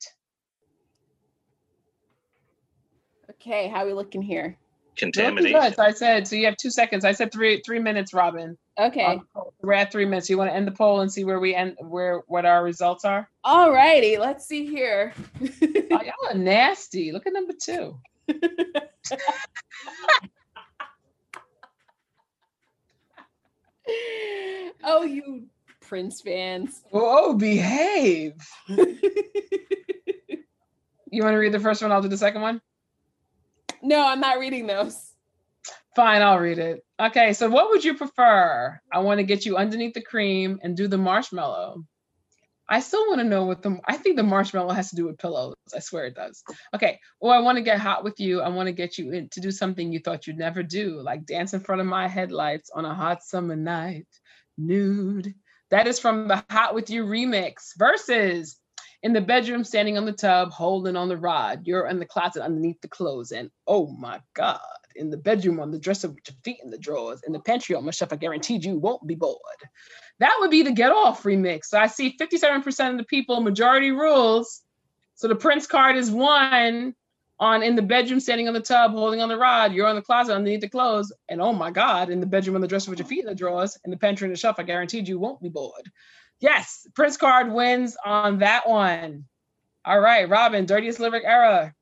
[3.43, 4.44] Okay, how are we looking here?
[4.44, 5.60] You're Contamination.
[5.60, 5.74] good.
[5.74, 7.05] So I said, so you have two seconds.
[7.05, 8.56] I said three three minutes, Robin.
[8.78, 9.20] Okay.
[9.62, 10.31] We're at three minutes.
[10.31, 13.05] You want to end the poll and see where we end where what our results
[13.05, 13.28] are?
[13.43, 15.12] All righty, let's see here.
[15.43, 15.48] Oh,
[15.90, 17.10] y'all are nasty.
[17.10, 17.98] Look at number two.
[24.85, 25.47] oh, you
[25.81, 26.82] Prince fans.
[26.93, 28.35] Oh, behave.
[31.14, 31.93] You want to read the first one?
[31.93, 32.62] I'll do the second one.
[33.83, 35.13] No, I'm not reading those.
[35.95, 36.85] Fine, I'll read it.
[37.01, 38.81] Okay, so what would you prefer?
[38.91, 41.85] I want to get you underneath the cream and do the marshmallow.
[42.69, 45.19] I still want to know what the I think the marshmallow has to do with
[45.19, 45.55] pillows.
[45.75, 46.43] I swear it does.
[46.75, 48.41] Okay, or I want to get hot with you.
[48.41, 51.27] I want to get you in to do something you thought you'd never do, like
[51.27, 54.07] dance in front of my headlights on a hot summer night,
[54.57, 55.35] nude.
[55.71, 57.77] That is from the Hot with You remix.
[57.77, 58.59] Versus
[59.03, 61.62] in the bedroom, standing on the tub, holding on the rod.
[61.65, 64.61] You're in the closet underneath the clothes, and oh my God,
[64.95, 67.74] in the bedroom on the dresser with your feet in the drawers, in the pantry
[67.74, 69.39] on my shelf, I guaranteed you won't be bored.
[70.20, 71.66] That would be the Get Off remix.
[71.66, 74.62] So I see 57% of the people, majority rules.
[75.15, 76.95] So the Prince card is one
[77.41, 79.73] on in the bedroom, standing on the tub, holding on the rod.
[79.73, 82.61] You're on the closet underneath the clothes, and oh my God, in the bedroom on
[82.61, 84.62] the dresser with your feet in the drawers, in the pantry and the shelf, I
[84.62, 85.91] guaranteed you won't be bored.
[86.43, 89.27] Yes, Prince card wins on that one.
[89.85, 91.74] All right, Robin, dirtiest lyric era.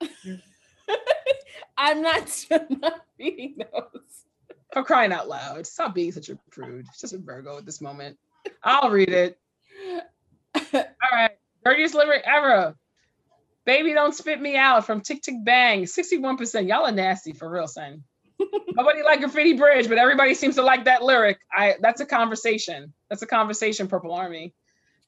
[1.78, 4.02] I'm not, I'm not reading those.
[4.74, 5.66] I'm crying out loud.
[5.66, 6.86] Stop being such a prude.
[6.88, 8.18] It's just a Virgo at this moment.
[8.64, 9.38] I'll read it.
[10.74, 11.32] All right.
[11.64, 12.76] Dirtiest lyric ever.
[13.64, 15.84] Baby, don't spit me out from Tick Tick Bang.
[15.84, 16.68] 61%.
[16.68, 18.02] Y'all are nasty for real, son.
[18.74, 21.38] Nobody like Graffiti Bridge, but everybody seems to like that lyric.
[21.52, 22.92] I that's a conversation.
[23.08, 24.54] That's a conversation, Purple Army.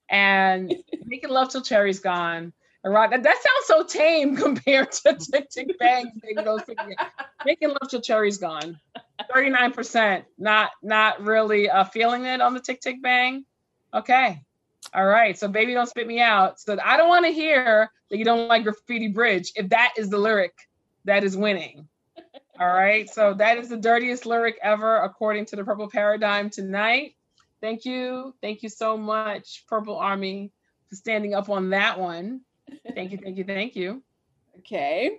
[0.09, 0.74] And
[1.05, 2.52] making love till cherry's gone.
[2.85, 6.12] And Rod, that, that sounds so tame compared to Tick Tick Bang.
[6.23, 7.09] Baby, don't spit me out.
[7.44, 8.78] Making love till cherry's gone.
[9.35, 10.24] 39%.
[10.39, 13.44] Not not really uh, feeling it on the Tick Tick Bang.
[13.93, 14.43] Okay.
[14.93, 16.61] All right, so baby, don't spit me out.
[16.61, 19.52] So I don't want to hear that you don't like graffiti bridge.
[19.56, 20.52] If that is the lyric,
[21.05, 21.89] that is winning.
[22.60, 27.16] All right, so that is the dirtiest lyric ever according to the Purple Paradigm tonight.
[27.60, 30.52] Thank you, thank you so much, Purple Army,
[30.89, 32.43] for standing up on that one.
[32.94, 34.02] Thank you, thank you, thank you.
[34.59, 35.18] Okay.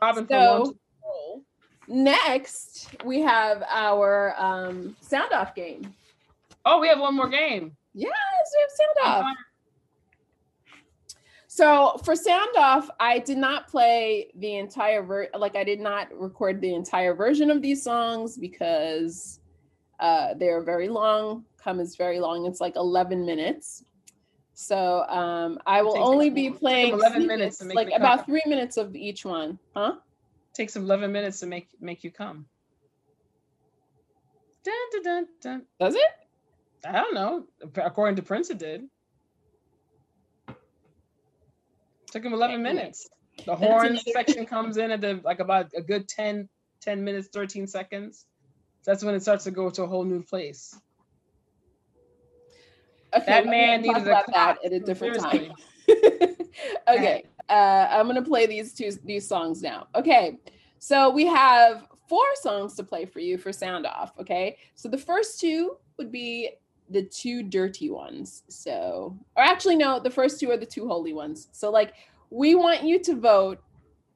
[0.00, 1.42] Robin So- one to roll.
[1.86, 5.92] Next, we have our um, sound off game.
[6.64, 7.76] Oh, we have one more game.
[7.94, 8.12] Yes,
[8.56, 9.36] we have sound off.
[11.60, 16.08] So for sound off, I did not play the entire ver like I did not
[16.10, 19.40] record the entire version of these songs because
[19.98, 21.44] uh they're very long.
[21.62, 22.46] Come is very long.
[22.46, 23.84] It's like 11 minutes.
[24.54, 28.00] So um I will only be playing 11 minutes to make like me come.
[28.00, 29.58] about three minutes of each one.
[29.76, 29.96] Huh?
[30.54, 32.46] Takes 11 minutes to make make you come.
[34.64, 35.62] Dun, dun, dun.
[35.78, 36.86] Does it?
[36.86, 37.44] I don't know.
[37.76, 38.88] According to Prince, it did.
[42.10, 43.08] Took him 11 minutes.
[43.46, 46.48] The horn section comes in at the like about a good 10,
[46.82, 48.26] 10 minutes, 13 seconds.
[48.84, 50.74] That's when it starts to go to a whole new place.
[53.14, 55.48] Okay, That man needed a about that at a different Seriously.
[55.48, 55.56] time.
[56.88, 59.88] okay, uh, I'm gonna play these two these songs now.
[59.94, 60.38] Okay,
[60.78, 64.12] so we have four songs to play for you for sound off.
[64.18, 66.50] Okay, so the first two would be
[66.90, 68.42] the two dirty ones.
[68.48, 71.48] So, or actually, no, the first two are the two holy ones.
[71.52, 71.94] So, like,
[72.30, 73.62] we want you to vote.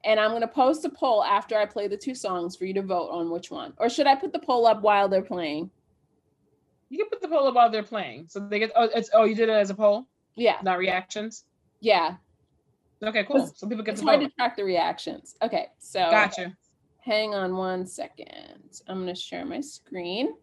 [0.03, 2.83] And I'm gonna post a poll after I play the two songs for you to
[2.83, 3.73] vote on which one.
[3.77, 5.71] Or should I put the poll up while they're playing?
[6.89, 8.27] You can put the poll up while they're playing.
[8.29, 11.45] So they get oh it's oh you did it as a poll, Yeah, not reactions.
[11.81, 12.17] yeah.
[13.03, 13.47] Okay, cool.
[13.55, 14.27] So people get It's to hard vote.
[14.27, 15.35] to track the reactions.
[15.41, 16.55] Okay, so Gotcha.
[16.99, 18.79] hang on one second.
[18.87, 20.35] I'm gonna share my screen.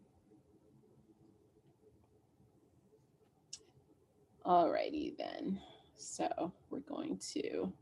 [4.44, 5.60] Alrighty then.
[5.96, 7.72] So we're going to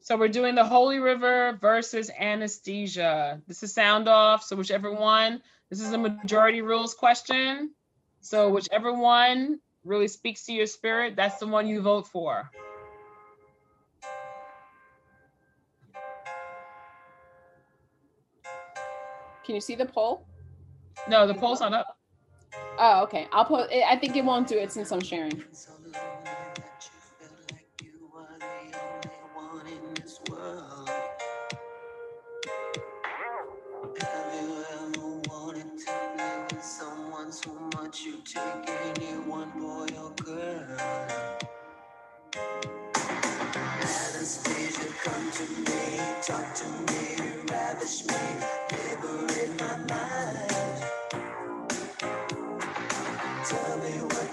[0.00, 3.40] So we're doing the Holy River versus Anna Stesia.
[3.46, 4.44] This is sound off.
[4.44, 7.70] So whichever one, this is a majority rules question.
[8.20, 12.50] So whichever one really speaks to your spirit, that's the one you vote for.
[19.50, 20.24] can you see the poll?
[21.08, 21.98] No, the poll's not up.
[22.82, 23.28] Oh, okay.
[23.32, 25.44] I'll put I think it won't do it since I'm sharing.
[46.22, 48.14] Talk to me, ravish me,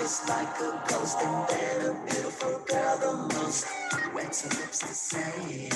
[0.00, 3.66] just like a ghost, and then a beautiful girl the most.
[4.14, 5.70] wet her lips the same.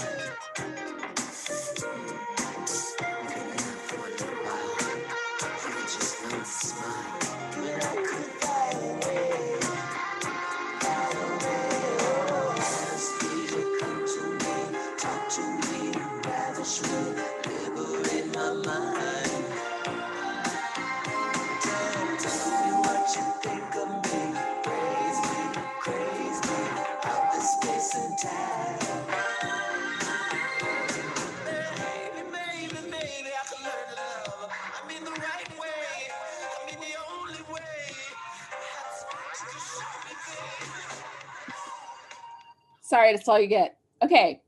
[42.94, 43.76] Sorry, that's all you get.
[44.04, 44.40] Okay,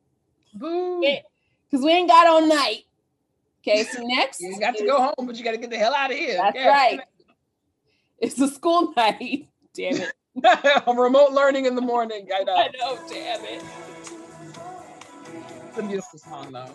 [0.55, 1.01] Boo.
[1.69, 2.85] because we ain't got all night.
[3.61, 5.93] Okay, so next You got to go home, but you got to get the hell
[5.93, 6.37] out of here.
[6.37, 6.69] That's Yeah.
[6.69, 7.01] right.
[8.21, 9.49] It's a school night.
[9.75, 10.13] Damn it.
[10.87, 12.29] Remote learning in the morning.
[12.33, 12.55] I know.
[12.55, 13.65] I know, damn it.
[15.69, 16.73] It's a beautiful song, though.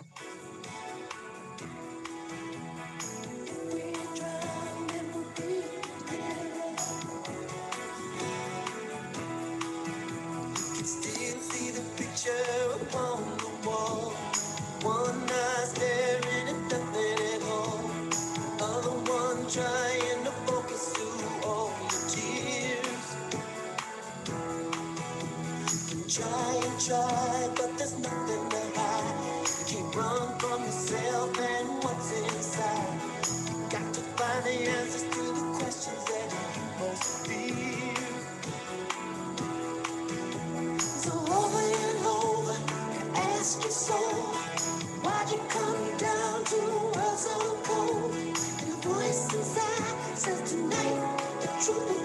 [12.26, 14.12] Upon the wall.
[14.82, 17.90] One eye staring at nothing at all.
[18.60, 21.74] Other one trying to focus through all
[22.08, 23.06] tears.
[26.16, 28.51] Try and try, but there's nothing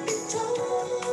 [0.08, 1.07] told you.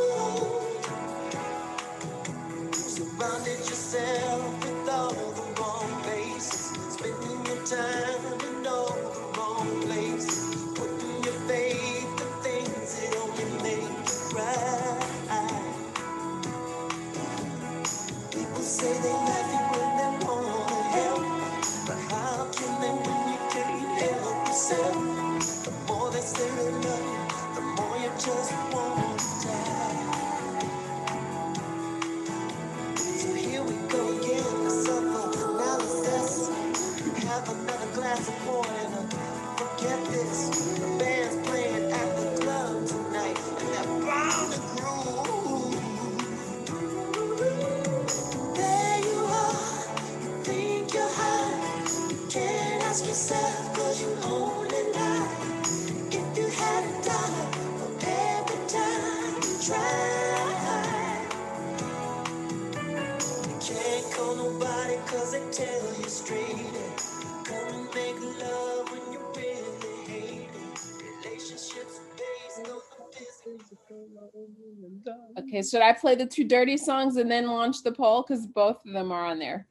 [75.64, 78.22] Should I play the two dirty songs and then launch the poll?
[78.22, 79.66] Because both of them are on there.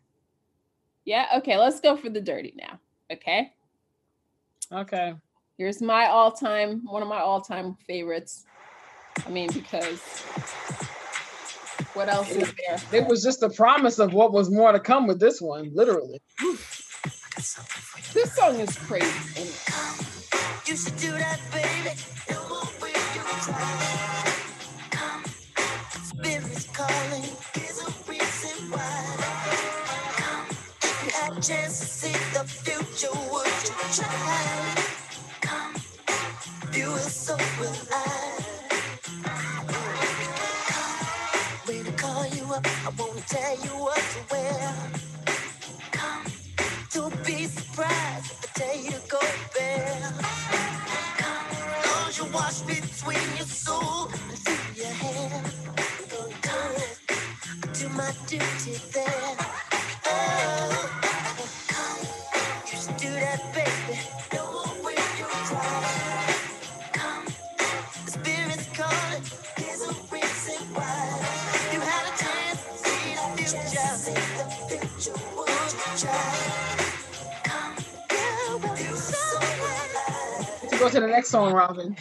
[1.05, 2.79] Yeah, okay, let's go for the dirty now.
[3.11, 3.51] Okay.
[4.71, 5.15] Okay.
[5.57, 8.45] Here's my all-time, one of my all-time favorites.
[9.25, 9.99] I mean, because
[11.93, 12.79] what else is there?
[12.91, 16.21] It was just the promise of what was more to come with this one, literally.
[18.13, 19.51] This song is crazy.
[20.65, 21.95] You should do that, baby.
[81.23, 81.95] Next song, Robin.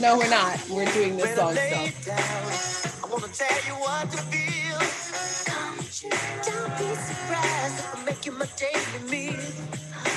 [0.00, 0.58] No, we're not.
[0.68, 2.16] We're doing this song Lay still.
[2.16, 2.18] down.
[2.18, 4.78] I wanna tell you what to feel.
[5.46, 5.76] Come,
[6.42, 9.40] don't be surprised if I make you my daily meal.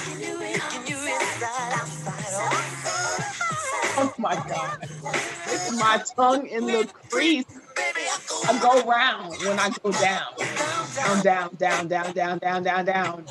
[0.06, 0.40] Can you
[0.72, 2.34] can you inside, outside,
[4.00, 4.80] Oh my God.
[5.46, 7.46] It's my tongue in the crease.
[8.48, 10.26] I go round when I go down.
[10.96, 13.26] Down, down, down, down, down, down, down, down.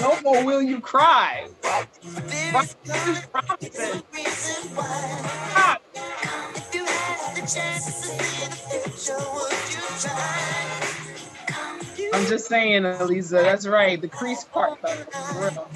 [0.00, 1.48] No more will you cry.
[1.62, 2.76] What?
[12.12, 13.36] I'm just saying, Elisa.
[13.36, 14.00] That's right.
[14.00, 15.68] The crease part, real.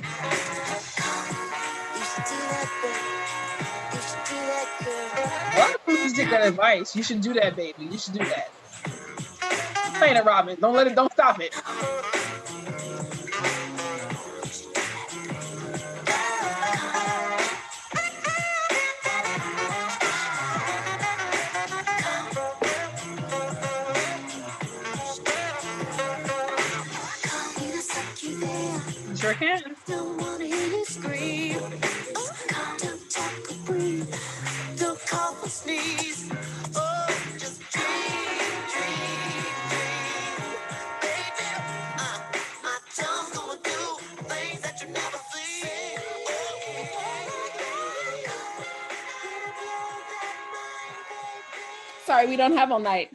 [5.59, 6.95] Of people take that advice.
[6.95, 7.87] You should do that, baby.
[7.87, 8.51] You should do that.
[9.97, 10.57] Playing it, Robin.
[10.61, 10.95] Don't let it.
[10.95, 11.55] Don't stop it.
[29.35, 29.77] Sure can.
[29.87, 31.61] Don't wanna hear you scream.
[32.17, 32.33] Oh,
[32.79, 34.15] don't talk or breathe.
[34.77, 36.31] Don't cough or sneeze.
[36.75, 37.07] Oh,
[37.39, 40.37] just dream, dream, dream.
[41.03, 41.49] Baby,
[41.99, 42.19] uh,
[42.63, 43.81] my tongue's gonna do
[44.25, 45.69] things that you never seen.
[52.07, 53.11] Sorry, we don't have all night.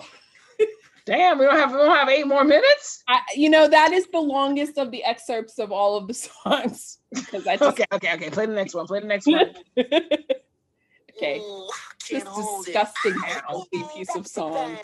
[1.05, 2.82] Damn, we don't have we don't have eight more minutes.
[3.13, 6.97] I, you know, that is the longest of the excerpts of all of the songs.
[7.13, 8.29] Because I just Okay, okay, okay.
[8.31, 8.87] Play the next one.
[8.87, 9.53] Play the next one.
[9.77, 11.39] okay.
[11.39, 11.69] Ooh,
[12.09, 12.73] This can't hold it.
[12.73, 14.77] disgusting healthy piece of song.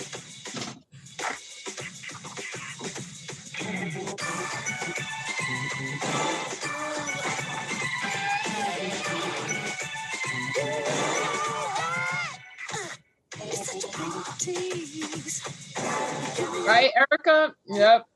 [16.66, 17.54] right, Erica?
[17.66, 18.06] Yep.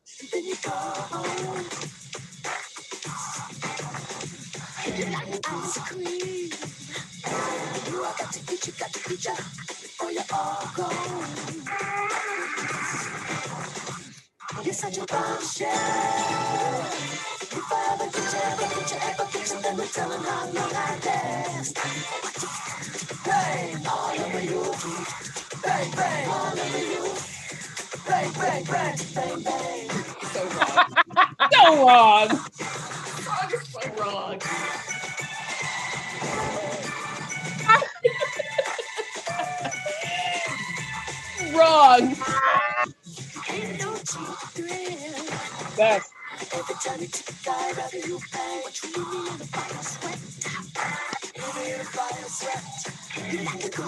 [14.65, 15.69] You're such a bombshell.
[17.53, 20.47] If I ever get you, ever get you, ever get you, then we're telling how
[20.47, 21.79] long I last.
[23.25, 24.75] Bang, all over you.
[25.63, 27.15] Bang, bang, all over you.
[28.07, 29.91] Bang, bang, bang, bang, bang.
[30.33, 30.89] So wrong.
[31.53, 32.29] so wrong.
[33.27, 34.41] Wrong is so wrong.
[41.55, 42.17] wrong.
[45.77, 46.11] That's
[46.53, 48.63] Every time you take a rather you bang.
[48.63, 49.47] What you in the
[49.83, 51.10] sweat.
[51.61, 52.65] The fire sweat.
[53.45, 53.83] Like a.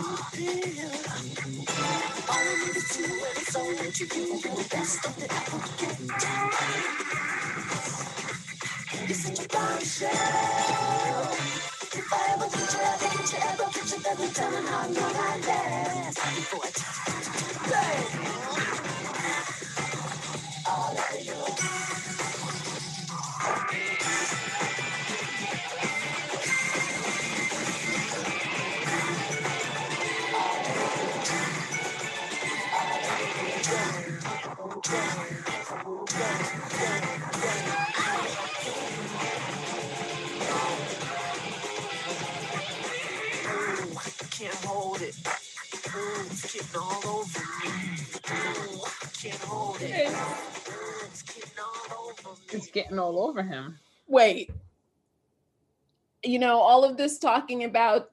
[2.29, 4.25] All I need is you, and it's only to you.
[4.45, 5.27] You're the best of the
[5.79, 5.99] get.
[9.09, 10.11] You're such a bombshell.
[11.95, 16.19] If I ever you, ever you, ever you, then we're telling how long I last.
[16.37, 18.27] Before I bang.
[20.69, 21.62] All over you.
[34.83, 35.05] Can't
[44.65, 45.15] hold it.
[45.95, 47.71] Ooh, it's getting all over me.
[48.29, 50.11] Ooh, I can't hold it.
[50.11, 52.47] Ooh, it's getting all over me.
[52.51, 53.79] it's getting all over him.
[54.09, 54.51] Wait.
[56.25, 58.11] You know, all of this talking about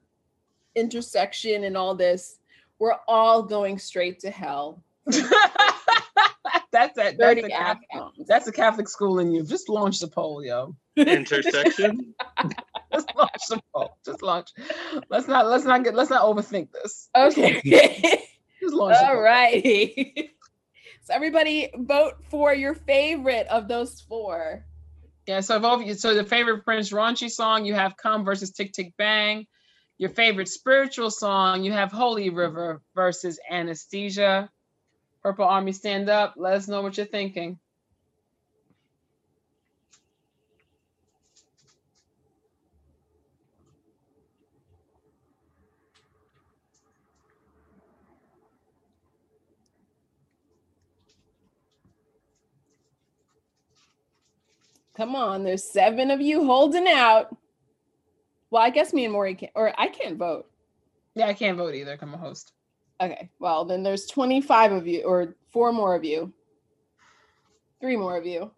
[0.76, 2.38] intersection and all this,
[2.78, 4.84] we're all going straight to hell.
[6.72, 6.94] that's that.
[6.96, 7.86] That's Dirty a, Catholic,
[8.26, 9.44] that's a Catholic school in you.
[9.44, 10.76] Just launch the poll, yo.
[10.96, 12.14] Intersection.
[12.92, 13.96] Just launch the poll.
[14.04, 14.50] Just launch.
[15.08, 15.46] Let's not.
[15.46, 15.94] Let's not get.
[15.94, 17.08] Let's not overthink this.
[17.16, 17.60] Okay.
[18.60, 18.96] Just launch.
[19.00, 20.32] the All righty.
[21.02, 24.64] so everybody vote for your favorite of those four.
[25.26, 25.40] Yeah.
[25.40, 25.82] So vote.
[25.86, 29.46] for- So the favorite Prince raunchy song you have "Come" versus "Tick Tick Bang."
[29.98, 34.48] Your favorite spiritual song you have "Holy River" versus "Anna Stesia."
[35.22, 36.34] Purple Army, stand up.
[36.36, 37.58] Let us know what you're thinking.
[54.96, 57.34] Come on, there's seven of you holding out.
[58.50, 60.50] Well, I guess me and Maury can't, or I can't vote.
[61.14, 61.96] Yeah, I can't vote either.
[62.00, 62.52] I'm a host.
[63.00, 66.32] Okay, well, then there's 25 of you, or four more of you.
[67.80, 68.50] Three more of you.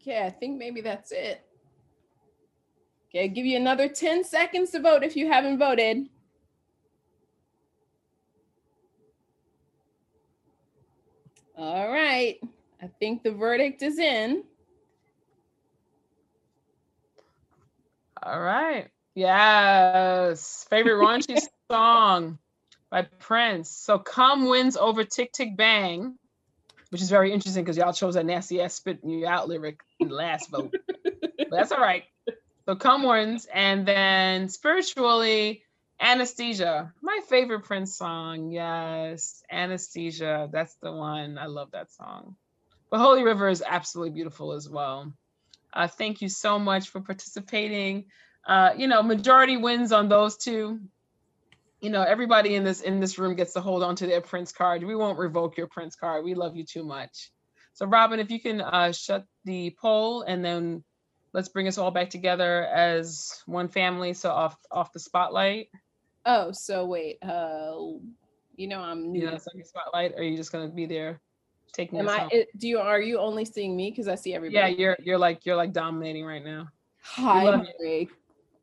[0.00, 1.42] Okay, I think maybe that's it.
[3.08, 6.08] Okay, I'll give you another 10 seconds to vote if you haven't voted.
[11.56, 12.38] All right.
[12.82, 14.42] I think the verdict is in.
[18.24, 18.88] All right.
[19.14, 20.64] Yes.
[20.70, 21.40] Favorite raunchy
[21.70, 22.38] song
[22.88, 23.70] by Prince.
[23.70, 26.16] So Come wins over Tick Tick Bang,
[26.90, 30.08] which is very interesting because y'all chose that nasty ass spit you out lyric in
[30.08, 30.72] the last vote.
[31.02, 32.04] but that's all right.
[32.66, 33.48] So Come wins.
[33.52, 35.64] And then spiritually,
[35.98, 36.92] Anna Stesia.
[37.02, 38.52] My favorite Prince song.
[38.52, 39.42] Yes.
[39.50, 40.50] Anna Stesia.
[40.52, 41.38] That's the one.
[41.38, 42.36] I love that song.
[42.88, 45.12] But Holy River is absolutely beautiful as well.
[45.72, 48.04] Uh, thank you so much for participating.
[48.46, 50.80] Uh, you know, majority wins on those two.
[51.80, 54.52] You know, everybody in this in this room gets to hold on to their Prince
[54.52, 54.84] card.
[54.84, 56.24] We won't revoke your Prince card.
[56.24, 57.30] We love you too much.
[57.74, 60.84] So, Robin, if you can uh, shut the poll and then
[61.32, 64.12] let's bring us all back together as one family.
[64.12, 65.68] So off off the spotlight.
[66.24, 67.18] Oh, so wait.
[67.22, 67.74] Uh,
[68.54, 69.20] you know I'm new.
[69.20, 70.12] You know, spotlight.
[70.12, 71.20] Or are you just gonna be there
[71.72, 72.18] taking Am us I?
[72.20, 72.28] home?
[72.32, 73.90] it- Do you are you only seeing me?
[73.90, 76.68] Because I see everybody Yeah, you're you're like you're like dominating right now.
[77.02, 77.66] Hi, love you.
[77.80, 78.08] Mary.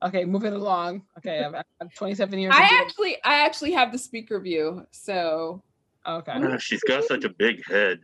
[0.02, 1.04] Okay, move it along.
[1.18, 2.54] Okay, I've, I've 27 years.
[2.56, 4.86] I actually, I actually have the speaker view.
[4.92, 5.62] So
[6.08, 6.58] Okay.
[6.60, 8.00] She's got such a big head.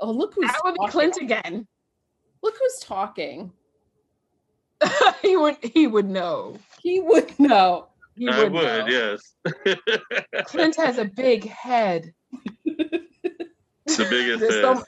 [0.00, 0.90] Oh, look who's That would be talking.
[0.90, 1.66] Clint again.
[2.42, 3.52] Look who's talking.
[5.22, 6.56] he would he would know.
[6.82, 7.88] He would know.
[8.16, 8.86] He would, I would, would, know.
[8.88, 9.76] yes.
[10.46, 12.12] Clint has a big head.
[13.86, 14.84] The biggest so,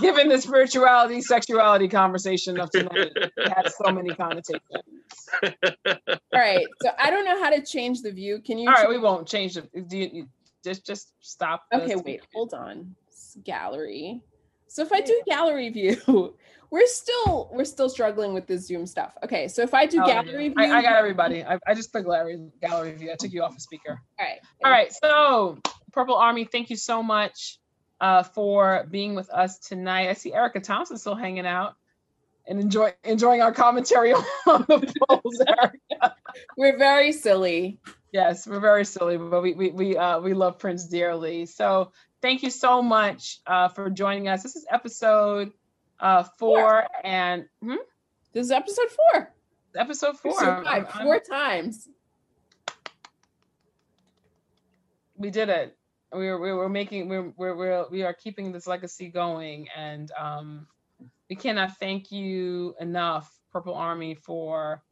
[0.00, 4.60] given the spirituality, sexuality conversation of tonight, it has so many connotations.
[5.42, 6.66] All right.
[6.82, 8.40] So I don't know how to change the view.
[8.40, 8.68] Can you?
[8.68, 9.62] All right, change- we won't change the.
[9.82, 10.28] Do you, you-
[10.64, 11.64] just just stop.
[11.74, 12.02] Okay, speaker.
[12.04, 12.94] wait, hold on.
[13.08, 14.20] It's gallery.
[14.68, 16.36] So if I do gallery view,
[16.70, 19.12] we're still we're still struggling with the Zoom stuff.
[19.24, 21.44] Okay, so if I do Oh, gallery view, I, I got everybody.
[21.44, 23.10] I, I just clicked gallery gallery view.
[23.10, 24.00] I took you off the speaker.
[24.20, 24.38] All right.
[24.64, 24.92] All right.
[24.92, 25.58] So,
[25.92, 27.58] Purple Army, thank you so much
[28.02, 30.10] uh, for being with us tonight.
[30.10, 31.76] I see Erica Thompson still hanging out
[32.46, 34.12] and enjoy enjoying our commentary
[34.46, 35.40] on the polls.
[35.46, 36.16] Erica.
[36.58, 37.78] We're very silly.
[38.12, 41.46] Yes, we're very silly, but we we we uh, we love Prince dearly.
[41.46, 44.42] So, thank you so much uh, for joining us.
[44.42, 45.52] This is episode
[46.00, 47.76] uh, four, and hmm?
[48.32, 49.32] This is episode four.
[49.76, 50.42] episode four.
[50.42, 51.88] I'm- I'm- four times.
[55.16, 55.76] we did it.
[56.14, 60.10] We were, we were making we're, we're, we're we are keeping this legacy going, and
[60.18, 60.66] um,
[61.30, 64.82] we cannot thank you enough, Purple Army, for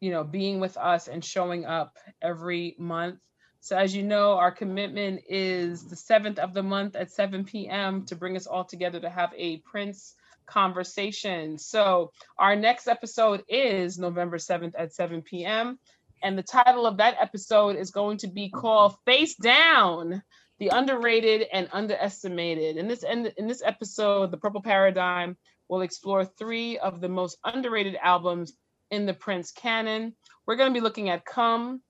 [0.00, 3.20] you know being with us and showing up every month.
[3.60, 8.06] So as you know, our commitment is the seventh of the month at 7 p.m.
[8.06, 10.14] to bring us all together to have a Prince
[10.46, 11.58] conversation.
[11.58, 15.78] So our next episode is November 7th at 7 p.m.
[16.22, 20.22] And the title of that episode is going to be called Face Down,
[20.58, 22.76] the underrated and underestimated.
[22.76, 25.36] In this in, in this episode, the Purple Paradigm
[25.68, 28.52] will explore three of the most underrated albums
[28.90, 30.14] in the Prince canon.
[30.46, 31.80] We're going to be looking at Come,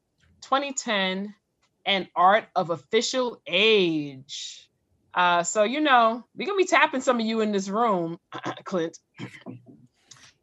[0.42, 1.34] 2010,
[1.86, 4.68] and Art of Official Age.
[5.14, 8.18] Uh, so you know, we're gonna be tapping some of you in this room,
[8.64, 8.96] Clint.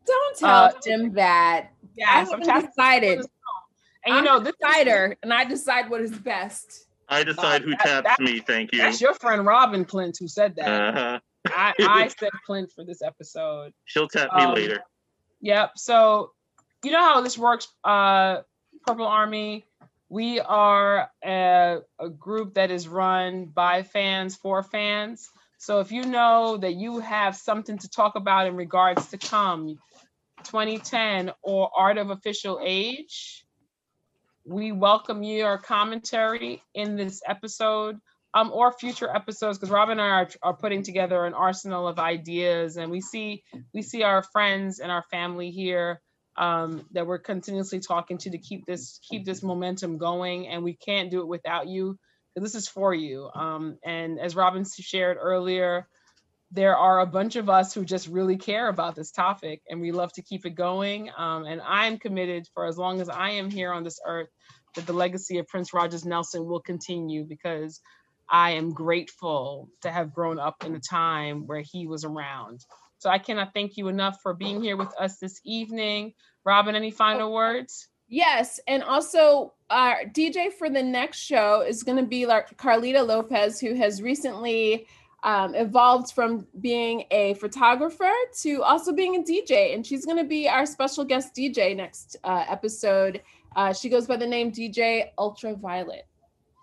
[0.05, 1.69] Don't tell Uh, him that.
[1.95, 3.25] Yes, I I'm haven't decided.
[4.07, 6.85] And you I'm know, the this decider, and I decide what is best.
[7.09, 8.39] I decide who that- taps that- me.
[8.39, 8.79] Thank you.
[8.79, 10.95] that's your friend Robin Clint who said that.
[10.95, 11.19] Uh-huh.
[11.47, 13.73] I, I said Clint for this episode.
[13.85, 14.81] She'll tap me Um, later.
[15.41, 15.71] Yep.
[15.77, 16.31] So
[16.83, 18.41] you know how this works, uh,
[18.85, 19.65] Purple Army.
[20.09, 25.29] We are a, a group that is run by fans for fans.
[25.57, 29.77] So if you know that you have something to talk about in regards to Come
[30.43, 33.45] 2010 or Art of Official Age,
[34.47, 37.97] we welcome your commentary in this episode
[38.33, 41.99] um, or future episodes because Rob and I are, are putting together an arsenal of
[41.99, 43.43] ideas and we see
[43.73, 46.01] we see our friends and our family here
[46.37, 50.73] um, that we're continuously talking to to keep this keep this momentum going and we
[50.73, 51.99] can't do it without you.
[52.37, 55.87] this is for you um, and as Robin shared earlier
[56.51, 59.91] there are a bunch of us who just really care about this topic and we
[59.91, 63.51] love to keep it going um, and I'm committed for as long as I am
[63.51, 64.29] here on this earth
[64.75, 67.81] that the legacy of Prince Rogers Nelson will continue because
[68.29, 72.65] I am grateful to have grown up in a time where he was around.
[72.99, 76.13] So I cannot thank you enough for being here with us this evening.
[76.45, 77.87] Robin, any final words?
[78.09, 83.59] Yes, and also our DJ for the next show is going to be Carlita Lopez,
[83.59, 84.87] who has recently
[85.23, 88.11] um, evolved from being a photographer
[88.41, 92.17] to also being a DJ, and she's going to be our special guest DJ next
[92.23, 93.21] uh, episode.
[93.55, 96.05] Uh, she goes by the name DJ Ultraviolet.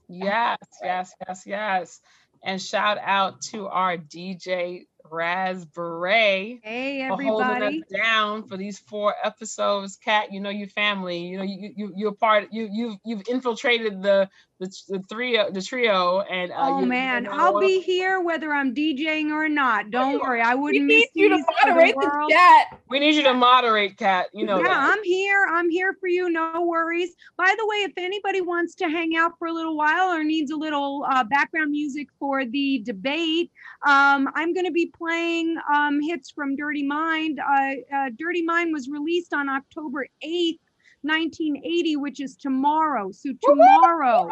[0.08, 2.00] Yes, yes, yes, yes.
[2.44, 9.14] And shout out to our DJ Raspberry Hey, for holding us down for these four
[9.22, 9.96] episodes.
[9.96, 11.18] Kat, you know your family.
[11.18, 12.48] You know you you you're part.
[12.52, 14.28] You you you've infiltrated the
[14.60, 18.20] the, the three the trio and uh, Oh you- man, you I'll know- be here
[18.20, 19.90] whether I'm DJing or not.
[19.90, 22.78] Don't worry, I wouldn't need miss you to moderate the chat.
[22.88, 24.26] We need you to moderate, Kat.
[24.32, 24.92] You know yeah, that.
[24.92, 25.46] I'm here.
[25.50, 26.30] I'm here for you.
[26.30, 27.14] No worries.
[27.36, 30.50] By the way, if anybody wants to hang out for a little while or needs
[30.50, 33.50] a little uh, background music for the debate,
[33.86, 37.40] um, I'm going to be playing um, hits from Dirty Mind.
[37.40, 40.58] Uh, uh, Dirty Mind was released on October 8th,
[41.04, 43.10] 1980, which is tomorrow.
[43.12, 44.28] So tomorrow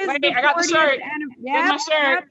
[0.00, 1.00] is Wait, the I got the 40th shirt.
[1.00, 2.20] anni- Here's my shirt.
[2.20, 2.28] yep.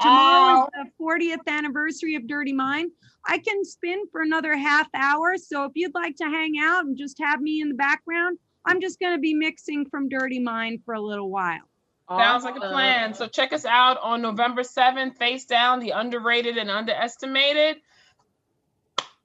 [0.00, 0.64] Tomorrow Ow.
[0.64, 0.84] is oh.
[0.84, 2.90] the 40th anniversary of Dirty Mind.
[3.26, 5.36] I can spin for another half hour.
[5.38, 8.80] So if you'd like to hang out and just have me in the background, I'm
[8.80, 11.60] just going to be mixing from Dirty Mind for a little while.
[12.08, 13.14] Sounds like a plan.
[13.14, 17.76] So check us out on November 7th, Face Down, the underrated and underestimated.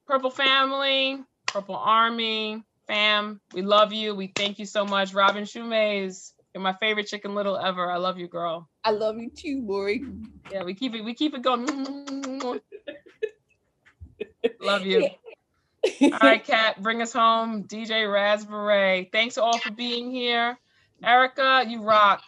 [0.06, 4.14] Purple Family, Purple Army, fam, we love you.
[4.16, 5.14] We thank you so much.
[5.14, 7.88] Robin Shoemays, You're my favorite chicken little ever.
[7.88, 8.68] I love you, girl.
[8.82, 10.04] I love you too, Maury.
[10.50, 11.04] Yeah, we keep it.
[11.04, 11.66] We keep it going.
[14.60, 15.08] love you.
[16.02, 17.64] All right, Kat, bring us home.
[17.64, 19.08] DJ Raspberry.
[19.12, 20.58] Thanks all for being here.
[21.02, 22.22] Erica, you rock.